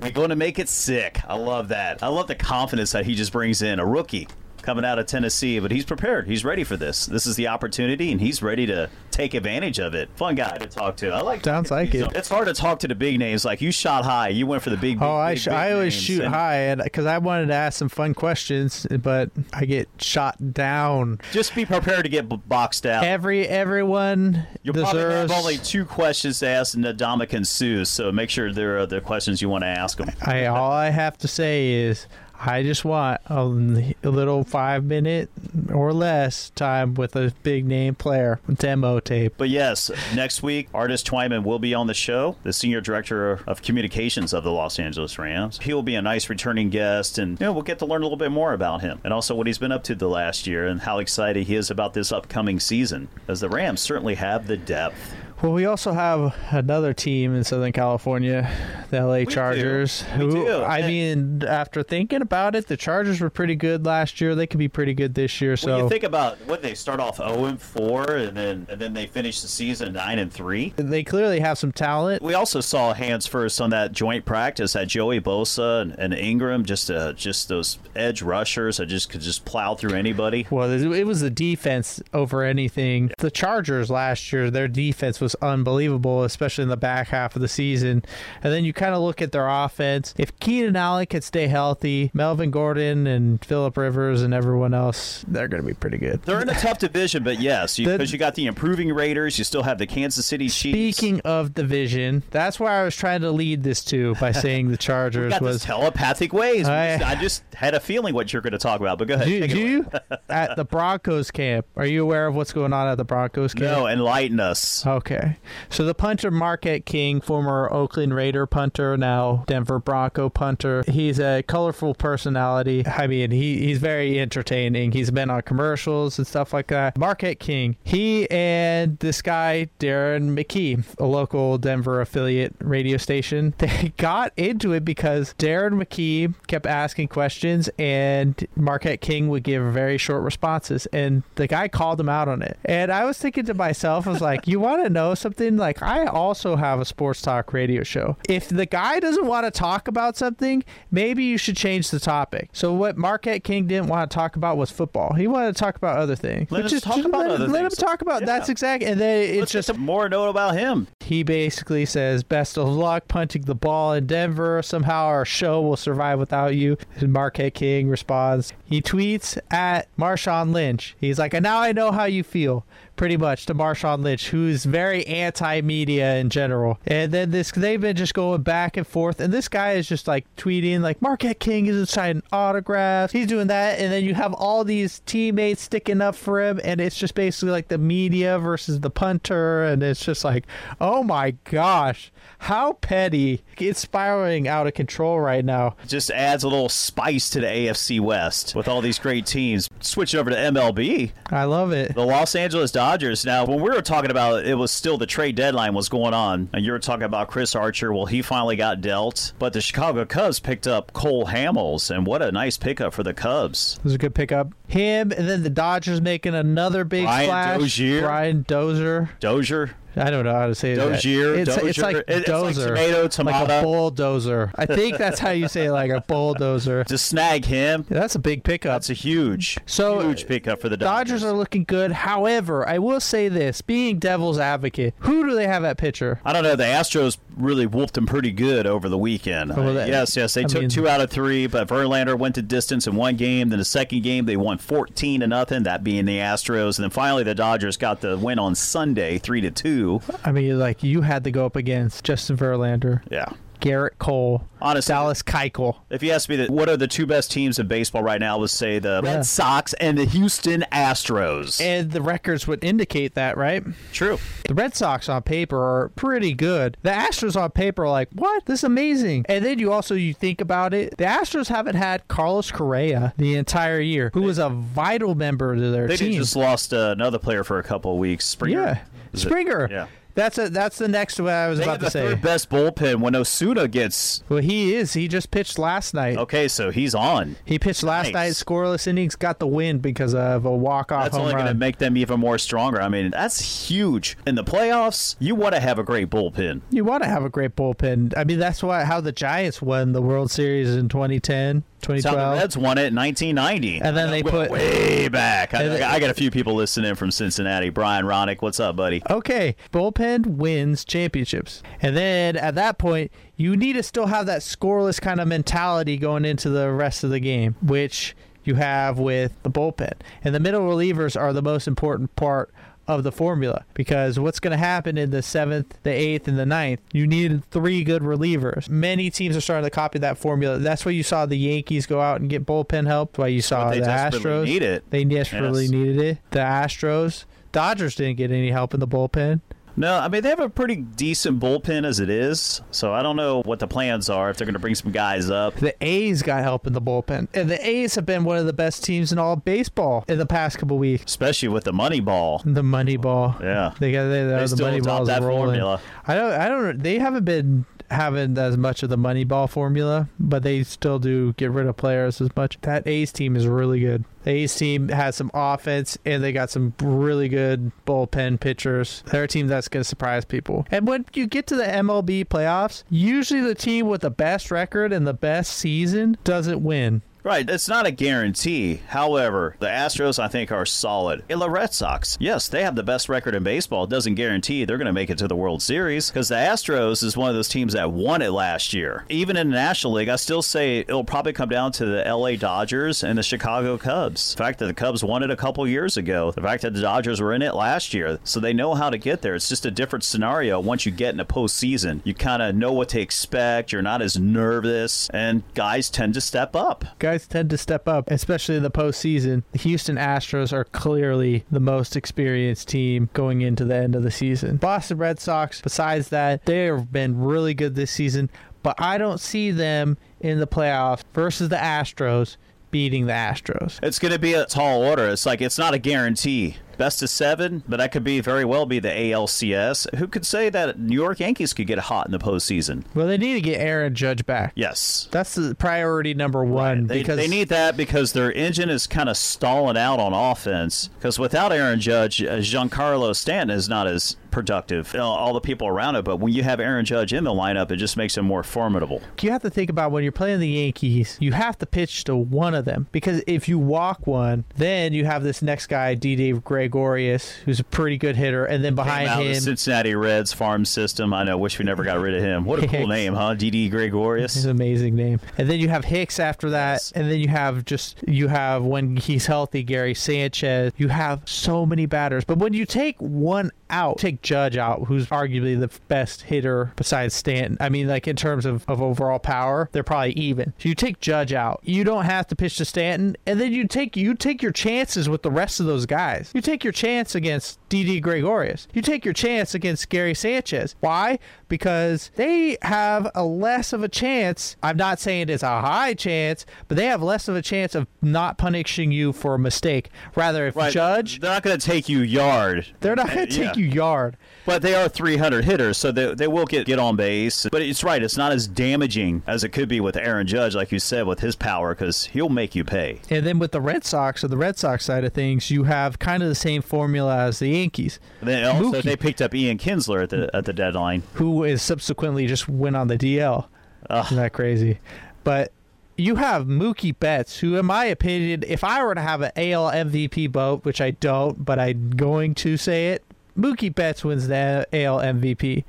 We're 0.00 0.10
going 0.10 0.30
to 0.30 0.36
make 0.36 0.58
it 0.58 0.68
sick. 0.68 1.20
I 1.28 1.36
love 1.36 1.68
that. 1.68 2.02
I 2.02 2.08
love 2.08 2.26
the 2.26 2.34
confidence 2.34 2.90
that 2.90 3.06
he 3.06 3.14
just 3.14 3.30
brings 3.32 3.62
in. 3.62 3.78
A 3.78 3.86
rookie 3.86 4.26
coming 4.60 4.84
out 4.84 4.98
of 4.98 5.06
Tennessee, 5.06 5.60
but 5.60 5.70
he's 5.70 5.84
prepared. 5.84 6.26
He's 6.26 6.44
ready 6.44 6.64
for 6.64 6.76
this. 6.76 7.06
This 7.06 7.24
is 7.24 7.36
the 7.36 7.46
opportunity, 7.46 8.10
and 8.10 8.20
he's 8.20 8.42
ready 8.42 8.66
to 8.66 8.90
take 9.12 9.34
advantage 9.34 9.78
of 9.78 9.94
it. 9.94 10.08
Fun 10.16 10.34
guy 10.34 10.56
to 10.58 10.66
talk 10.66 10.96
to. 10.96 11.10
I 11.10 11.20
like. 11.20 11.44
Sounds 11.44 11.70
like 11.70 11.94
it. 11.94 12.10
It's 12.16 12.28
hard 12.28 12.48
to 12.48 12.54
talk 12.54 12.80
to 12.80 12.88
the 12.88 12.94
big 12.94 13.18
names. 13.18 13.44
Like 13.44 13.60
you 13.60 13.70
shot 13.70 14.04
high. 14.04 14.28
You 14.28 14.46
went 14.46 14.62
for 14.62 14.70
the 14.70 14.76
big. 14.76 14.96
Oh, 14.96 15.00
big 15.00 15.08
Oh, 15.08 15.16
I, 15.16 15.32
big, 15.34 15.38
sh- 15.40 15.44
big 15.46 15.54
I 15.54 15.72
always 15.72 15.94
shoot 15.94 16.22
and 16.24 16.34
high, 16.34 16.56
and 16.56 16.80
because 16.82 17.06
I 17.06 17.18
wanted 17.18 17.46
to 17.46 17.54
ask 17.54 17.78
some 17.78 17.88
fun 17.88 18.14
questions, 18.14 18.86
but 19.02 19.30
I 19.52 19.64
get 19.66 19.88
shot 19.98 20.52
down. 20.52 21.20
Just 21.32 21.54
be 21.54 21.64
prepared 21.64 22.04
to 22.04 22.08
get 22.08 22.28
b- 22.28 22.40
boxed 22.48 22.86
out. 22.86 23.04
Every 23.04 23.46
everyone 23.46 24.46
You'll 24.62 24.74
probably 24.74 24.92
deserves. 25.02 25.32
have 25.32 25.40
only 25.40 25.58
two 25.58 25.84
questions 25.84 26.38
to 26.40 26.48
ask 26.48 26.76
Ndamukong 26.76 27.46
Suh, 27.46 27.84
so 27.84 28.10
make 28.12 28.30
sure 28.30 28.52
there 28.52 28.78
are 28.78 28.86
the 28.86 29.00
questions 29.00 29.42
you 29.42 29.48
want 29.48 29.62
to 29.62 29.68
ask 29.68 29.98
them. 29.98 30.10
I 30.22 30.46
all 30.46 30.72
I 30.72 30.90
have 30.90 31.18
to 31.18 31.28
say 31.28 31.72
is 31.72 32.06
I 32.44 32.64
just 32.64 32.84
want 32.84 33.20
a, 33.26 33.44
little 33.44 34.42
five 34.42 34.82
minute 34.82 35.30
or 35.72 35.92
less 35.92 36.50
time 36.50 36.94
with 36.94 37.14
a 37.14 37.32
big 37.44 37.64
name 37.64 37.94
player 37.94 38.40
demo 38.52 38.98
tape. 38.98 39.34
But 39.38 39.48
yes, 39.48 39.92
next 40.12 40.42
week, 40.42 40.68
Artis 40.74 41.04
Twyman 41.04 41.44
will 41.44 41.60
be 41.60 41.72
on 41.72 41.86
the 41.86 41.94
show, 41.94 42.36
the 42.42 42.52
senior 42.52 42.80
director 42.80 43.40
of 43.46 43.62
communications 43.62 44.32
of 44.32 44.42
the 44.42 44.50
Los 44.50 44.80
Angeles 44.80 45.20
Rams. 45.20 45.60
He 45.62 45.72
will 45.72 45.84
be 45.84 45.94
a 45.94 46.02
nice 46.02 46.28
returning 46.28 46.68
guest, 46.68 47.16
and 47.16 47.38
you 47.38 47.46
know, 47.46 47.52
we'll 47.52 47.62
get 47.62 47.78
to 47.78 47.86
learn 47.86 48.02
a 48.02 48.04
little 48.04 48.18
bit 48.18 48.32
more 48.32 48.52
about 48.52 48.80
him 48.80 49.00
and 49.04 49.14
also 49.14 49.36
what 49.36 49.46
he's 49.46 49.58
been 49.58 49.72
up 49.72 49.84
to 49.84 49.94
the 49.94 50.08
last 50.08 50.46
year 50.48 50.66
and 50.66 50.80
how 50.80 50.98
excited 50.98 51.46
he 51.46 51.54
is 51.54 51.70
about 51.70 51.94
this 51.94 52.10
upcoming 52.10 52.58
season, 52.58 53.08
as 53.28 53.40
the 53.40 53.48
Rams 53.48 53.80
certainly 53.80 54.16
have 54.16 54.48
the 54.48 54.56
depth. 54.56 55.14
Well, 55.42 55.52
we 55.52 55.66
also 55.66 55.90
have 55.92 56.36
another 56.52 56.94
team 56.94 57.34
in 57.34 57.42
Southern 57.42 57.72
California, 57.72 58.48
the 58.90 59.04
LA 59.04 59.24
Chargers. 59.24 60.04
We 60.12 60.26
who, 60.26 60.30
do. 60.30 60.62
I 60.62 60.82
mean, 60.86 61.42
after 61.42 61.82
thinking 61.82 62.22
about 62.22 62.54
it, 62.54 62.68
the 62.68 62.76
Chargers 62.76 63.20
were 63.20 63.28
pretty 63.28 63.56
good 63.56 63.84
last 63.84 64.20
year. 64.20 64.36
They 64.36 64.46
could 64.46 64.58
be 64.58 64.68
pretty 64.68 64.94
good 64.94 65.14
this 65.16 65.40
year. 65.40 65.50
When 65.52 65.56
So 65.56 65.78
you 65.78 65.88
think 65.88 66.04
about 66.04 66.38
what 66.46 66.62
they 66.62 66.74
start 66.74 67.00
off 67.00 67.16
0 67.16 67.46
and 67.46 67.60
4, 67.60 68.04
and 68.12 68.36
then 68.36 68.66
and 68.70 68.80
then 68.80 68.94
they 68.94 69.06
finish 69.06 69.40
the 69.40 69.48
season 69.48 69.94
9 69.94 70.18
and 70.20 70.32
3. 70.32 70.74
they 70.76 71.02
clearly 71.02 71.40
have 71.40 71.58
some 71.58 71.72
talent. 71.72 72.22
We 72.22 72.34
also 72.34 72.60
saw 72.60 72.94
hands 72.94 73.26
first 73.26 73.60
on 73.60 73.70
that 73.70 73.90
joint 73.90 74.24
practice 74.24 74.74
that 74.74 74.86
Joey 74.86 75.20
Bosa 75.20 75.82
and, 75.82 75.98
and 75.98 76.14
Ingram, 76.14 76.64
just 76.64 76.88
uh, 76.88 77.14
just 77.14 77.48
those 77.48 77.80
edge 77.96 78.22
rushers 78.22 78.76
that 78.76 78.86
just 78.86 79.10
could 79.10 79.22
just 79.22 79.44
plow 79.44 79.74
through 79.74 79.94
anybody. 79.94 80.46
Well, 80.50 80.70
it 80.70 81.04
was 81.04 81.20
the 81.20 81.30
defense 81.30 82.00
over 82.14 82.44
anything. 82.44 83.10
The 83.18 83.32
Chargers 83.32 83.90
last 83.90 84.32
year, 84.32 84.48
their 84.48 84.68
defense 84.68 85.20
was 85.20 85.31
unbelievable, 85.40 86.24
especially 86.24 86.62
in 86.62 86.68
the 86.68 86.76
back 86.76 87.08
half 87.08 87.34
of 87.36 87.42
the 87.42 87.48
season. 87.48 88.04
And 88.42 88.52
then 88.52 88.64
you 88.64 88.72
kind 88.72 88.94
of 88.94 89.02
look 89.02 89.22
at 89.22 89.32
their 89.32 89.48
offense. 89.48 90.14
If 90.18 90.38
Keenan 90.40 90.76
Allen 90.76 91.06
could 91.06 91.24
stay 91.24 91.46
healthy, 91.46 92.10
Melvin 92.14 92.50
Gordon 92.50 93.06
and 93.06 93.44
Philip 93.44 93.76
Rivers 93.76 94.22
and 94.22 94.34
everyone 94.34 94.74
else, 94.74 95.24
they're 95.28 95.48
going 95.48 95.62
to 95.62 95.66
be 95.66 95.74
pretty 95.74 95.98
good. 95.98 96.22
They're 96.22 96.40
in 96.42 96.48
a 96.48 96.54
tough 96.54 96.78
division, 96.78 97.22
but 97.24 97.40
yes, 97.40 97.76
because 97.76 98.12
you, 98.12 98.18
got 98.18 98.34
the 98.34 98.46
improving 98.46 98.92
Raiders, 98.92 99.38
you 99.38 99.44
still 99.44 99.62
have 99.62 99.78
the 99.78 99.86
Kansas 99.86 100.26
City 100.26 100.48
Chiefs. 100.48 100.96
Speaking 100.96 101.20
of 101.20 101.54
division, 101.54 102.22
that's 102.30 102.58
where 102.60 102.70
I 102.70 102.84
was 102.84 102.96
trying 102.96 103.20
to 103.22 103.30
lead 103.30 103.62
this 103.62 103.84
to 103.86 104.14
by 104.16 104.32
saying 104.32 104.70
the 104.70 104.76
Chargers 104.76 105.32
got 105.32 105.42
was. 105.42 105.56
this 105.56 105.64
telepathic 105.64 106.32
ways. 106.32 106.68
I- 106.68 106.96
just- 106.98 107.02
I 107.12 107.14
just 107.20 107.42
had 107.54 107.74
a 107.74 107.80
feeling 107.80 108.14
what 108.14 108.32
you're 108.32 108.42
going 108.42 108.52
to 108.52 108.58
talk 108.58 108.80
about, 108.80 108.98
but 108.98 109.06
go 109.08 109.14
ahead. 109.14 109.26
Do, 109.26 109.46
do 109.46 109.58
you 109.58 109.86
at 110.28 110.56
the 110.56 110.64
Broncos 110.64 111.30
camp? 111.30 111.66
Are 111.76 111.86
you 111.86 112.02
aware 112.02 112.26
of 112.26 112.34
what's 112.34 112.52
going 112.52 112.72
on 112.72 112.88
at 112.88 112.96
the 112.96 113.04
Broncos 113.04 113.54
camp? 113.54 113.64
No, 113.70 113.86
enlighten 113.86 114.40
us. 114.40 114.86
Okay. 114.86 115.21
Okay. 115.22 115.36
So 115.70 115.84
the 115.84 115.94
punter 115.94 116.30
Marquette 116.30 116.84
King, 116.84 117.20
former 117.20 117.68
Oakland 117.72 118.14
Raider 118.14 118.46
punter, 118.46 118.96
now 118.96 119.44
Denver 119.46 119.78
Bronco 119.78 120.28
punter. 120.28 120.84
He's 120.88 121.18
a 121.18 121.42
colorful 121.42 121.94
personality. 121.94 122.84
I 122.86 123.06
mean, 123.06 123.30
he, 123.30 123.58
he's 123.58 123.78
very 123.78 124.18
entertaining. 124.20 124.92
He's 124.92 125.10
been 125.10 125.30
on 125.30 125.42
commercials 125.42 126.18
and 126.18 126.26
stuff 126.26 126.52
like 126.52 126.68
that. 126.68 126.98
Marquette 126.98 127.38
King. 127.38 127.76
He 127.84 128.30
and 128.30 128.98
this 128.98 129.22
guy, 129.22 129.68
Darren 129.78 130.36
McKee, 130.36 130.84
a 130.98 131.06
local 131.06 131.58
Denver 131.58 132.00
affiliate 132.00 132.54
radio 132.60 132.96
station, 132.96 133.54
they 133.58 133.92
got 133.96 134.32
into 134.36 134.72
it 134.72 134.84
because 134.84 135.34
Darren 135.38 135.82
McKee 135.82 136.34
kept 136.46 136.66
asking 136.66 137.08
questions 137.08 137.70
and 137.78 138.46
Marquette 138.56 139.00
King 139.00 139.28
would 139.28 139.42
give 139.42 139.62
very 139.72 139.98
short 139.98 140.22
responses. 140.22 140.86
And 140.86 141.22
the 141.36 141.46
guy 141.46 141.68
called 141.68 142.00
him 142.00 142.08
out 142.08 142.28
on 142.28 142.42
it. 142.42 142.58
And 142.64 142.92
I 142.92 143.04
was 143.04 143.18
thinking 143.18 143.46
to 143.46 143.54
myself, 143.54 144.06
I 144.06 144.10
was 144.10 144.20
like, 144.20 144.46
you 144.46 144.60
want 144.60 144.84
to 144.84 144.90
know 144.90 145.11
something? 145.18 145.56
Like, 145.56 145.82
I 145.82 146.06
also 146.06 146.56
have 146.56 146.80
a 146.80 146.84
sports 146.84 147.22
talk 147.22 147.52
radio 147.52 147.82
show. 147.82 148.16
If 148.28 148.48
the 148.48 148.66
guy 148.66 149.00
doesn't 149.00 149.26
want 149.26 149.44
to 149.46 149.50
talk 149.50 149.88
about 149.88 150.16
something, 150.16 150.64
maybe 150.90 151.24
you 151.24 151.38
should 151.38 151.56
change 151.56 151.90
the 151.90 152.00
topic. 152.00 152.48
So, 152.52 152.72
what 152.72 152.96
Marquette 152.96 153.44
King 153.44 153.66
didn't 153.66 153.88
want 153.88 154.10
to 154.10 154.14
talk 154.14 154.36
about 154.36 154.56
was 154.56 154.70
football. 154.70 155.14
He 155.14 155.26
wanted 155.26 155.54
to 155.54 155.58
talk 155.60 155.76
about 155.76 155.98
other 155.98 156.16
things. 156.16 156.50
Let 156.50 156.66
just, 156.66 156.84
talk 156.84 157.04
about 157.04 157.20
let, 157.22 157.30
other 157.32 157.48
let 157.48 157.64
him 157.64 157.70
talk 157.70 158.02
about 158.02 158.22
Yeah. 158.22 158.26
that's 158.26 158.48
exactly. 158.48 158.88
And 158.88 159.00
then 159.00 159.22
it's 159.22 159.38
Let's 159.38 159.52
just 159.52 159.76
more 159.78 160.08
note 160.08 160.28
about 160.28 160.54
him. 160.54 160.86
he 161.00 161.22
basically 161.22 161.84
says, 161.86 162.22
"Best 162.22 162.56
of 162.58 162.68
luck 162.68 163.08
punting 163.08 163.42
the 163.42 163.54
ball 163.54 163.92
in 163.92 164.06
Denver. 164.06 164.62
Somehow 164.62 165.04
our 165.06 165.24
show 165.24 165.60
will 165.60 165.76
survive 165.76 166.18
without 166.18 166.54
you." 166.54 166.76
And 166.96 167.12
Marquette 167.12 167.54
King 167.54 167.88
responds. 167.88 168.52
He 168.64 168.80
tweets 168.82 169.38
at 169.50 169.88
Marshawn 169.96 170.52
Lynch. 170.52 170.96
He's 171.00 171.18
like, 171.18 171.34
"And 171.34 171.42
now 171.42 171.58
I 171.60 171.72
know 171.72 171.92
how 171.92 172.04
you 172.04 172.22
feel." 172.22 172.64
Pretty 173.02 173.16
much 173.16 173.46
to 173.46 173.54
Marshawn 173.56 174.04
Lynch, 174.04 174.28
who's 174.28 174.64
very 174.64 175.04
anti-media 175.08 176.18
in 176.18 176.30
general. 176.30 176.78
And 176.86 177.10
then 177.10 177.32
this, 177.32 177.50
they've 177.50 177.80
been 177.80 177.96
just 177.96 178.14
going 178.14 178.42
back 178.42 178.76
and 178.76 178.86
forth. 178.86 179.18
And 179.18 179.32
this 179.32 179.48
guy 179.48 179.72
is 179.72 179.88
just 179.88 180.06
like 180.06 180.24
tweeting, 180.36 180.82
like 180.82 181.02
Marquette 181.02 181.40
King 181.40 181.66
is 181.66 181.90
signing 181.90 182.22
autographs. 182.30 183.12
He's 183.12 183.26
doing 183.26 183.48
that, 183.48 183.80
and 183.80 183.92
then 183.92 184.04
you 184.04 184.14
have 184.14 184.32
all 184.34 184.62
these 184.62 185.00
teammates 185.00 185.62
sticking 185.62 186.00
up 186.00 186.14
for 186.14 186.40
him, 186.40 186.60
and 186.62 186.80
it's 186.80 186.96
just 186.96 187.16
basically 187.16 187.50
like 187.50 187.66
the 187.66 187.76
media 187.76 188.38
versus 188.38 188.78
the 188.78 188.90
punter, 188.90 189.64
and 189.64 189.82
it's 189.82 190.04
just 190.04 190.24
like, 190.24 190.46
oh 190.80 191.02
my 191.02 191.32
gosh, 191.42 192.12
how 192.38 192.74
petty! 192.74 193.42
It's 193.58 193.80
spiraling 193.80 194.46
out 194.46 194.68
of 194.68 194.74
control 194.74 195.18
right 195.18 195.44
now. 195.44 195.74
Just 195.88 196.12
adds 196.12 196.44
a 196.44 196.48
little 196.48 196.68
spice 196.68 197.30
to 197.30 197.40
the 197.40 197.48
AFC 197.48 197.98
West 197.98 198.54
with 198.54 198.68
all 198.68 198.80
these 198.80 199.00
great 199.00 199.26
teams. 199.26 199.68
Switch 199.84 200.14
over 200.14 200.30
to 200.30 200.36
MLB. 200.36 201.12
I 201.30 201.44
love 201.44 201.72
it. 201.72 201.94
The 201.94 202.04
Los 202.04 202.34
Angeles 202.34 202.70
Dodgers. 202.72 203.24
Now, 203.24 203.44
when 203.44 203.60
we 203.60 203.70
were 203.70 203.82
talking 203.82 204.10
about 204.10 204.40
it, 204.40 204.48
it 204.48 204.54
was 204.54 204.70
still 204.70 204.98
the 204.98 205.06
trade 205.06 205.36
deadline 205.36 205.74
was 205.74 205.88
going 205.88 206.14
on, 206.14 206.48
and 206.52 206.64
you 206.64 206.72
were 206.72 206.78
talking 206.78 207.02
about 207.04 207.28
Chris 207.28 207.54
Archer. 207.54 207.92
Well, 207.92 208.06
he 208.06 208.22
finally 208.22 208.56
got 208.56 208.80
dealt, 208.80 209.32
but 209.38 209.52
the 209.52 209.60
Chicago 209.60 210.04
Cubs 210.04 210.40
picked 210.40 210.66
up 210.66 210.92
Cole 210.92 211.26
Hamels, 211.26 211.94
and 211.94 212.06
what 212.06 212.22
a 212.22 212.32
nice 212.32 212.56
pickup 212.56 212.92
for 212.92 213.02
the 213.02 213.14
Cubs. 213.14 213.76
It 213.78 213.84
was 213.84 213.94
a 213.94 213.98
good 213.98 214.14
pickup. 214.14 214.52
Him, 214.68 215.12
and 215.12 215.28
then 215.28 215.42
the 215.42 215.50
Dodgers 215.50 216.00
making 216.00 216.34
another 216.34 216.84
big 216.84 217.04
Brian 217.04 217.26
splash. 217.26 217.58
Dozier. 217.58 218.00
Brian 218.02 218.44
Dozier. 218.48 219.10
Dozier. 219.20 219.70
I 219.96 220.10
don't 220.10 220.24
know 220.24 220.32
how 220.34 220.46
to 220.46 220.54
say 220.54 220.74
Dozier, 220.74 221.32
that. 221.44 221.48
It's, 221.48 221.56
it's 221.56 221.78
like 221.78 221.96
It- 221.96 222.04
it's 222.08 222.28
like 222.28 222.54
dozer, 222.54 222.66
tomato, 222.68 223.02
like 223.02 223.10
tomato. 223.10 223.58
a 223.58 223.62
bulldozer. 223.62 224.50
I 224.56 224.66
think 224.66 224.96
that's 224.98 225.18
how 225.18 225.30
you 225.30 225.48
say 225.48 225.66
it, 225.66 225.72
like 225.72 225.90
a 225.90 226.00
bulldozer. 226.06 226.84
To 226.84 226.98
snag 226.98 227.44
him, 227.44 227.84
That's 227.88 228.14
a 228.14 228.18
big 228.18 228.44
pickup. 228.44 228.72
that's 228.74 228.90
a 228.90 228.94
huge, 228.94 229.58
So, 229.66 230.00
huge 230.00 230.26
pickup 230.26 230.60
for 230.60 230.68
the 230.68 230.76
Dodgers. 230.76 231.20
Dodgers 231.20 231.24
are 231.24 231.36
looking 231.36 231.64
good. 231.64 231.92
However, 231.92 232.66
I 232.68 232.78
will 232.78 233.00
say 233.00 233.28
this: 233.28 233.60
being 233.60 233.98
devil's 233.98 234.38
advocate, 234.38 234.94
who 235.00 235.28
do 235.28 235.34
they 235.34 235.46
have 235.46 235.64
at 235.64 235.76
pitcher? 235.78 236.20
I 236.24 236.32
don't 236.32 236.42
know. 236.42 236.56
The 236.56 236.64
Astros 236.64 237.18
really 237.36 237.66
wolfed 237.66 237.94
them 237.94 238.06
pretty 238.06 238.30
good 238.32 238.66
over 238.66 238.88
the 238.88 238.98
weekend. 238.98 239.52
Oh, 239.56 239.72
that- 239.74 239.88
yes, 239.88 240.16
yes, 240.16 240.34
they 240.34 240.42
I 240.42 240.44
took 240.44 240.60
mean- 240.62 240.68
two 240.70 240.88
out 240.88 241.00
of 241.00 241.10
three, 241.10 241.46
but 241.46 241.68
Verlander 241.68 242.18
went 242.18 242.34
to 242.36 242.42
distance 242.42 242.86
in 242.86 242.94
one 242.96 243.16
game. 243.16 243.48
Then 243.48 243.58
the 243.58 243.64
second 243.64 244.02
game, 244.02 244.26
they 244.26 244.36
won 244.36 244.58
fourteen 244.58 245.20
to 245.20 245.26
nothing. 245.26 245.62
That 245.62 245.82
being 245.84 246.04
the 246.04 246.18
Astros, 246.18 246.78
and 246.78 246.84
then 246.84 246.90
finally 246.90 247.22
the 247.24 247.34
Dodgers 247.34 247.76
got 247.76 248.00
the 248.00 248.16
win 248.16 248.38
on 248.38 248.54
Sunday, 248.54 249.18
three 249.18 249.40
to 249.40 249.50
two. 249.50 250.00
I 250.24 250.32
mean, 250.32 250.58
like 250.58 250.82
you 250.82 251.00
had 251.02 251.24
to 251.24 251.30
go 251.30 251.46
up 251.46 251.56
against 251.56 252.04
Justin 252.04 252.36
Verlander, 252.36 253.00
Yeah. 253.10 253.26
Gerrit 253.62 253.98
Cole, 253.98 254.44
Honestly, 254.60 254.92
Dallas 254.92 255.22
Keuchel. 255.22 255.76
if 255.88 256.02
you 256.02 256.10
ask 256.10 256.28
me, 256.28 256.36
that 256.36 256.50
what 256.50 256.68
are 256.68 256.76
the 256.76 256.86
two 256.88 257.06
best 257.06 257.30
teams 257.30 257.58
in 257.58 257.68
baseball 257.68 258.02
right 258.02 258.20
now? 258.20 258.36
I 258.36 258.38
would 258.40 258.50
say 258.50 258.78
the. 258.78 259.00
Red 259.02 259.24
Sox 259.24 259.72
and 259.74 259.96
the 259.96 260.04
Houston 260.04 260.64
Astros. 260.72 261.60
And 261.60 261.90
the 261.92 262.02
records 262.02 262.46
would 262.46 262.62
indicate 262.64 263.14
that, 263.14 263.36
right? 263.36 263.62
True. 263.92 264.18
The 264.46 264.54
Red 264.54 264.74
Sox 264.74 265.08
on 265.08 265.22
paper 265.22 265.56
are 265.58 265.88
pretty 265.90 266.34
good. 266.34 266.76
The 266.82 266.90
Astros 266.90 267.40
on 267.40 267.50
paper 267.52 267.84
are 267.84 267.90
like, 267.90 268.08
what? 268.12 268.44
This 268.46 268.60
is 268.60 268.64
amazing. 268.64 269.24
And 269.28 269.44
then 269.44 269.58
you 269.58 269.72
also 269.72 269.94
you 269.94 270.12
think 270.14 270.40
about 270.40 270.74
it, 270.74 270.96
the 270.98 271.04
Astros 271.04 271.48
haven't 271.48 271.76
had 271.76 272.06
Carlos 272.08 272.50
Correa 272.50 273.14
the 273.16 273.34
entire 273.36 273.80
year, 273.80 274.10
who 274.14 274.22
was 274.22 274.38
a 274.38 274.48
vital 274.48 275.14
member 275.14 275.54
to 275.54 275.70
their 275.70 275.86
They 275.86 275.96
team. 275.96 276.12
just 276.20 276.36
lost 276.36 276.72
uh, 276.74 276.90
another 276.96 277.18
player 277.18 277.44
for 277.44 277.58
a 277.58 277.62
couple 277.62 277.92
of 277.92 277.98
weeks. 277.98 278.24
Springer. 278.24 278.60
yeah, 278.60 278.78
Is 279.12 279.24
it- 279.24 279.28
Springer. 279.28 279.68
Yeah. 279.70 279.86
That's 280.14 280.36
a 280.38 280.48
that's 280.50 280.78
the 280.78 280.88
next 280.88 281.18
one 281.18 281.32
I 281.32 281.48
was 281.48 281.58
They 281.58 281.64
about 281.64 281.80
to 281.80 281.90
say. 281.90 282.14
best 282.16 282.50
bullpen 282.50 283.00
when 283.00 283.16
Osuna 283.16 283.66
gets. 283.68 284.22
Well, 284.28 284.40
he 284.40 284.74
is. 284.74 284.92
He 284.92 285.08
just 285.08 285.30
pitched 285.30 285.58
last 285.58 285.94
night. 285.94 286.18
Okay, 286.18 286.48
so 286.48 286.70
he's 286.70 286.94
on. 286.94 287.36
He 287.44 287.58
pitched 287.58 287.82
last 287.82 288.12
Nice. 288.12 288.14
night, 288.14 288.32
scoreless 288.32 288.86
innings, 288.86 289.16
got 289.16 289.38
the 289.38 289.46
win 289.46 289.78
because 289.78 290.14
of 290.14 290.44
a 290.44 290.50
walk-off 290.50 291.04
That's 291.04 291.16
home 291.16 291.22
only 291.26 291.34
going 291.34 291.46
to 291.46 291.54
make 291.54 291.78
them 291.78 291.96
even 291.96 292.20
more 292.20 292.36
stronger. 292.38 292.80
I 292.82 292.88
mean, 292.88 293.10
that's 293.10 293.68
huge. 293.70 294.16
In 294.26 294.34
the 294.34 294.44
playoffs, 294.44 295.16
you 295.18 295.34
want 295.34 295.54
to 295.54 295.60
have 295.60 295.78
a 295.78 295.82
great 295.82 296.10
bullpen. 296.10 296.60
you 296.70 296.84
want 296.84 297.02
to 297.02 297.08
have 297.08 297.24
a 297.24 297.30
great 297.30 297.56
bullpen. 297.56 298.12
I 298.16 298.24
mean, 298.24 298.38
that's 298.38 298.62
why 298.62 298.84
how 298.84 299.00
the 299.00 299.12
Giants 299.12 299.62
won 299.62 299.92
the 299.92 300.02
World 300.02 300.30
Series 300.30 300.74
in 300.74 300.88
2010, 300.88 301.64
That's 301.82 302.04
how 302.04 302.10
the 302.12 302.16
2012. 302.16 302.38
Reds 302.38 302.56
won 302.56 302.78
it 302.78 302.86
in 302.86 302.94
1990. 302.94 303.80
And 303.82 303.96
then 303.96 304.10
they 304.10 304.22
put- 304.22 304.50
way 304.50 305.08
back. 305.08 305.54
I, 305.54 305.94
I 305.94 306.00
got 306.00 306.10
a 306.10 306.14
few 306.14 306.30
people 306.30 306.54
listening 306.54 306.94
from 306.94 307.10
Cincinnati. 307.10 307.70
Brian 307.70 308.04
Ronick, 308.04 308.40
what's 308.40 308.60
up, 308.60 308.76
buddy? 308.76 309.02
Okay, 309.10 309.56
bullpen 309.72 310.26
wins 310.36 310.84
championships. 310.84 311.62
And 311.80 311.96
then 311.96 312.36
at 312.36 312.54
that 312.54 312.78
point, 312.78 313.12
you 313.36 313.56
need 313.56 313.74
to 313.74 313.82
still 313.82 314.06
have 314.06 314.26
that 314.26 314.40
scoreless 314.40 315.00
kind 315.00 315.20
of 315.20 315.28
mentality 315.28 315.96
going 315.96 316.24
into 316.24 316.48
the 316.48 316.70
rest 316.70 317.04
of 317.04 317.10
the 317.10 317.20
game, 317.20 317.56
which 317.62 318.14
you 318.44 318.54
have 318.56 318.98
with 318.98 319.32
the 319.42 319.50
bullpen. 319.50 319.92
And 320.24 320.34
the 320.34 320.40
middle 320.40 320.62
relievers 320.62 321.20
are 321.20 321.32
the 321.32 321.42
most 321.42 321.68
important 321.68 322.14
part 322.16 322.52
of 322.88 323.04
the 323.04 323.12
formula 323.12 323.64
because 323.74 324.18
what's 324.18 324.40
going 324.40 324.50
to 324.52 324.56
happen 324.56 324.98
in 324.98 325.10
the 325.10 325.22
seventh, 325.22 325.78
the 325.82 325.90
eighth, 325.90 326.26
and 326.26 326.38
the 326.38 326.46
ninth, 326.46 326.80
you 326.92 327.06
need 327.06 327.44
three 327.50 327.84
good 327.84 328.02
relievers. 328.02 328.68
Many 328.68 329.08
teams 329.10 329.36
are 329.36 329.40
starting 329.40 329.64
to 329.64 329.70
copy 329.70 329.98
that 330.00 330.18
formula. 330.18 330.58
That's 330.58 330.84
why 330.84 330.92
you 330.92 331.02
saw 331.02 331.24
the 331.26 331.36
Yankees 331.36 331.86
go 331.86 332.00
out 332.00 332.20
and 332.20 332.28
get 332.28 332.44
bullpen 332.44 332.86
help. 332.86 333.18
Why 333.18 333.28
you 333.28 333.40
saw 333.42 333.70
they 333.70 333.80
the 333.80 333.86
Astros 333.86 334.44
need 334.44 334.62
it. 334.62 334.84
They 334.90 335.04
desperately 335.04 335.62
Yes. 335.64 335.70
needed 335.70 335.98
it. 336.00 336.18
The 336.30 336.40
Astros, 336.40 337.24
Dodgers 337.52 337.94
didn't 337.94 338.16
get 338.16 338.30
any 338.30 338.50
help 338.50 338.72
in 338.74 338.80
the 338.80 338.88
bullpen. 338.88 339.40
No, 339.76 339.96
I 339.98 340.08
mean, 340.08 340.22
they 340.22 340.28
have 340.28 340.40
a 340.40 340.50
pretty 340.50 340.76
decent 340.76 341.40
bullpen 341.40 341.84
as 341.86 341.98
it 341.98 342.10
is. 342.10 342.60
So 342.70 342.92
I 342.92 343.02
don't 343.02 343.16
know 343.16 343.42
what 343.44 343.58
the 343.58 343.66
plans 343.66 344.10
are, 344.10 344.28
if 344.30 344.36
they're 344.36 344.44
going 344.44 344.52
to 344.54 344.58
bring 344.58 344.74
some 344.74 344.92
guys 344.92 345.30
up. 345.30 345.54
The 345.56 345.74
A's 345.82 346.22
got 346.22 346.42
help 346.42 346.66
in 346.66 346.72
the 346.74 346.82
bullpen, 346.82 347.28
and 347.34 347.48
the 347.50 347.66
A's 347.66 347.94
have 347.94 348.04
been 348.06 348.24
one 348.24 348.36
of 348.36 348.46
the 348.46 348.52
best 348.52 348.84
teams 348.84 349.12
in 349.12 349.18
all 349.18 349.36
baseball 349.36 350.04
in 350.08 350.18
the 350.18 350.26
past 350.26 350.58
couple 350.58 350.78
weeks. 350.78 351.04
Especially 351.06 351.48
with 351.48 351.64
the 351.64 351.72
money 351.72 352.00
ball. 352.00 352.42
The 352.44 352.62
money 352.62 352.96
ball, 352.96 353.36
Yeah. 353.40 353.72
they 353.80 353.92
got 353.92 354.04
they, 354.08 354.24
They 354.24 354.28
the 354.38 354.46
still 354.48 354.66
money 354.66 354.80
ball's 354.80 355.08
that 355.08 355.22
rolling. 355.22 355.44
formula. 355.46 355.80
I 356.06 356.14
don't, 356.14 356.32
I 356.32 356.48
don't. 356.48 356.82
They 356.82 356.98
haven't 356.98 357.24
been 357.24 357.64
having 357.90 358.38
as 358.38 358.56
much 358.56 358.82
of 358.82 358.88
the 358.88 358.96
money 358.96 359.24
ball 359.24 359.46
formula, 359.46 360.08
but 360.18 360.42
they 360.42 360.62
still 360.62 360.98
do 360.98 361.32
get 361.34 361.50
rid 361.50 361.66
of 361.66 361.76
players 361.76 362.20
as 362.20 362.28
much. 362.36 362.58
That 362.62 362.86
A's 362.86 363.12
team 363.12 363.36
is 363.36 363.46
really 363.46 363.80
good. 363.80 364.04
The 364.24 364.30
A's 364.30 364.54
team 364.54 364.88
has 364.88 365.16
some 365.16 365.30
offense, 365.34 365.98
and 366.04 366.22
they 366.22 366.32
got 366.32 366.50
some 366.50 366.74
really 366.80 367.28
good 367.28 367.72
bullpen 367.86 368.40
pitchers. 368.40 369.02
They're 369.06 369.24
a 369.24 369.28
team 369.28 369.48
that's 369.48 369.68
going 369.68 369.82
to 369.82 369.88
surprise 369.88 370.24
people. 370.24 370.66
And 370.70 370.86
when 370.86 371.06
you 371.14 371.26
get 371.26 371.46
to 371.48 371.56
the 371.56 371.64
MLB 371.64 372.26
playoffs, 372.26 372.84
usually 372.88 373.40
the 373.40 373.54
team 373.54 373.88
with 373.88 374.02
the 374.02 374.10
best 374.10 374.50
record 374.50 374.92
and 374.92 375.06
the 375.06 375.14
best 375.14 375.52
season 375.52 376.16
doesn't 376.24 376.62
win. 376.62 377.02
Right, 377.24 377.48
it's 377.48 377.68
not 377.68 377.86
a 377.86 377.92
guarantee. 377.92 378.80
However, 378.88 379.54
the 379.60 379.68
Astros, 379.68 380.18
I 380.18 380.26
think, 380.26 380.50
are 380.50 380.66
solid. 380.66 381.22
And 381.28 381.40
the 381.40 381.48
Red 381.48 381.72
Sox, 381.72 382.16
yes, 382.18 382.48
they 382.48 382.64
have 382.64 382.74
the 382.74 382.82
best 382.82 383.08
record 383.08 383.36
in 383.36 383.44
baseball. 383.44 383.84
It 383.84 383.90
doesn't 383.90 384.16
guarantee 384.16 384.64
they're 384.64 384.76
going 384.76 384.86
to 384.86 384.92
make 384.92 385.08
it 385.08 385.18
to 385.18 385.28
the 385.28 385.36
World 385.36 385.62
Series 385.62 386.10
because 386.10 386.28
the 386.28 386.34
Astros 386.34 387.04
is 387.04 387.16
one 387.16 387.30
of 387.30 387.36
those 387.36 387.48
teams 387.48 387.74
that 387.74 387.92
won 387.92 388.22
it 388.22 388.30
last 388.30 388.72
year. 388.72 389.04
Even 389.08 389.36
in 389.36 389.50
the 389.50 389.54
National 389.54 389.92
League, 389.92 390.08
I 390.08 390.16
still 390.16 390.42
say 390.42 390.80
it'll 390.80 391.04
probably 391.04 391.32
come 391.32 391.48
down 391.48 391.70
to 391.72 391.86
the 391.86 392.02
LA 392.04 392.34
Dodgers 392.34 393.04
and 393.04 393.16
the 393.16 393.22
Chicago 393.22 393.78
Cubs. 393.78 394.34
The 394.34 394.38
fact 394.42 394.58
that 394.58 394.66
the 394.66 394.74
Cubs 394.74 395.04
won 395.04 395.22
it 395.22 395.30
a 395.30 395.36
couple 395.36 395.64
years 395.68 395.96
ago, 395.96 396.32
the 396.32 396.42
fact 396.42 396.62
that 396.62 396.74
the 396.74 396.80
Dodgers 396.80 397.20
were 397.20 397.34
in 397.34 397.42
it 397.42 397.54
last 397.54 397.94
year, 397.94 398.18
so 398.24 398.40
they 398.40 398.52
know 398.52 398.74
how 398.74 398.90
to 398.90 398.98
get 398.98 399.22
there. 399.22 399.36
It's 399.36 399.48
just 399.48 399.64
a 399.64 399.70
different 399.70 400.02
scenario 400.02 400.58
once 400.58 400.86
you 400.86 400.90
get 400.90 401.14
in 401.14 401.20
a 401.20 401.24
postseason. 401.24 402.00
You 402.02 402.14
kind 402.14 402.42
of 402.42 402.56
know 402.56 402.72
what 402.72 402.88
to 402.90 403.00
expect, 403.00 403.70
you're 403.70 403.80
not 403.80 404.02
as 404.02 404.18
nervous, 404.18 405.08
and 405.10 405.44
guys 405.54 405.88
tend 405.88 406.14
to 406.14 406.20
step 406.20 406.56
up. 406.56 406.84
Guys 406.98 407.11
guys 407.12 407.26
tend 407.26 407.50
to 407.50 407.58
step 407.58 407.86
up, 407.86 408.10
especially 408.10 408.56
in 408.56 408.62
the 408.62 408.70
postseason. 408.70 409.42
The 409.52 409.58
Houston 409.58 409.96
Astros 409.96 410.50
are 410.52 410.64
clearly 410.64 411.44
the 411.50 411.60
most 411.60 411.94
experienced 411.94 412.68
team 412.68 413.10
going 413.12 413.42
into 413.42 413.66
the 413.66 413.76
end 413.76 413.94
of 413.94 414.02
the 414.02 414.10
season. 414.10 414.56
Boston 414.56 414.96
Red 414.96 415.20
Sox, 415.20 415.60
besides 415.60 416.08
that, 416.08 416.46
they 416.46 416.64
have 416.66 416.90
been 416.90 417.20
really 417.20 417.52
good 417.52 417.74
this 417.74 417.90
season, 417.90 418.30
but 418.62 418.76
I 418.78 418.96
don't 418.96 419.20
see 419.20 419.50
them 419.50 419.98
in 420.20 420.40
the 420.40 420.46
playoffs 420.46 421.02
versus 421.12 421.50
the 421.50 421.56
Astros 421.56 422.38
beating 422.70 423.04
the 423.04 423.12
Astros. 423.12 423.78
It's 423.82 423.98
going 423.98 424.12
to 424.12 424.18
be 424.18 424.32
a 424.32 424.46
tall 424.46 424.82
order. 424.82 425.08
It's 425.08 425.26
like 425.26 425.42
it's 425.42 425.58
not 425.58 425.74
a 425.74 425.78
guarantee. 425.78 426.56
Best 426.78 427.02
of 427.02 427.10
seven, 427.10 427.62
but 427.68 427.78
that 427.78 427.92
could 427.92 428.04
be 428.04 428.20
very 428.20 428.44
well 428.44 428.66
be 428.66 428.78
the 428.78 428.88
ALCS. 428.88 429.94
Who 429.96 430.06
could 430.08 430.26
say 430.26 430.48
that 430.50 430.78
New 430.78 430.94
York 430.94 431.20
Yankees 431.20 431.52
could 431.52 431.66
get 431.66 431.78
hot 431.78 432.06
in 432.06 432.12
the 432.12 432.18
postseason? 432.18 432.84
Well, 432.94 433.06
they 433.06 433.18
need 433.18 433.34
to 433.34 433.40
get 433.40 433.60
Aaron 433.60 433.94
Judge 433.94 434.24
back. 434.26 434.52
Yes. 434.54 435.08
That's 435.10 435.34
the 435.34 435.54
priority 435.54 436.14
number 436.14 436.44
one 436.44 436.86
They, 436.86 436.98
because 436.98 437.16
they 437.16 437.28
need 437.28 437.48
that 437.48 437.76
because 437.76 438.12
their 438.12 438.32
engine 438.32 438.70
is 438.70 438.86
kind 438.86 439.08
of 439.08 439.16
stalling 439.16 439.76
out 439.76 440.00
on 440.00 440.12
offense. 440.12 440.88
Because 440.98 441.18
without 441.18 441.52
Aaron 441.52 441.80
Judge, 441.80 442.22
uh, 442.22 442.38
Giancarlo 442.38 443.14
Stanton 443.14 443.56
is 443.56 443.68
not 443.68 443.86
as 443.86 444.16
productive. 444.32 444.92
You 444.92 444.98
know, 445.00 445.06
all 445.06 445.32
the 445.34 445.40
people 445.40 445.68
around 445.68 445.94
it, 445.94 446.04
but 446.04 446.16
when 446.16 446.32
you 446.32 446.42
have 446.42 446.58
Aaron 446.58 446.84
Judge 446.84 447.12
in 447.12 447.22
the 447.24 447.30
lineup, 447.30 447.70
it 447.70 447.76
just 447.76 447.96
makes 447.96 448.16
him 448.16 448.24
more 448.24 448.42
formidable. 448.42 449.00
you 449.20 449.30
have 449.30 449.42
to 449.42 449.50
think 449.50 449.70
about 449.70 449.92
when 449.92 450.02
you're 450.02 450.10
playing 450.10 450.40
the 450.40 450.48
Yankees, 450.48 451.16
you 451.20 451.32
have 451.32 451.56
to 451.58 451.66
pitch 451.66 452.04
to 452.04 452.16
one 452.16 452.54
of 452.54 452.64
them 452.64 452.88
because 452.90 453.22
if 453.26 453.48
you 453.48 453.58
walk 453.58 454.06
one, 454.06 454.44
then 454.56 454.92
you 454.92 455.04
have 455.04 455.22
this 455.22 455.42
next 455.42 455.66
guy, 455.66 455.94
Didi 455.94 456.32
Gregorius, 456.68 457.30
who's 457.44 457.60
a 457.60 457.64
pretty 457.64 457.98
good 457.98 458.16
hitter, 458.16 458.44
and 458.44 458.64
then 458.64 458.74
behind 458.74 459.08
of 459.08 459.18
the 459.18 459.24
him, 459.24 459.34
Cincinnati 459.40 459.94
Reds 459.94 460.32
farm 460.32 460.64
system. 460.64 461.12
I 461.12 461.24
know. 461.24 461.36
Wish 461.38 461.58
we 461.58 461.64
never 461.64 461.84
got 461.84 461.98
rid 462.00 462.14
of 462.14 462.22
him. 462.22 462.44
What 462.44 462.62
a 462.62 462.66
cool 462.66 462.86
name, 462.88 463.14
huh? 463.14 463.34
Didi 463.34 463.66
It's 463.66 463.70
Gregorius. 463.72 464.44
an 464.44 464.50
amazing 464.50 464.94
name. 464.94 465.20
And 465.38 465.48
then 465.50 465.58
you 465.60 465.68
have 465.68 465.84
Hicks 465.84 466.18
after 466.20 466.50
that. 466.50 466.72
Yes. 466.74 466.92
And 466.92 467.10
then 467.10 467.18
you 467.18 467.28
have 467.28 467.64
just, 467.64 467.96
you 468.06 468.28
have 468.28 468.64
when 468.64 468.96
he's 468.96 469.26
healthy, 469.26 469.62
Gary 469.62 469.94
Sanchez. 469.94 470.72
You 470.76 470.88
have 470.88 471.22
so 471.26 471.66
many 471.66 471.86
batters. 471.86 472.24
But 472.24 472.38
when 472.38 472.52
you 472.52 472.64
take 472.66 472.96
one 473.00 473.50
out, 473.70 473.98
take 473.98 474.22
Judge 474.22 474.56
out, 474.56 474.84
who's 474.86 475.06
arguably 475.06 475.58
the 475.58 475.70
best 475.88 476.22
hitter 476.22 476.72
besides 476.76 477.14
Stanton. 477.14 477.56
I 477.60 477.68
mean, 477.68 477.88
like 477.88 478.06
in 478.06 478.16
terms 478.16 478.44
of, 478.46 478.64
of 478.68 478.82
overall 478.82 479.18
power, 479.18 479.68
they're 479.72 479.82
probably 479.82 480.12
even. 480.12 480.52
So 480.58 480.68
you 480.68 480.74
take 480.74 481.00
Judge 481.00 481.32
out. 481.32 481.60
You 481.62 481.82
don't 481.84 482.04
have 482.04 482.26
to 482.28 482.36
pitch 482.36 482.56
to 482.58 482.64
Stanton. 482.64 483.16
And 483.26 483.40
then 483.40 483.52
you 483.52 483.66
take 483.66 483.96
you 483.96 484.14
take 484.14 484.42
your 484.42 484.52
chances 484.52 485.08
with 485.08 485.22
the 485.22 485.30
rest 485.30 485.58
of 485.60 485.66
those 485.66 485.86
guys. 485.86 486.30
You 486.34 486.40
take 486.42 486.51
your 486.64 486.72
chance 486.72 487.14
against 487.14 487.58
Didi 487.68 488.00
Gregorius. 488.00 488.68
You 488.74 488.82
take 488.82 489.04
your 489.04 489.14
chance 489.14 489.54
against 489.54 489.88
Gary 489.88 490.14
Sanchez. 490.14 490.74
Why? 490.80 491.18
Because 491.48 492.10
they 492.16 492.58
have 492.62 493.10
a 493.14 493.24
less 493.24 493.72
of 493.72 493.82
a 493.82 493.88
chance. 493.88 494.56
I'm 494.62 494.76
not 494.76 495.00
saying 495.00 495.28
it's 495.28 495.42
a 495.42 495.60
high 495.60 495.94
chance, 495.94 496.44
but 496.68 496.76
they 496.76 496.86
have 496.86 497.02
less 497.02 497.28
of 497.28 497.36
a 497.36 497.42
chance 497.42 497.74
of 497.74 497.86
not 498.00 498.38
punishing 498.38 498.92
you 498.92 499.12
for 499.12 499.34
a 499.34 499.38
mistake. 499.38 499.90
Rather, 500.14 500.46
if 500.46 500.56
Right. 500.56 500.72
Judge, 500.72 501.20
They're 501.20 501.30
not 501.30 501.42
going 501.42 501.58
to 501.58 501.66
take 501.66 501.88
you 501.88 502.00
yard. 502.00 502.66
they're 502.80 502.94
not 502.96 503.10
going 503.12 503.26
to 503.28 503.40
Yeah. 503.40 503.46
take 503.48 503.56
you 503.56 503.66
yard. 503.66 504.16
But 504.44 504.60
they 504.62 504.74
are 504.74 504.88
300 504.88 505.44
hitters, 505.44 505.78
so 505.78 505.92
they, 505.92 506.14
they 506.14 506.26
will 506.26 506.46
get, 506.46 506.66
get 506.66 506.78
on 506.78 506.96
base. 506.96 507.46
But 507.50 507.62
it's 507.62 507.82
right. 507.84 508.02
It's 508.02 508.16
not 508.16 508.32
as 508.32 508.46
damaging 508.48 509.22
as 509.26 509.44
it 509.44 509.50
could 509.50 509.68
be 509.68 509.80
with 509.80 509.96
Aaron 509.96 510.26
Judge, 510.26 510.54
like 510.54 510.72
you 510.72 510.78
said, 510.78 511.06
with 511.06 511.20
his 511.20 511.36
power, 511.36 511.74
because 511.74 512.06
he'll 512.06 512.28
make 512.28 512.54
you 512.54 512.64
pay. 512.64 513.00
And 513.10 513.24
then 513.26 513.38
with 513.38 513.52
the 513.52 513.60
Red 513.60 513.84
Sox, 513.84 514.24
or 514.24 514.28
the 514.28 514.36
Red 514.36 514.58
Sox 514.58 514.84
side 514.84 515.04
of 515.04 515.12
things, 515.12 515.50
you 515.50 515.64
have 515.64 515.98
kind 515.98 516.22
of 516.22 516.28
the 516.28 516.34
same 516.42 516.60
formula 516.62 517.16
as 517.26 517.38
the 517.38 517.48
Yankees. 517.48 517.98
And 518.20 518.28
then 518.28 518.44
also, 518.44 518.78
Mookie. 518.78 518.82
they 518.82 518.96
picked 518.96 519.22
up 519.22 519.34
Ian 519.34 519.58
Kinsler 519.58 520.02
at 520.02 520.10
the 520.10 520.30
at 520.34 520.44
the 520.44 520.52
deadline. 520.52 521.02
who 521.14 521.44
is 521.44 521.62
subsequently 521.62 522.26
just 522.26 522.48
went 522.48 522.76
on 522.76 522.88
the 522.88 522.98
DL. 522.98 523.46
Isn't 523.90 524.16
that 524.16 524.32
crazy? 524.32 524.78
But 525.24 525.52
you 525.96 526.16
have 526.16 526.46
Mookie 526.46 526.94
Betts, 526.98 527.38
who, 527.40 527.56
in 527.56 527.66
my 527.66 527.84
opinion, 527.84 528.44
if 528.46 528.64
I 528.64 528.82
were 528.84 528.94
to 528.94 529.00
have 529.00 529.20
an 529.20 529.30
AL 529.36 529.70
MVP 529.70 530.30
vote, 530.30 530.64
which 530.64 530.80
I 530.80 530.92
don't, 530.92 531.44
but 531.44 531.58
I'm 531.58 531.90
going 531.90 532.34
to 532.36 532.56
say 532.56 532.90
it, 532.90 533.04
Mookie 533.38 533.74
Betts 533.74 534.04
wins 534.04 534.28
the 534.28 534.66
AL 534.72 534.98
MVP. 534.98 535.64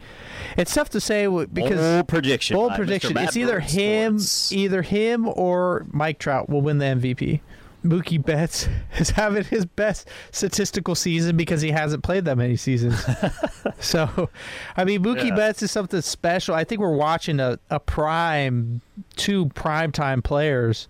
It's 0.57 0.73
tough 0.73 0.89
to 0.91 0.99
say 0.99 1.27
because 1.27 1.79
bold 1.79 2.07
prediction. 2.07 2.55
bold 2.55 2.73
prediction. 2.73 3.17
It's 3.17 3.37
either 3.37 3.59
him, 3.59 4.19
Sports. 4.19 4.51
either 4.51 4.81
him 4.81 5.27
or 5.27 5.85
Mike 5.91 6.19
Trout 6.19 6.49
will 6.49 6.61
win 6.61 6.77
the 6.79 6.85
MVP. 6.85 7.41
Mookie 7.83 8.23
Betts 8.23 8.67
is 8.97 9.11
having 9.11 9.43
his 9.43 9.65
best 9.65 10.07
statistical 10.31 10.95
season 10.95 11.35
because 11.37 11.61
he 11.61 11.71
hasn't 11.71 12.03
played 12.03 12.25
that 12.25 12.37
many 12.37 12.55
seasons. 12.55 13.03
so, 13.79 14.29
I 14.77 14.83
mean, 14.85 15.03
Mookie 15.03 15.29
Yeah. 15.29 15.35
Betts 15.35 15.61
is 15.61 15.71
something 15.71 16.01
special. 16.01 16.55
I 16.55 16.63
think 16.63 16.81
we're 16.81 16.95
watching 16.95 17.39
a, 17.39 17.59
a 17.69 17.79
prime, 17.79 18.81
two 19.15 19.47
primetime 19.47 20.23
players 20.23 20.87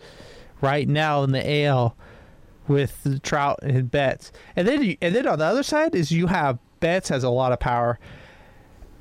right 0.61 0.87
now 0.87 1.23
in 1.23 1.31
the 1.31 1.63
AL 1.65 1.95
with 2.67 3.19
Trout 3.23 3.59
and 3.63 3.89
Betts. 3.91 4.31
And 4.55 4.67
then, 4.67 4.83
you, 4.83 4.97
and 5.01 5.13
then 5.15 5.27
on 5.27 5.39
the 5.39 5.45
other 5.45 5.63
side 5.63 5.95
is 5.95 6.11
you 6.11 6.27
have 6.27 6.59
Betts 6.79 7.09
has 7.09 7.23
a 7.23 7.29
lot 7.29 7.51
of 7.51 7.59
power. 7.59 7.99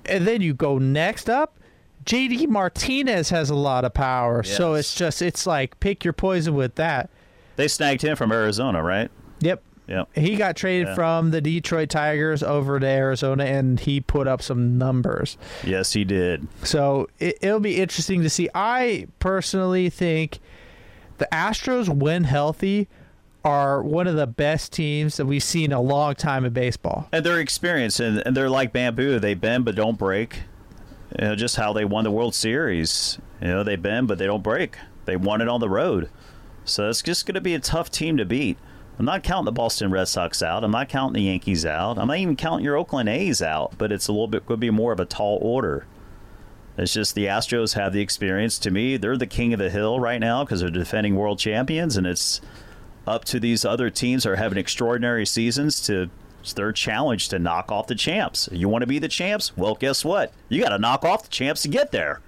And 0.07 0.26
then 0.26 0.40
you 0.40 0.55
go 0.55 0.78
next 0.78 1.31
up. 1.31 1.59
JD 2.05 2.48
Martinez 2.48 3.31
has 3.31 3.50
a 3.50 3.55
lot 3.55 3.85
of 3.85 3.94
power. 3.94 4.42
So 4.42 4.74
it's 4.74 4.94
just, 4.94 5.22
it's 5.22 5.46
like 5.46 5.78
pick 5.78 6.05
your 6.05 6.12
poison 6.12 6.55
with 6.55 6.74
that. 6.74 7.11
They 7.56 7.68
snagged 7.68 8.02
him 8.02 8.16
from 8.16 8.32
Arizona, 8.32 8.82
right? 8.82 9.10
Yep. 9.40 9.62
Yep. 9.88 10.08
He 10.14 10.36
got 10.36 10.56
traded 10.56 10.88
Yeah. 10.88 10.94
from 10.94 11.32
the 11.32 11.40
Detroit 11.40 11.90
Tigers 11.90 12.42
over 12.42 12.78
to 12.78 12.86
Arizona, 12.86 13.44
and 13.44 13.78
he 13.80 14.00
put 14.00 14.28
up 14.28 14.40
some 14.40 14.78
numbers. 14.78 15.36
Yes, 15.64 15.92
he 15.92 16.04
did. 16.04 16.46
So 16.62 17.08
it, 17.18 17.36
it'll 17.42 17.60
be 17.60 17.80
interesting 17.80 18.22
to 18.22 18.30
see. 18.30 18.48
I 18.54 19.06
personally 19.18 19.90
think 19.90 20.38
the 21.18 21.28
Astros, 21.32 21.88
when 21.88 22.24
healthy, 22.24 22.88
are 23.44 23.82
one 23.82 24.06
of 24.06 24.14
the 24.14 24.26
best 24.26 24.72
teams 24.72 25.16
that 25.16 25.26
we've 25.26 25.42
seen 25.42 25.66
in 25.66 25.72
a 25.72 25.80
long 25.80 26.14
time 26.14 26.44
in 26.44 26.52
baseball. 26.52 27.08
And 27.12 27.26
they're 27.26 27.40
experienced, 27.40 27.98
and, 27.98 28.22
and 28.24 28.36
they're 28.36 28.48
like 28.48 28.72
bamboo. 28.72 29.18
They 29.18 29.34
bend 29.34 29.64
but 29.64 29.74
don't 29.74 29.98
break. 29.98 30.42
You 31.18 31.26
know, 31.26 31.34
just 31.34 31.56
how 31.56 31.72
they 31.72 31.84
won 31.84 32.04
the 32.04 32.10
World 32.12 32.36
Series. 32.36 33.18
You 33.40 33.48
know, 33.48 33.64
they 33.64 33.74
bend 33.76 34.06
but 34.08 34.18
they 34.18 34.26
don't 34.26 34.44
break. 34.44 34.76
They 35.06 35.16
won 35.16 35.40
it 35.40 35.48
on 35.48 35.58
the 35.58 35.68
road. 35.68 36.08
So 36.64 36.88
it's 36.88 37.03
just 37.03 37.27
going 37.27 37.35
to 37.35 37.40
be 37.40 37.55
a 37.55 37.61
tough 37.61 37.90
team 37.90 38.16
to 38.16 38.25
beat. 38.25 38.59
I'm 38.98 39.07
not 39.07 39.22
counting 39.22 39.46
the 39.46 39.53
Boston 39.53 39.90
Red 39.90 40.09
Sox 40.09 40.42
out. 40.42 40.64
I'm 40.64 40.70
not 40.70 40.88
counting 40.88 41.14
the 41.14 41.29
Yankees 41.29 41.66
out. 41.66 41.98
I'm 41.98 42.09
not 42.09 42.18
even 42.18 42.37
counting 42.37 42.64
your 42.64 42.77
Oakland 42.77 43.09
A's 43.09 43.42
out. 43.42 43.77
But 43.79 43.90
it's 43.90 44.09
a 44.09 44.12
little 44.12 44.29
bit 44.29 44.46
could 44.46 44.61
be 44.61 44.70
more 44.70 44.92
of 44.92 45.01
a 45.01 45.05
tall 45.05 45.38
order. 45.40 45.87
It's 46.77 46.92
just 46.92 47.14
the 47.14 47.27
Astros 47.27 47.75
have 47.75 47.92
the 47.92 48.01
experience. 48.01 48.59
To 48.61 48.70
me, 48.70 48.96
they're 48.96 49.16
the 49.16 49.27
king 49.27 49.53
of 49.53 49.59
the 49.59 49.70
hill 49.70 50.01
right 50.01 50.20
now 50.20 50.44
because 50.44 50.61
they're 50.61 50.70
defending 50.70 51.16
world 51.16 51.38
champions, 51.38 51.96
and 51.96 52.07
it's 52.07 52.40
up 53.07 53.25
to 53.27 53.40
these 53.40 53.64
other 53.64 53.90
teams 53.90 54.22
that 54.22 54.31
are 54.31 54.37
having 54.37 54.59
extraordinary 54.59 55.27
seasons 55.27 55.81
to 55.83 56.09
it's 56.40 56.55
their 56.55 56.72
challenge 56.72 57.29
to 57.29 57.38
knock 57.38 57.70
off 57.70 57.87
the 57.87 57.94
champs. 57.94 58.48
You 58.51 58.68
want 58.68 58.83
to 58.83 58.87
be 58.87 58.98
the 58.98 59.09
champs? 59.09 59.57
Well, 59.57 59.77
guess 59.77 60.05
what? 60.05 60.33
You 60.48 60.61
got 60.61 60.70
to 60.70 60.79
knock 60.79 61.05
off 61.05 61.22
the 61.22 61.29
champs 61.29 61.62
to 61.62 61.68
get 61.68 61.92
there. 61.92 62.20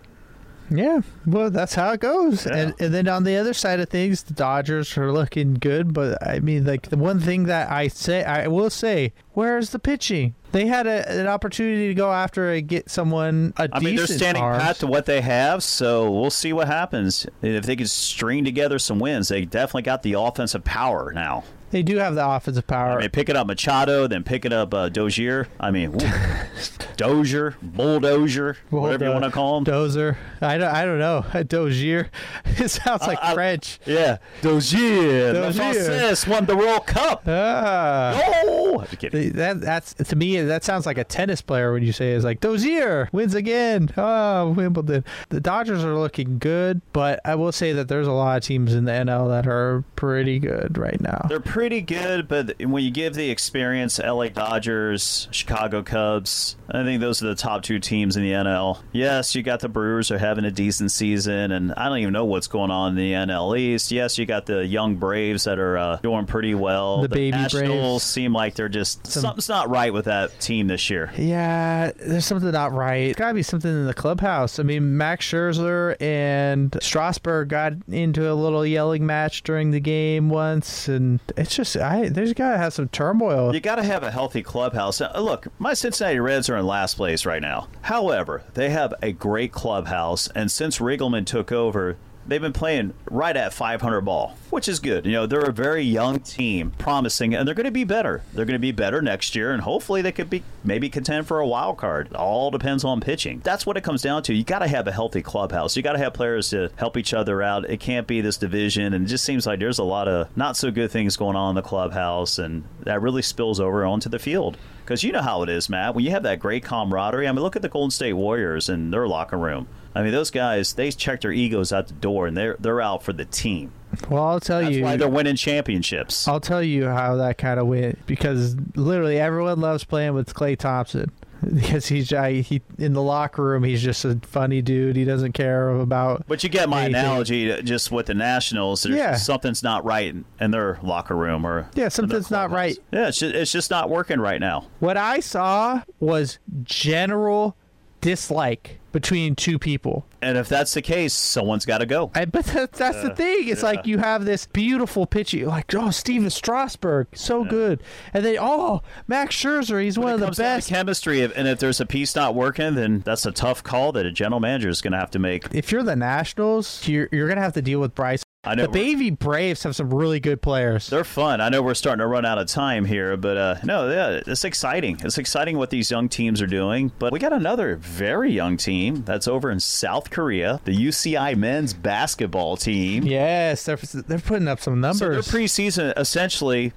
Yeah, 0.70 1.03
well, 1.27 1.50
that's 1.50 1.74
how 1.74 1.92
it 1.92 2.00
goes. 2.00 2.46
Yeah. 2.46 2.57
And 2.57 2.74
and 2.81 2.94
then 2.94 3.09
on 3.09 3.24
the 3.24 3.37
other 3.37 3.53
side 3.53 3.81
of 3.81 3.88
things, 3.88 4.22
the 4.22 4.35
Dodgers 4.35 4.96
are 4.96 5.12
looking 5.12 5.55
good, 5.55 5.92
but 5.92 6.27
I 6.27 6.40
mean, 6.40 6.64
like 6.64 6.88
the 6.88 6.96
one 6.96 7.20
thing 7.20 7.44
that 7.44 7.70
I 7.70 7.88
say, 7.88 8.24
I 8.24 8.48
will 8.48 8.70
say, 8.70 9.12
where's 9.33 9.70
the 9.70 9.79
pitching? 9.79 10.35
They 10.53 10.66
had 10.66 10.87
a, 10.87 11.20
an 11.20 11.27
opportunity 11.27 11.88
to 11.88 11.94
go 11.94 12.12
after 12.12 12.53
and 12.53 12.66
get 12.66 12.88
someone 12.88 13.53
a 13.57 13.68
I 13.72 13.81
mean, 13.81 13.96
they're 13.96 14.07
standing 14.07 14.42
arms. 14.42 14.62
pat 14.62 14.77
to 14.77 14.87
what 14.87 15.07
they 15.07 15.20
have, 15.20 15.62
so 15.62 16.11
we'll 16.11 16.31
see 16.31 16.53
what 16.53 16.68
happens. 16.68 17.27
If 17.42 17.66
they 17.66 17.77
can 17.77 17.87
string 17.87 18.44
together 18.44 18.79
some 18.79 18.98
wins, 18.98 19.29
they 19.29 19.44
definitely 19.44 19.83
got 19.83 20.03
the 20.03 20.14
offensive 20.14 20.64
power 20.64 21.12
now. 21.12 21.44
They 21.74 21.82
do 21.82 21.96
have 21.96 22.14
the 22.14 22.24
offensive 22.24 22.68
power. 22.68 22.98
I 22.98 23.00
mean, 23.00 23.10
picking 23.10 23.34
up 23.34 23.48
Machado, 23.48 24.06
then 24.06 24.22
picking 24.22 24.52
up 24.52 24.72
uh, 24.72 24.90
Dozier. 24.90 25.48
I 25.58 25.72
mean. 25.72 25.98
Dozier, 26.96 27.56
Bulldozer, 27.60 28.56
whatever 28.70 29.06
you 29.06 29.10
want 29.10 29.24
to 29.24 29.30
call 29.30 29.58
him. 29.58 29.64
Dozer. 29.64 30.16
I 30.40 30.56
don't. 30.58 30.72
I 30.72 30.84
don't 30.84 30.98
know. 30.98 31.24
Dozier. 31.48 32.10
It 32.56 32.70
sounds 32.70 33.02
like 33.02 33.18
I- 33.20 33.34
French. 33.34 33.80
Yeah, 33.84 34.18
Dozier. 34.40 35.32
Dozier. 35.32 36.14
Won 36.28 36.46
the 36.46 36.56
World 36.56 36.87
Cup. 36.87 37.24
Ah. 37.26 38.20
Oh, 38.44 38.84
That 38.92 39.60
that's 39.60 39.94
to 39.94 40.14
me 40.14 40.40
that 40.40 40.62
sounds 40.62 40.87
like 40.87 40.96
a 40.96 41.02
tennis 41.04 41.42
player 41.42 41.72
when 41.72 41.82
you 41.82 41.90
say 41.90 42.12
it's 42.12 42.24
like 42.24 42.38
Dozier 42.40 43.08
wins 43.10 43.34
again. 43.34 43.90
Oh, 43.96 44.50
Wimbledon. 44.50 45.04
The 45.30 45.40
Dodgers 45.40 45.82
are 45.84 45.96
looking 45.96 46.38
good, 46.38 46.80
but 46.92 47.20
I 47.24 47.34
will 47.34 47.50
say 47.50 47.72
that 47.72 47.88
there's 47.88 48.06
a 48.06 48.12
lot 48.12 48.37
of 48.37 48.44
teams 48.44 48.72
in 48.72 48.84
the 48.84 48.92
NL 48.92 49.28
that 49.30 49.48
are 49.48 49.82
pretty 49.96 50.38
good 50.38 50.78
right 50.78 51.00
now. 51.00 51.26
They're 51.28 51.40
pretty 51.40 51.63
good, 51.81 52.29
but 52.29 52.61
when 52.61 52.83
you 52.85 52.90
give 52.90 53.14
the 53.14 53.31
experience, 53.31 53.98
LA 53.98 54.29
Dodgers, 54.29 55.29
Chicago 55.31 55.83
Cubs, 55.83 56.57
I 56.68 56.83
think 56.85 57.00
those 57.00 57.22
are 57.22 57.27
the 57.27 57.35
top 57.35 57.62
two 57.62 57.79
teams 57.79 58.16
in 58.16 58.22
the 58.22 58.33
NL. 58.33 58.81
Yes, 58.92 59.35
you 59.35 59.42
got 59.42 59.61
the 59.61 59.68
Brewers 59.68 60.11
are 60.11 60.18
having 60.18 60.44
a 60.44 60.50
decent 60.50 60.90
season, 60.90 61.53
and 61.53 61.72
I 61.74 61.88
don't 61.88 61.98
even 61.98 62.12
know 62.12 62.24
what's 62.24 62.46
going 62.46 62.70
on 62.70 62.92
in 62.92 62.96
the 62.96 63.12
NL 63.12 63.59
East. 63.59 63.92
Yes, 63.92 64.18
you 64.18 64.27
got 64.27 64.46
the 64.46 64.66
young 64.66 64.96
Braves 64.96 65.44
that 65.44 65.59
are 65.59 65.77
uh, 65.77 65.96
doing 65.96 66.27
pretty 66.27 66.55
well. 66.55 67.03
The 67.03 67.09
baby 67.09 67.33
Nationals 67.33 68.03
Braves. 68.03 68.05
seem 68.05 68.33
like 68.33 68.55
they're 68.55 68.68
just 68.68 69.07
some. 69.07 69.22
Something's 69.22 69.48
not 69.48 69.68
right 69.68 69.92
with 69.92 70.07
that 70.07 70.38
team 70.40 70.66
this 70.66 70.88
year. 70.90 71.12
Yeah, 71.16 71.92
there's 71.96 72.27
something 72.27 72.50
not 72.50 72.72
right. 72.72 73.11
It's 73.11 73.18
got 73.18 73.29
to 73.29 73.35
be 73.35 73.42
something 73.42 73.70
in 73.70 73.87
the 73.87 73.94
clubhouse. 73.94 74.59
I 74.59 74.62
mean, 74.62 74.96
Max 74.96 75.27
Scherzer 75.27 76.00
and 76.00 76.77
Strasburg 76.81 77.48
got 77.48 77.72
into 77.88 78.31
a 78.31 78.35
little 78.35 78.64
yelling 78.64 79.05
match 79.07 79.42
during 79.42 79.70
the 79.70 79.81
game 79.81 80.31
once, 80.31 80.88
and 80.88 81.20
it's 81.44 81.54
just 81.54 81.76
I 81.76 82.09
there's 82.09 82.33
got 82.33 82.52
to 82.52 82.59
have 82.59 82.72
some 82.72 82.88
turmoil. 82.88 83.54
You 83.54 83.61
got 83.61 83.76
to 83.76 83.83
have 83.83 84.02
a 84.02 84.11
healthy 84.11 84.42
clubhouse. 84.42 85.02
Uh, 85.02 85.12
look, 85.20 85.46
my 85.59 85.74
Cincinnati 85.74 86.18
Reds 86.18 86.48
are 86.48 86.57
in 86.57 86.66
last 86.66 86.96
place 86.96 87.26
right 87.26 87.42
now. 87.42 87.68
However, 87.83 88.44
they 88.54 88.70
have 88.70 88.94
a 89.02 89.12
great 89.12 89.52
clubhouse, 89.52 90.26
and 90.28 90.50
since 90.50 90.78
Riggleman 90.78 91.26
took 91.26 91.52
over, 91.52 91.98
they've 92.26 92.40
been 92.40 92.52
playing 92.52 92.94
right 93.10 93.37
at 93.37 93.52
500 93.52 94.00
ball, 94.02 94.37
which 94.50 94.68
is 94.68 94.80
good. 94.80 95.06
You 95.06 95.12
know, 95.12 95.26
they're 95.26 95.40
a 95.40 95.52
very 95.52 95.82
young 95.82 96.20
team, 96.20 96.72
promising, 96.78 97.34
and 97.34 97.46
they're 97.46 97.54
going 97.54 97.64
to 97.64 97.70
be 97.70 97.84
better. 97.84 98.22
They're 98.32 98.44
going 98.44 98.54
to 98.54 98.58
be 98.58 98.72
better 98.72 99.02
next 99.02 99.34
year, 99.34 99.52
and 99.52 99.62
hopefully 99.62 100.02
they 100.02 100.12
could 100.12 100.30
be 100.30 100.42
maybe 100.62 100.88
contend 100.88 101.26
for 101.26 101.40
a 101.40 101.46
wild 101.46 101.76
card. 101.76 102.08
It 102.08 102.16
all 102.16 102.50
depends 102.50 102.84
on 102.84 103.00
pitching. 103.00 103.40
That's 103.44 103.66
what 103.66 103.76
it 103.76 103.84
comes 103.84 104.02
down 104.02 104.22
to. 104.24 104.34
You 104.34 104.44
got 104.44 104.60
to 104.60 104.68
have 104.68 104.87
a 104.87 104.92
healthy 104.92 105.22
clubhouse. 105.22 105.76
You 105.76 105.82
got 105.82 105.92
to 105.92 105.98
have 105.98 106.14
players 106.14 106.50
to 106.50 106.70
help 106.76 106.96
each 106.96 107.14
other 107.14 107.42
out. 107.42 107.68
It 107.68 107.80
can't 107.80 108.06
be 108.06 108.20
this 108.20 108.37
division, 108.37 108.94
and 108.94 109.06
it 109.06 109.08
just 109.08 109.24
seems 109.24 109.46
like 109.46 109.60
there's 109.60 109.78
a 109.78 109.84
lot 109.84 110.08
of 110.08 110.34
not 110.37 110.56
so 110.56 110.70
good 110.70 110.90
things 110.90 111.16
going 111.16 111.37
on 111.37 111.50
in 111.50 111.54
the 111.56 111.62
clubhouse, 111.62 112.38
and 112.38 112.64
that 112.80 113.02
really 113.02 113.22
spills 113.22 113.60
over 113.60 113.84
onto 113.84 114.08
the 114.08 114.18
field. 114.18 114.56
Because 114.84 115.02
you 115.02 115.12
know 115.12 115.22
how 115.22 115.42
it 115.42 115.48
is, 115.48 115.70
Matt. 115.70 115.94
When 115.94 116.04
you 116.04 116.10
have 116.10 116.24
that 116.24 116.40
great 116.40 116.62
camaraderie, 116.62 117.26
I 117.26 117.32
mean, 117.32 117.40
look 117.40 117.56
at 117.56 117.62
the 117.62 117.70
Golden 117.70 117.90
State 117.90 118.12
Warriors 118.12 118.68
and 118.68 118.92
their 118.92 119.08
locker 119.08 119.38
room. 119.38 119.66
I 119.94 120.02
mean, 120.02 120.12
those 120.12 120.30
guys, 120.30 120.72
they 120.72 120.90
check 120.90 121.20
their 121.20 121.33
egos 121.33 121.72
out 121.72 121.87
the 121.88 121.94
door, 121.94 122.26
and 122.26 122.37
they're 122.37 122.57
they're 122.59 122.80
out 122.80 123.02
for 123.02 123.12
the 123.12 123.24
team. 123.24 123.72
Well, 124.11 124.24
I'll 124.24 124.40
tell 124.40 124.61
That's 124.62 124.74
you. 124.74 124.83
why 124.83 124.96
they're 124.96 125.09
winning 125.09 125.37
championships. 125.37 126.26
I'll 126.26 126.40
tell 126.40 126.62
you 126.62 126.87
how 126.87 127.14
that 127.16 127.38
kind 127.38 127.61
of 127.61 127.68
went 127.68 128.04
because 128.07 128.57
literally 128.74 129.20
everyone 129.20 129.61
loves 129.61 129.85
playing 129.85 130.14
with 130.14 130.35
Klay 130.35 130.59
Thompson 130.59 131.12
because 131.54 131.87
he's 131.87 132.12
I, 132.12 132.40
he 132.40 132.61
in 132.76 132.92
the 132.94 133.02
locker 133.02 133.44
room 133.44 133.62
he's 133.62 133.80
just 133.85 134.04
a 134.04 134.18
funny 134.22 134.62
dude. 134.62 134.96
He 134.96 135.04
doesn't 135.04 135.30
care 135.30 135.68
about. 135.70 136.24
But 136.26 136.42
you 136.42 136.48
get 136.48 136.68
my 136.68 136.87
anything. 136.87 137.00
analogy 137.04 137.52
uh, 137.52 137.61
just 137.62 137.92
with 137.92 138.07
the 138.07 138.14
Nationals. 138.14 138.83
There's 138.83 138.96
Yeah. 138.96 139.14
something's 139.14 139.62
not 139.62 139.85
right 139.85 140.09
in, 140.09 140.24
in 140.40 140.50
their 140.50 140.80
locker 140.83 141.14
room, 141.14 141.46
or 141.46 141.68
Yeah, 141.74 141.88
something's 141.88 142.33
not 142.33 142.50
right. 142.50 142.76
yeah, 142.90 143.07
it's 143.07 143.18
just, 143.20 143.33
it's 143.33 143.52
just 143.52 143.70
not 143.70 143.90
working 143.90 144.18
right 144.18 144.40
now. 144.40 144.66
What 144.80 144.96
I 144.96 145.20
saw 145.20 145.83
was 146.00 146.40
general 146.64 147.57
dislike 148.00 148.80
between 148.94 149.35
two 149.37 149.59
people. 149.59 150.07
And 150.22 150.38
if 150.38 150.48
that's 150.48 150.72
the 150.72 150.80
case, 150.80 151.12
someone's 151.12 151.66
got 151.66 151.78
to 151.78 151.87
go. 151.87 152.11
I, 152.14 152.24
but 152.24 152.46
that, 152.46 152.72
that's 152.72 153.02
the 153.02 153.14
thing. 153.14 153.48
It's 153.48 153.62
like 153.62 153.87
you 153.87 153.98
have 153.98 154.24
this 154.24 154.46
beautiful 154.46 155.04
pitch. 155.04 155.35
You're 155.35 155.48
like, 155.48 155.74
oh, 155.74 155.90
Stephen 155.90 156.30
Strasburg, 156.30 157.09
so 157.14 157.44
good. 157.44 157.83
And 158.14 158.24
then, 158.24 158.37
oh, 158.40 158.80
Max 159.07 159.37
Scherzer, 159.37 159.83
he's 159.83 159.98
one 159.98 160.07
When 160.07 160.14
of 160.14 160.20
the 160.20 160.26
comes 160.26 160.37
down 160.38 160.50
to 160.52 160.57
best. 160.59 160.68
chemistry, 160.70 161.20
if- 161.20 161.37
and 161.37 161.46
if 161.48 161.59
there's 161.59 161.80
a 161.80 161.87
piece 161.87 162.14
not 162.14 162.35
working, 162.35 162.74
then 162.76 163.00
that's 163.00 163.26
a 163.26 163.33
tough 163.33 163.62
call 163.62 163.92
that 163.92 164.07
a 164.07 164.12
general 164.12 164.40
manager 164.40 164.68
is 164.68 164.80
going 164.80 164.92
to 164.92 164.98
have 164.98 165.11
to 165.11 165.18
make. 165.18 165.46
If 165.52 165.72
you're 165.72 165.83
the 165.83 165.96
Nationals, 165.96 166.87
you're, 166.88 167.09
you're 167.12 167.26
going 167.26 167.37
to 167.37 167.42
have 167.42 167.54
to 167.54 167.62
deal 167.62 167.80
with 167.80 167.94
Bryce. 167.94 168.22
I 168.46 168.54
know 168.54 168.64
The 168.64 168.68
Baby 168.68 169.11
Braves 169.11 169.62
have 169.62 169.74
some 169.74 169.92
really 169.92 170.20
good 170.20 170.42
players. 170.42 170.88
They're 170.88 171.02
fun. 171.04 171.40
I 171.40 171.48
know 171.48 171.62
we're 171.62 171.74
starting 171.74 172.00
to 172.00 172.07
run 172.07 172.24
out 172.26 172.38
of 172.38 172.46
time 172.46 172.85
here, 172.85 173.16
but 173.16 173.37
uh, 173.37 173.54
no, 173.64 173.90
yeah, 173.90 174.20
it's 174.26 174.44
exciting. 174.44 174.98
It's 175.02 175.16
exciting 175.18 175.57
what 175.57 175.70
these 175.70 175.90
young 175.90 176.09
teams 176.09 176.42
are 176.42 176.46
doing. 176.46 176.92
But 176.98 177.12
we 177.12 177.18
got 177.18 177.33
another 177.33 177.76
very 177.76 178.30
young 178.33 178.57
team 178.57 179.02
that's 179.04 179.26
over 179.26 179.50
in 179.50 179.61
South 179.61 180.11
Korea, 180.11 180.61
the 180.64 180.72
UCI 180.76 181.37
men's 181.37 181.72
basketball 181.72 182.57
team. 182.57 183.04
Yes, 183.04 183.64
they're, 183.64 183.76
they're 183.76 184.18
putting 184.18 184.48
up 184.48 184.61
some 184.61 184.83
So 184.92 184.98
their 185.07 185.09
numbers. 185.14 185.28
preseason 185.28 185.92
essentially 185.96 186.72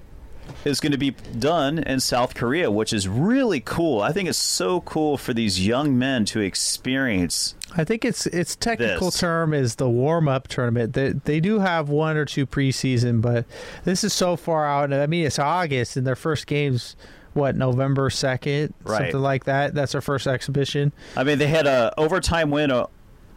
is 0.66 0.80
going 0.80 0.92
to 0.92 0.98
be 0.98 1.12
done 1.40 1.80
in 1.80 2.00
South 2.00 2.36
Korea, 2.36 2.70
which 2.72 2.92
is 2.94 3.08
really 3.08 3.60
cool. 3.60 4.02
I 4.02 4.12
think 4.12 4.28
it's 4.28 4.38
so 4.38 4.82
cool 4.82 5.18
for 5.18 5.34
these 5.34 5.66
young 5.66 5.98
men 5.98 6.26
to 6.26 6.40
experience. 6.42 7.56
I 7.76 7.84
think 7.84 8.04
it's 8.06 8.26
its 8.28 8.56
technical 8.56 9.08
This. 9.08 9.20
term 9.20 9.54
is 9.54 9.76
the 9.76 9.90
warm 9.90 10.28
up 10.28 10.48
tournament. 10.48 10.94
They 10.94 11.10
they 11.14 11.40
do 11.40 11.60
have 11.60 11.90
one 11.90 12.18
or 12.18 12.26
two 12.26 12.46
preseason, 12.46 13.22
but 13.22 13.46
this 13.84 14.04
is 14.04 14.14
so 14.14 14.36
far 14.36 14.66
out. 14.66 14.92
I 14.94 15.08
mean, 15.08 15.26
it's 15.26 15.40
August, 15.40 15.98
and 15.98 16.06
their 16.08 16.16
first 16.16 16.48
games, 16.48 16.96
what 17.34 17.56
November 17.56 18.10
second, 18.10 18.74
Right. 18.84 18.98
something 18.98 19.20
like 19.22 19.44
that. 19.46 19.74
That's 19.74 19.92
their 19.92 20.02
first 20.02 20.28
exhibition. 20.28 20.92
I 21.16 21.24
mean, 21.24 21.38
they 21.38 21.48
had 21.48 21.68
a 21.68 21.94
overtime 21.98 22.50
win 22.52 22.72
uh, 22.72 22.88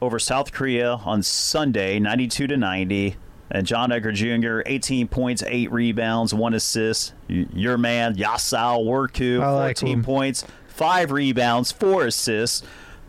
over 0.01 0.19
South 0.19 0.53
Korea 0.53 0.95
on 1.05 1.23
Sunday, 1.23 1.99
92 1.99 2.47
to 2.47 2.57
90. 2.57 3.17
And 3.51 3.67
John 3.67 3.91
Edgar 3.91 4.13
Jr., 4.13 4.61
18 4.65 5.09
points, 5.09 5.43
8 5.45 5.73
rebounds, 5.73 6.33
1 6.33 6.55
assist. 6.55 7.15
Your 7.27 7.77
man, 7.77 8.15
Eyassu 8.17 8.85
Worku, 8.85 9.41
like 9.41 9.79
14 9.79 9.89
him. 9.89 10.05
points, 10.05 10.45
5 10.69 11.11
rebounds, 11.11 11.73
4 11.73 12.07
assists. 12.07 12.63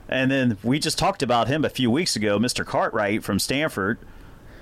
And 0.10 0.32
then 0.32 0.58
we 0.64 0.80
just 0.80 0.98
talked 0.98 1.22
about 1.22 1.48
him 1.48 1.64
a 1.64 1.70
few 1.70 1.92
weeks 1.92 2.16
ago, 2.16 2.40
Mr. 2.40 2.66
Cartwright 2.66 3.24
from 3.24 3.38
Stanford, 3.38 4.00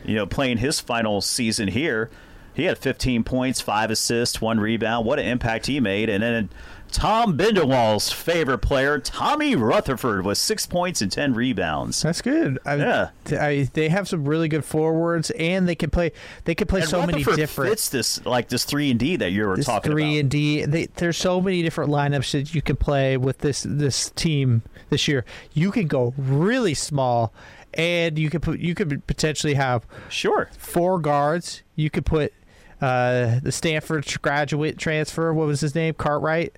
you 0.04 0.16
know, 0.16 0.26
playing 0.26 0.58
his 0.58 0.82
final 0.82 1.22
season 1.22 1.70
here. 1.70 2.10
He 2.54 2.66
had 2.66 2.78
15 2.78 3.24
points, 3.24 3.62
5 3.62 3.90
assists, 3.90 4.42
1 4.42 4.60
rebound. 4.60 5.06
What 5.06 5.18
an 5.18 5.26
impact 5.26 5.68
he 5.68 5.80
made. 5.80 6.10
And 6.10 6.22
then 6.22 6.50
Tom 6.92 7.38
Bindewall's 7.38 8.12
favorite 8.12 8.60
player, 8.60 9.00
Tommy 9.00 9.56
Rutherford, 9.56 10.26
with 10.26 10.38
6 10.38 10.66
points 10.68 11.02
and 11.02 11.12
10 11.12 11.34
rebounds. 11.34 12.02
That's 12.02 12.22
good. 12.22 12.60
I, 12.66 12.76
Yeah. 12.76 13.10
I, 13.32 13.70
they 13.74 13.90
have 13.90 14.08
some 14.08 14.26
really 14.28 14.48
good 14.48 14.66
forwards, 14.66 15.30
and 15.32 15.68
they 15.68 15.76
can 15.76 15.90
play. 15.90 16.12
They 16.46 16.56
can 16.56 16.68
play 16.68 16.82
And 16.82 16.90
so 16.90 17.06
many 17.06 17.24
different. 17.24 17.70
fits 17.72 17.90
this 17.90 18.26
like 18.26 18.50
this 18.50 18.66
3 18.66 18.92
and 18.92 19.00
D 19.00 19.16
that 19.18 19.32
you 19.32 19.48
were 19.48 19.56
this 19.56 19.66
talking 19.68 19.92
three 19.92 20.04
about. 20.16 20.20
and 20.22 20.32
D. 20.32 20.66
They, 20.66 20.86
there's 20.88 21.18
so 21.18 21.40
many 21.42 21.62
different 21.62 21.92
lineups 21.92 22.32
that 22.32 22.54
you 22.56 22.62
can 22.62 22.76
play 22.76 23.18
with 23.18 23.40
this 23.40 23.66
this 23.70 24.10
team 24.12 24.64
this 24.90 25.08
year. 25.08 25.26
You 25.54 25.72
can 25.72 25.88
go 25.88 26.14
really 26.18 26.74
small, 26.74 27.34
and 27.74 28.18
you 28.18 28.30
could 28.30 28.42
put 28.42 28.60
you 28.60 28.74
could 28.76 29.06
potentially 29.08 29.54
have 29.54 29.86
Sure. 30.10 30.50
four 30.58 31.00
guards. 31.00 31.62
You 31.76 31.90
could 31.90 32.06
put 32.06 32.34
uh, 32.82 33.40
the 33.44 33.52
Stanford 33.52 34.08
graduate 34.22 34.78
transfer. 34.78 35.34
What 35.34 35.48
was 35.48 35.62
his 35.62 35.76
name? 35.76 35.94
Cartwright. 35.94 36.56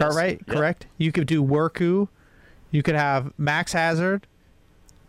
Yes. 0.00 0.08
Cartwright, 0.08 0.40
Yeah. 0.48 0.54
correct. 0.54 0.86
You 0.98 1.12
could 1.12 1.26
do 1.26 1.44
Worku. 1.44 2.08
You 2.70 2.82
could 2.82 2.94
have 2.94 3.32
Max 3.38 3.72
Hazzard. 3.72 4.26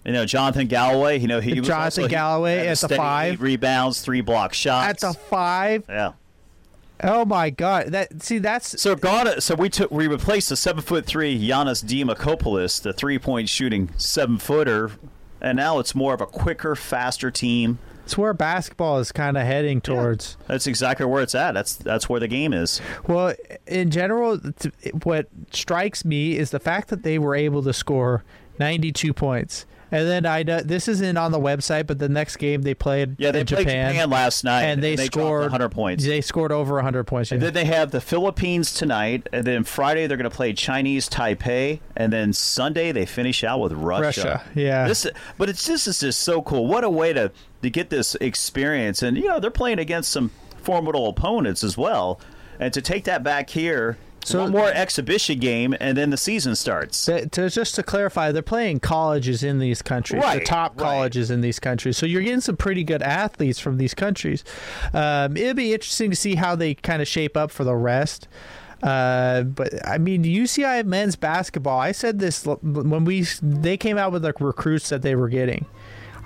You 0.05 0.13
know, 0.13 0.25
Jonathan 0.25 0.67
Galloway, 0.67 1.19
you 1.19 1.27
know, 1.27 1.39
he 1.39 1.59
was 1.59 1.67
Jonathan 1.67 1.83
also, 1.85 2.01
he 2.03 2.07
Galloway 2.07 2.65
a 2.67 2.71
at 2.71 2.77
the 2.79 2.95
five. 2.95 3.41
rebounds, 3.41 4.01
3 4.01 4.21
block 4.21 4.53
shots. 4.53 5.03
At 5.03 5.13
the 5.13 5.13
five, 5.19 5.83
yeah. 5.87 6.13
oh 7.03 7.23
my 7.23 7.51
god! 7.51 7.87
That 7.89 8.23
see, 8.23 8.39
that's 8.39 8.81
So 8.81 8.95
Ghana, 8.95 9.41
so 9.41 9.53
we 9.53 9.69
took 9.69 9.91
we 9.91 10.07
replaced 10.07 10.49
the 10.49 10.55
seven 10.55 10.81
foot 10.81 11.05
three 11.05 11.39
Giannis 11.39 11.83
Dimakopoulos, 11.85 12.81
the 12.81 12.93
three 12.93 13.19
point 13.19 13.47
shooting 13.47 13.89
seven 13.97 14.39
footer, 14.39 14.89
and 15.39 15.55
now 15.55 15.77
it's 15.77 15.93
more 15.93 16.15
of 16.15 16.21
a 16.21 16.25
quicker, 16.25 16.75
faster 16.75 17.29
team. 17.29 17.77
It's 18.03 18.17
where 18.17 18.33
basketball 18.33 18.99
is 18.99 19.11
kind 19.11 19.37
of 19.37 19.43
heading 19.45 19.81
towards. 19.81 20.37
That's 20.47 20.67
exactly 20.67 21.05
where 21.05 21.21
it's 21.21 21.35
at. 21.35 21.53
That's 21.53 21.75
that's 21.75 22.09
where 22.09 22.19
the 22.19 22.27
game 22.27 22.53
is. 22.53 22.81
Well, 23.07 23.33
in 23.67 23.91
general, 23.91 24.39
what 25.03 25.27
strikes 25.51 26.03
me 26.03 26.37
is 26.37 26.51
the 26.51 26.59
fact 26.59 26.89
that 26.89 27.03
they 27.03 27.19
were 27.19 27.35
able 27.35 27.63
to 27.63 27.73
score 27.73 28.23
92 28.59 29.13
points. 29.13 29.65
And 29.91 30.07
then 30.07 30.25
I 30.25 30.43
know 30.43 30.61
this 30.61 30.87
isn't 30.87 31.17
on 31.17 31.31
the 31.31 31.39
website, 31.39 31.85
but 31.85 31.99
the 31.99 32.07
next 32.07 32.37
game 32.37 32.61
they 32.61 32.73
played 32.73 33.15
Yeah, 33.19 33.31
they 33.31 33.41
in 33.41 33.45
played 33.45 33.65
Japan, 33.65 33.93
Japan, 33.93 34.09
last 34.09 34.43
night, 34.45 34.63
and 34.63 34.81
they, 34.81 34.95
dropped 34.95 35.13
scored 35.13 35.41
100 35.41 35.69
points. 35.69 36.05
They 36.05 36.21
scored 36.21 36.51
over 36.51 36.75
100 36.75 37.03
points. 37.03 37.31
And 37.31 37.41
then 37.41 37.53
they 37.53 37.65
have 37.65 37.91
the 37.91 37.99
Philippines 37.99 38.73
tonight, 38.73 39.27
and 39.33 39.45
then 39.45 39.65
Friday 39.65 40.07
they're 40.07 40.17
going 40.17 40.29
to 40.29 40.35
play 40.35 40.53
Chinese 40.53 41.09
Taipei, 41.09 41.81
and 41.95 42.13
then 42.13 42.31
Sunday 42.31 42.91
they 42.93 43.05
finish 43.05 43.43
out 43.43 43.59
with 43.59 43.73
Russia. 43.73 44.01
Russia, 44.01 44.43
yeah. 44.55 44.87
This, 44.87 45.05
but 45.37 45.49
it's 45.49 45.65
just 45.65 45.87
it's 45.87 45.99
just 45.99 46.21
so 46.21 46.41
cool. 46.41 46.67
What 46.67 46.83
a 46.85 46.89
way 46.89 47.11
to 47.11 47.31
to 47.61 47.69
get 47.69 47.89
this 47.89 48.15
experience, 48.15 49.03
and 49.03 49.17
you 49.17 49.27
know 49.27 49.39
they're 49.39 49.51
playing 49.51 49.79
against 49.79 50.11
some 50.11 50.31
formidable 50.61 51.09
opponents 51.09 51.63
as 51.63 51.77
well, 51.77 52.19
and 52.59 52.73
to 52.73 52.81
take 52.81 53.03
that 53.03 53.23
back 53.23 53.49
here. 53.49 53.97
So- 54.23 54.41
one 54.43 54.51
more 54.51 54.69
exhibition 54.71 55.39
game, 55.39 55.75
and 55.79 55.97
then 55.97 56.09
the 56.11 56.17
season 56.17 56.55
starts. 56.55 57.05
To, 57.05 57.27
to- 57.27 57.49
just 57.49 57.75
to 57.75 57.83
clarify, 57.83 58.31
they're 58.31 58.41
playing 58.41 58.79
colleges 58.81 59.43
in 59.43 59.59
these 59.59 59.81
countries, 59.81 60.21
the 60.21 60.27
Right, 60.27 60.45
top 60.45 60.79
right. 60.79 60.85
colleges 60.85 61.31
in 61.31 61.41
these 61.41 61.59
countries. 61.59 61.97
So 61.97 62.05
you're 62.05 62.21
getting 62.21 62.41
some 62.41 62.55
pretty 62.57 62.83
good 62.83 63.01
athletes 63.01 63.59
from 63.59 63.77
these 63.77 63.93
countries. 63.93 64.43
Um, 64.93 65.35
it'll 65.37 65.53
be 65.55 65.73
interesting 65.73 66.09
to 66.11 66.15
see 66.15 66.35
how 66.35 66.55
they 66.55 66.75
kind 66.75 67.01
of 67.01 67.07
shape 67.07 67.35
up 67.35 67.49
for 67.51 67.63
the 67.63 67.75
rest. 67.75 68.27
Uh, 68.83 69.43
but 69.43 69.73
I 69.87 69.97
mean, 69.99 70.23
UCI 70.23 70.83
men's 70.85 71.15
basketball. 71.15 71.79
I 71.79 71.91
said 71.91 72.17
this 72.19 72.45
when 72.45 73.05
we 73.05 73.25
they 73.41 73.77
came 73.77 73.97
out 73.97 74.11
with 74.11 74.23
the 74.23 74.33
recruits 74.39 74.89
that 74.89 75.03
they 75.03 75.13
were 75.15 75.29
getting. 75.29 75.65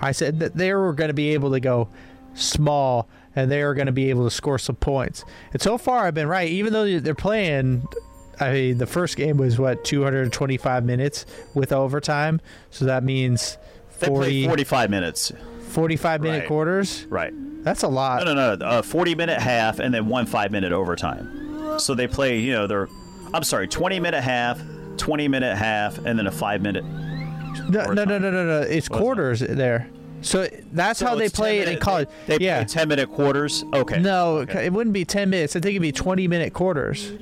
I 0.00 0.12
said 0.12 0.38
that 0.40 0.54
they 0.56 0.72
were 0.72 0.92
going 0.94 1.08
to 1.08 1.14
be 1.14 1.34
able 1.34 1.50
to 1.52 1.60
go 1.60 1.88
small 2.34 3.08
and 3.36 3.50
they 3.50 3.62
are 3.62 3.74
going 3.74 3.86
to 3.86 3.92
be 3.92 4.10
able 4.10 4.24
to 4.24 4.30
score 4.30 4.58
some 4.58 4.76
points. 4.76 5.24
And 5.52 5.62
so 5.62 5.78
far, 5.78 6.06
I've 6.06 6.14
been 6.14 6.26
right. 6.28 6.48
Even 6.48 6.72
though 6.72 6.98
they're 6.98 7.14
playing, 7.14 7.86
I 8.40 8.52
mean, 8.52 8.78
the 8.78 8.86
first 8.86 9.16
game 9.16 9.36
was 9.36 9.58
what 9.58 9.84
225 9.84 10.84
minutes 10.84 11.26
with 11.54 11.72
overtime, 11.72 12.40
so 12.70 12.86
that 12.86 13.04
means 13.04 13.56
They 14.00 14.08
play 14.08 14.44
40, 14.44 14.46
45 14.46 14.90
minutes. 14.90 15.32
45 15.68 16.20
minute 16.22 16.38
Right. 16.40 16.48
quarters. 16.48 17.06
Right. 17.08 17.32
That's 17.62 17.82
a 17.82 17.88
lot. 17.88 18.24
No, 18.24 18.34
no, 18.34 18.54
no. 18.54 18.66
Uh, 18.66 18.78
a 18.78 18.82
40 18.82 19.14
minute 19.14 19.40
half, 19.40 19.78
and 19.78 19.92
then 19.92 20.06
one 20.08 20.26
five 20.26 20.50
minute 20.50 20.72
overtime. 20.72 21.78
So 21.78 21.94
they 21.94 22.06
play, 22.06 22.38
you 22.38 22.52
know, 22.52 22.66
they're, 22.66 22.88
I'm 23.34 23.42
sorry, 23.42 23.68
20 23.68 24.00
minute 24.00 24.22
half, 24.22 24.62
20 24.98 25.28
minute 25.28 25.56
half, 25.56 25.98
and 25.98 26.18
then 26.18 26.26
a 26.26 26.32
five 26.32 26.62
minute. 26.62 26.84
No, 27.68 27.84
no, 27.92 28.04
no, 28.04 28.18
no, 28.18 28.30
no, 28.30 28.44
no. 28.46 28.60
It's 28.60 28.88
quarters 28.88 29.40
there. 29.40 29.88
So 30.26 30.48
that's 30.72 31.00
how 31.00 31.14
they 31.14 31.28
play 31.28 31.60
10 31.60 31.68
it 31.68 31.72
in 31.74 31.78
college. 31.78 32.08
They, 32.26 32.38
they 32.38 32.44
yeah. 32.44 32.58
play 32.64 32.66
10 32.66 32.88
minute 32.88 33.10
quarters. 33.10 33.64
Okay. 33.72 34.00
No, 34.00 34.38
Okay. 34.38 34.66
it 34.66 34.72
wouldn't 34.72 34.92
be 34.94 35.04
10 35.04 35.30
minutes. 35.30 35.54
I 35.56 35.60
think 35.60 35.72
it'd 35.72 35.82
be 35.82 35.92
20 35.92 36.26
minute 36.28 36.52
quarters. 36.52 37.12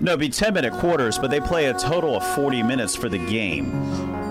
No, 0.00 0.12
it'd 0.12 0.20
be 0.20 0.28
10 0.30 0.54
minute 0.54 0.72
quarters, 0.72 1.18
but 1.18 1.30
they 1.30 1.40
play 1.40 1.66
a 1.66 1.74
total 1.74 2.16
of 2.16 2.26
40 2.34 2.62
minutes 2.62 2.96
for 2.96 3.08
the 3.08 3.18
game. 3.18 3.70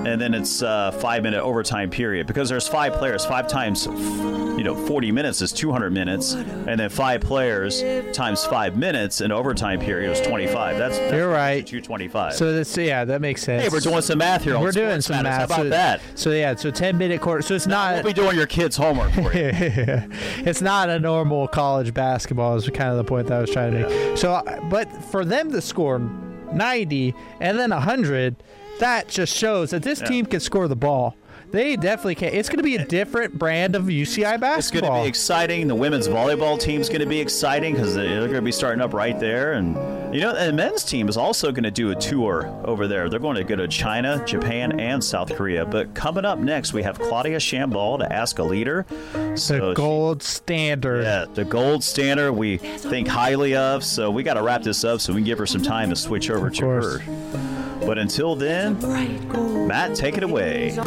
And 0.05 0.19
then 0.19 0.33
it's 0.33 0.61
a 0.61 0.97
five 0.99 1.23
minute 1.23 1.41
overtime 1.43 1.89
period 1.89 2.25
because 2.25 2.47
there's 2.49 2.67
five 2.67 2.93
players. 2.93 3.25
Five 3.25 3.49
times, 3.49 3.85
you 3.85 4.63
know, 4.63 4.73
40 4.87 5.11
minutes 5.11 5.41
is 5.41 5.51
200 5.51 5.91
minutes. 5.91 6.33
And 6.33 6.79
then 6.79 6.89
five 6.89 7.19
players 7.19 7.83
times 8.13 8.45
five 8.45 8.77
minutes 8.77 9.19
in 9.19 9.31
overtime 9.33 9.79
period 9.81 10.11
is 10.11 10.21
25. 10.25 10.77
That's, 10.77 10.97
that's 10.97 11.13
You're 11.13 11.29
right. 11.29 11.67
225. 11.67 12.33
So 12.33 12.53
that's 12.53 12.75
yeah, 12.77 13.03
that 13.05 13.19
makes 13.19 13.43
sense. 13.43 13.63
hey, 13.63 13.69
we're 13.69 13.81
doing 13.81 14.01
some 14.01 14.19
math 14.19 14.45
here. 14.45 14.55
on 14.55 14.61
We're 14.63 14.71
doing 14.71 15.01
some 15.01 15.21
Matters. 15.21 15.29
math. 15.29 15.39
How 15.39 15.45
about 15.45 15.65
so, 15.65 15.69
that? 15.69 16.01
So 16.15 16.31
yeah, 16.31 16.55
so 16.55 16.71
10 16.71 16.97
minute 16.97 17.19
quarter. 17.19 17.41
So 17.41 17.53
it's 17.53 17.67
not 17.67 17.95
We'll 17.95 18.13
be 18.13 18.13
doing 18.13 18.37
your 18.37 18.47
kids' 18.47 18.77
homework 18.77 19.11
for 19.11 19.33
you. 19.33 19.51
it's 19.53 20.61
not 20.61 20.89
a 20.89 20.97
normal 20.97 21.49
college 21.49 21.93
basketball 21.93 22.55
is 22.55 22.67
kind 22.69 22.89
of 22.89 22.97
the 22.97 23.03
point 23.03 23.27
that 23.27 23.37
I 23.37 23.41
was 23.41 23.51
trying 23.51 23.73
to 23.73 23.89
make. 23.89 24.17
So, 24.17 24.31
uh, 24.31 24.61
but 24.69 24.89
for 25.11 25.25
them 25.25 25.51
to 25.51 25.58
score 25.61 25.99
90 26.51 27.13
and 27.39 27.57
then 27.59 27.69
100, 27.71 28.35
that 28.79 29.07
just 29.07 29.35
shows 29.35 29.71
that 29.71 29.83
this 29.83 30.01
Yeah. 30.01 30.07
team 30.07 30.25
can 30.25 30.39
score 30.39 30.67
the 30.67 30.75
ball. 30.75 31.15
They 31.51 31.75
definitely 31.75 32.15
can. 32.15 32.33
It's 32.33 32.47
going 32.47 32.57
to 32.57 32.63
be 32.63 32.75
a 32.75 32.85
different 32.85 33.37
brand 33.37 33.75
of 33.75 33.83
UCI 33.85 34.39
basketball. 34.39 34.57
It's 34.57 34.71
going 34.71 34.83
to 34.83 35.03
be 35.03 35.07
exciting. 35.07 35.67
The 35.67 35.75
women's 35.75 36.07
volleyball 36.07 36.59
team's 36.59 36.89
going 36.89 37.01
to 37.01 37.07
be 37.07 37.19
exciting 37.19 37.73
because 37.73 37.95
they're 37.95 38.21
going 38.21 38.33
to 38.33 38.41
be 38.41 38.51
starting 38.51 38.81
up 38.81 38.93
right 38.93 39.19
there. 39.19 39.53
And 39.53 39.75
you 40.13 40.21
know, 40.21 40.33
the 40.33 40.53
men's 40.53 40.83
team 40.83 41.09
is 41.09 41.17
also 41.17 41.51
going 41.51 41.63
to 41.63 41.71
do 41.71 41.91
a 41.91 41.95
tour 41.95 42.47
over 42.65 42.87
there. 42.87 43.09
They're 43.09 43.19
going 43.19 43.35
to 43.37 43.43
go 43.43 43.55
to 43.55 43.67
China, 43.67 44.23
Japan, 44.25 44.79
and 44.79 45.03
South 45.03 45.35
Korea. 45.35 45.65
But 45.65 45.93
coming 45.95 46.25
up 46.25 46.39
next, 46.39 46.73
we 46.73 46.83
have 46.83 46.99
Claudia 46.99 47.37
Chambal 47.37 47.99
to 47.99 48.11
ask 48.11 48.37
a 48.39 48.43
leader. 48.43 48.85
So 49.35 49.57
the 49.57 49.69
she- 49.71 49.75
gold 49.75 50.21
standard. 50.21 51.03
yeah, 51.03 51.25
the 51.33 51.45
gold 51.45 51.83
standard 51.83 52.33
we 52.33 52.57
think 52.57 53.07
highly 53.07 53.55
of. 53.55 53.83
So 53.83 54.11
we 54.11 54.21
got 54.23 54.35
to 54.35 54.43
wrap 54.43 54.61
this 54.61 54.83
up 54.83 55.01
so 55.01 55.13
we 55.13 55.21
can 55.21 55.25
give 55.25 55.37
her 55.39 55.47
some 55.47 55.63
time 55.63 55.89
to 55.89 55.95
switch 55.95 56.29
over 56.29 56.49
to 56.51 56.65
her. 56.67 57.58
But 57.89 57.97
until 57.97 58.35
then, 58.35 58.77
Matt, 59.67 59.95
take 59.95 60.15
it 60.15 60.21
away. 60.21 60.77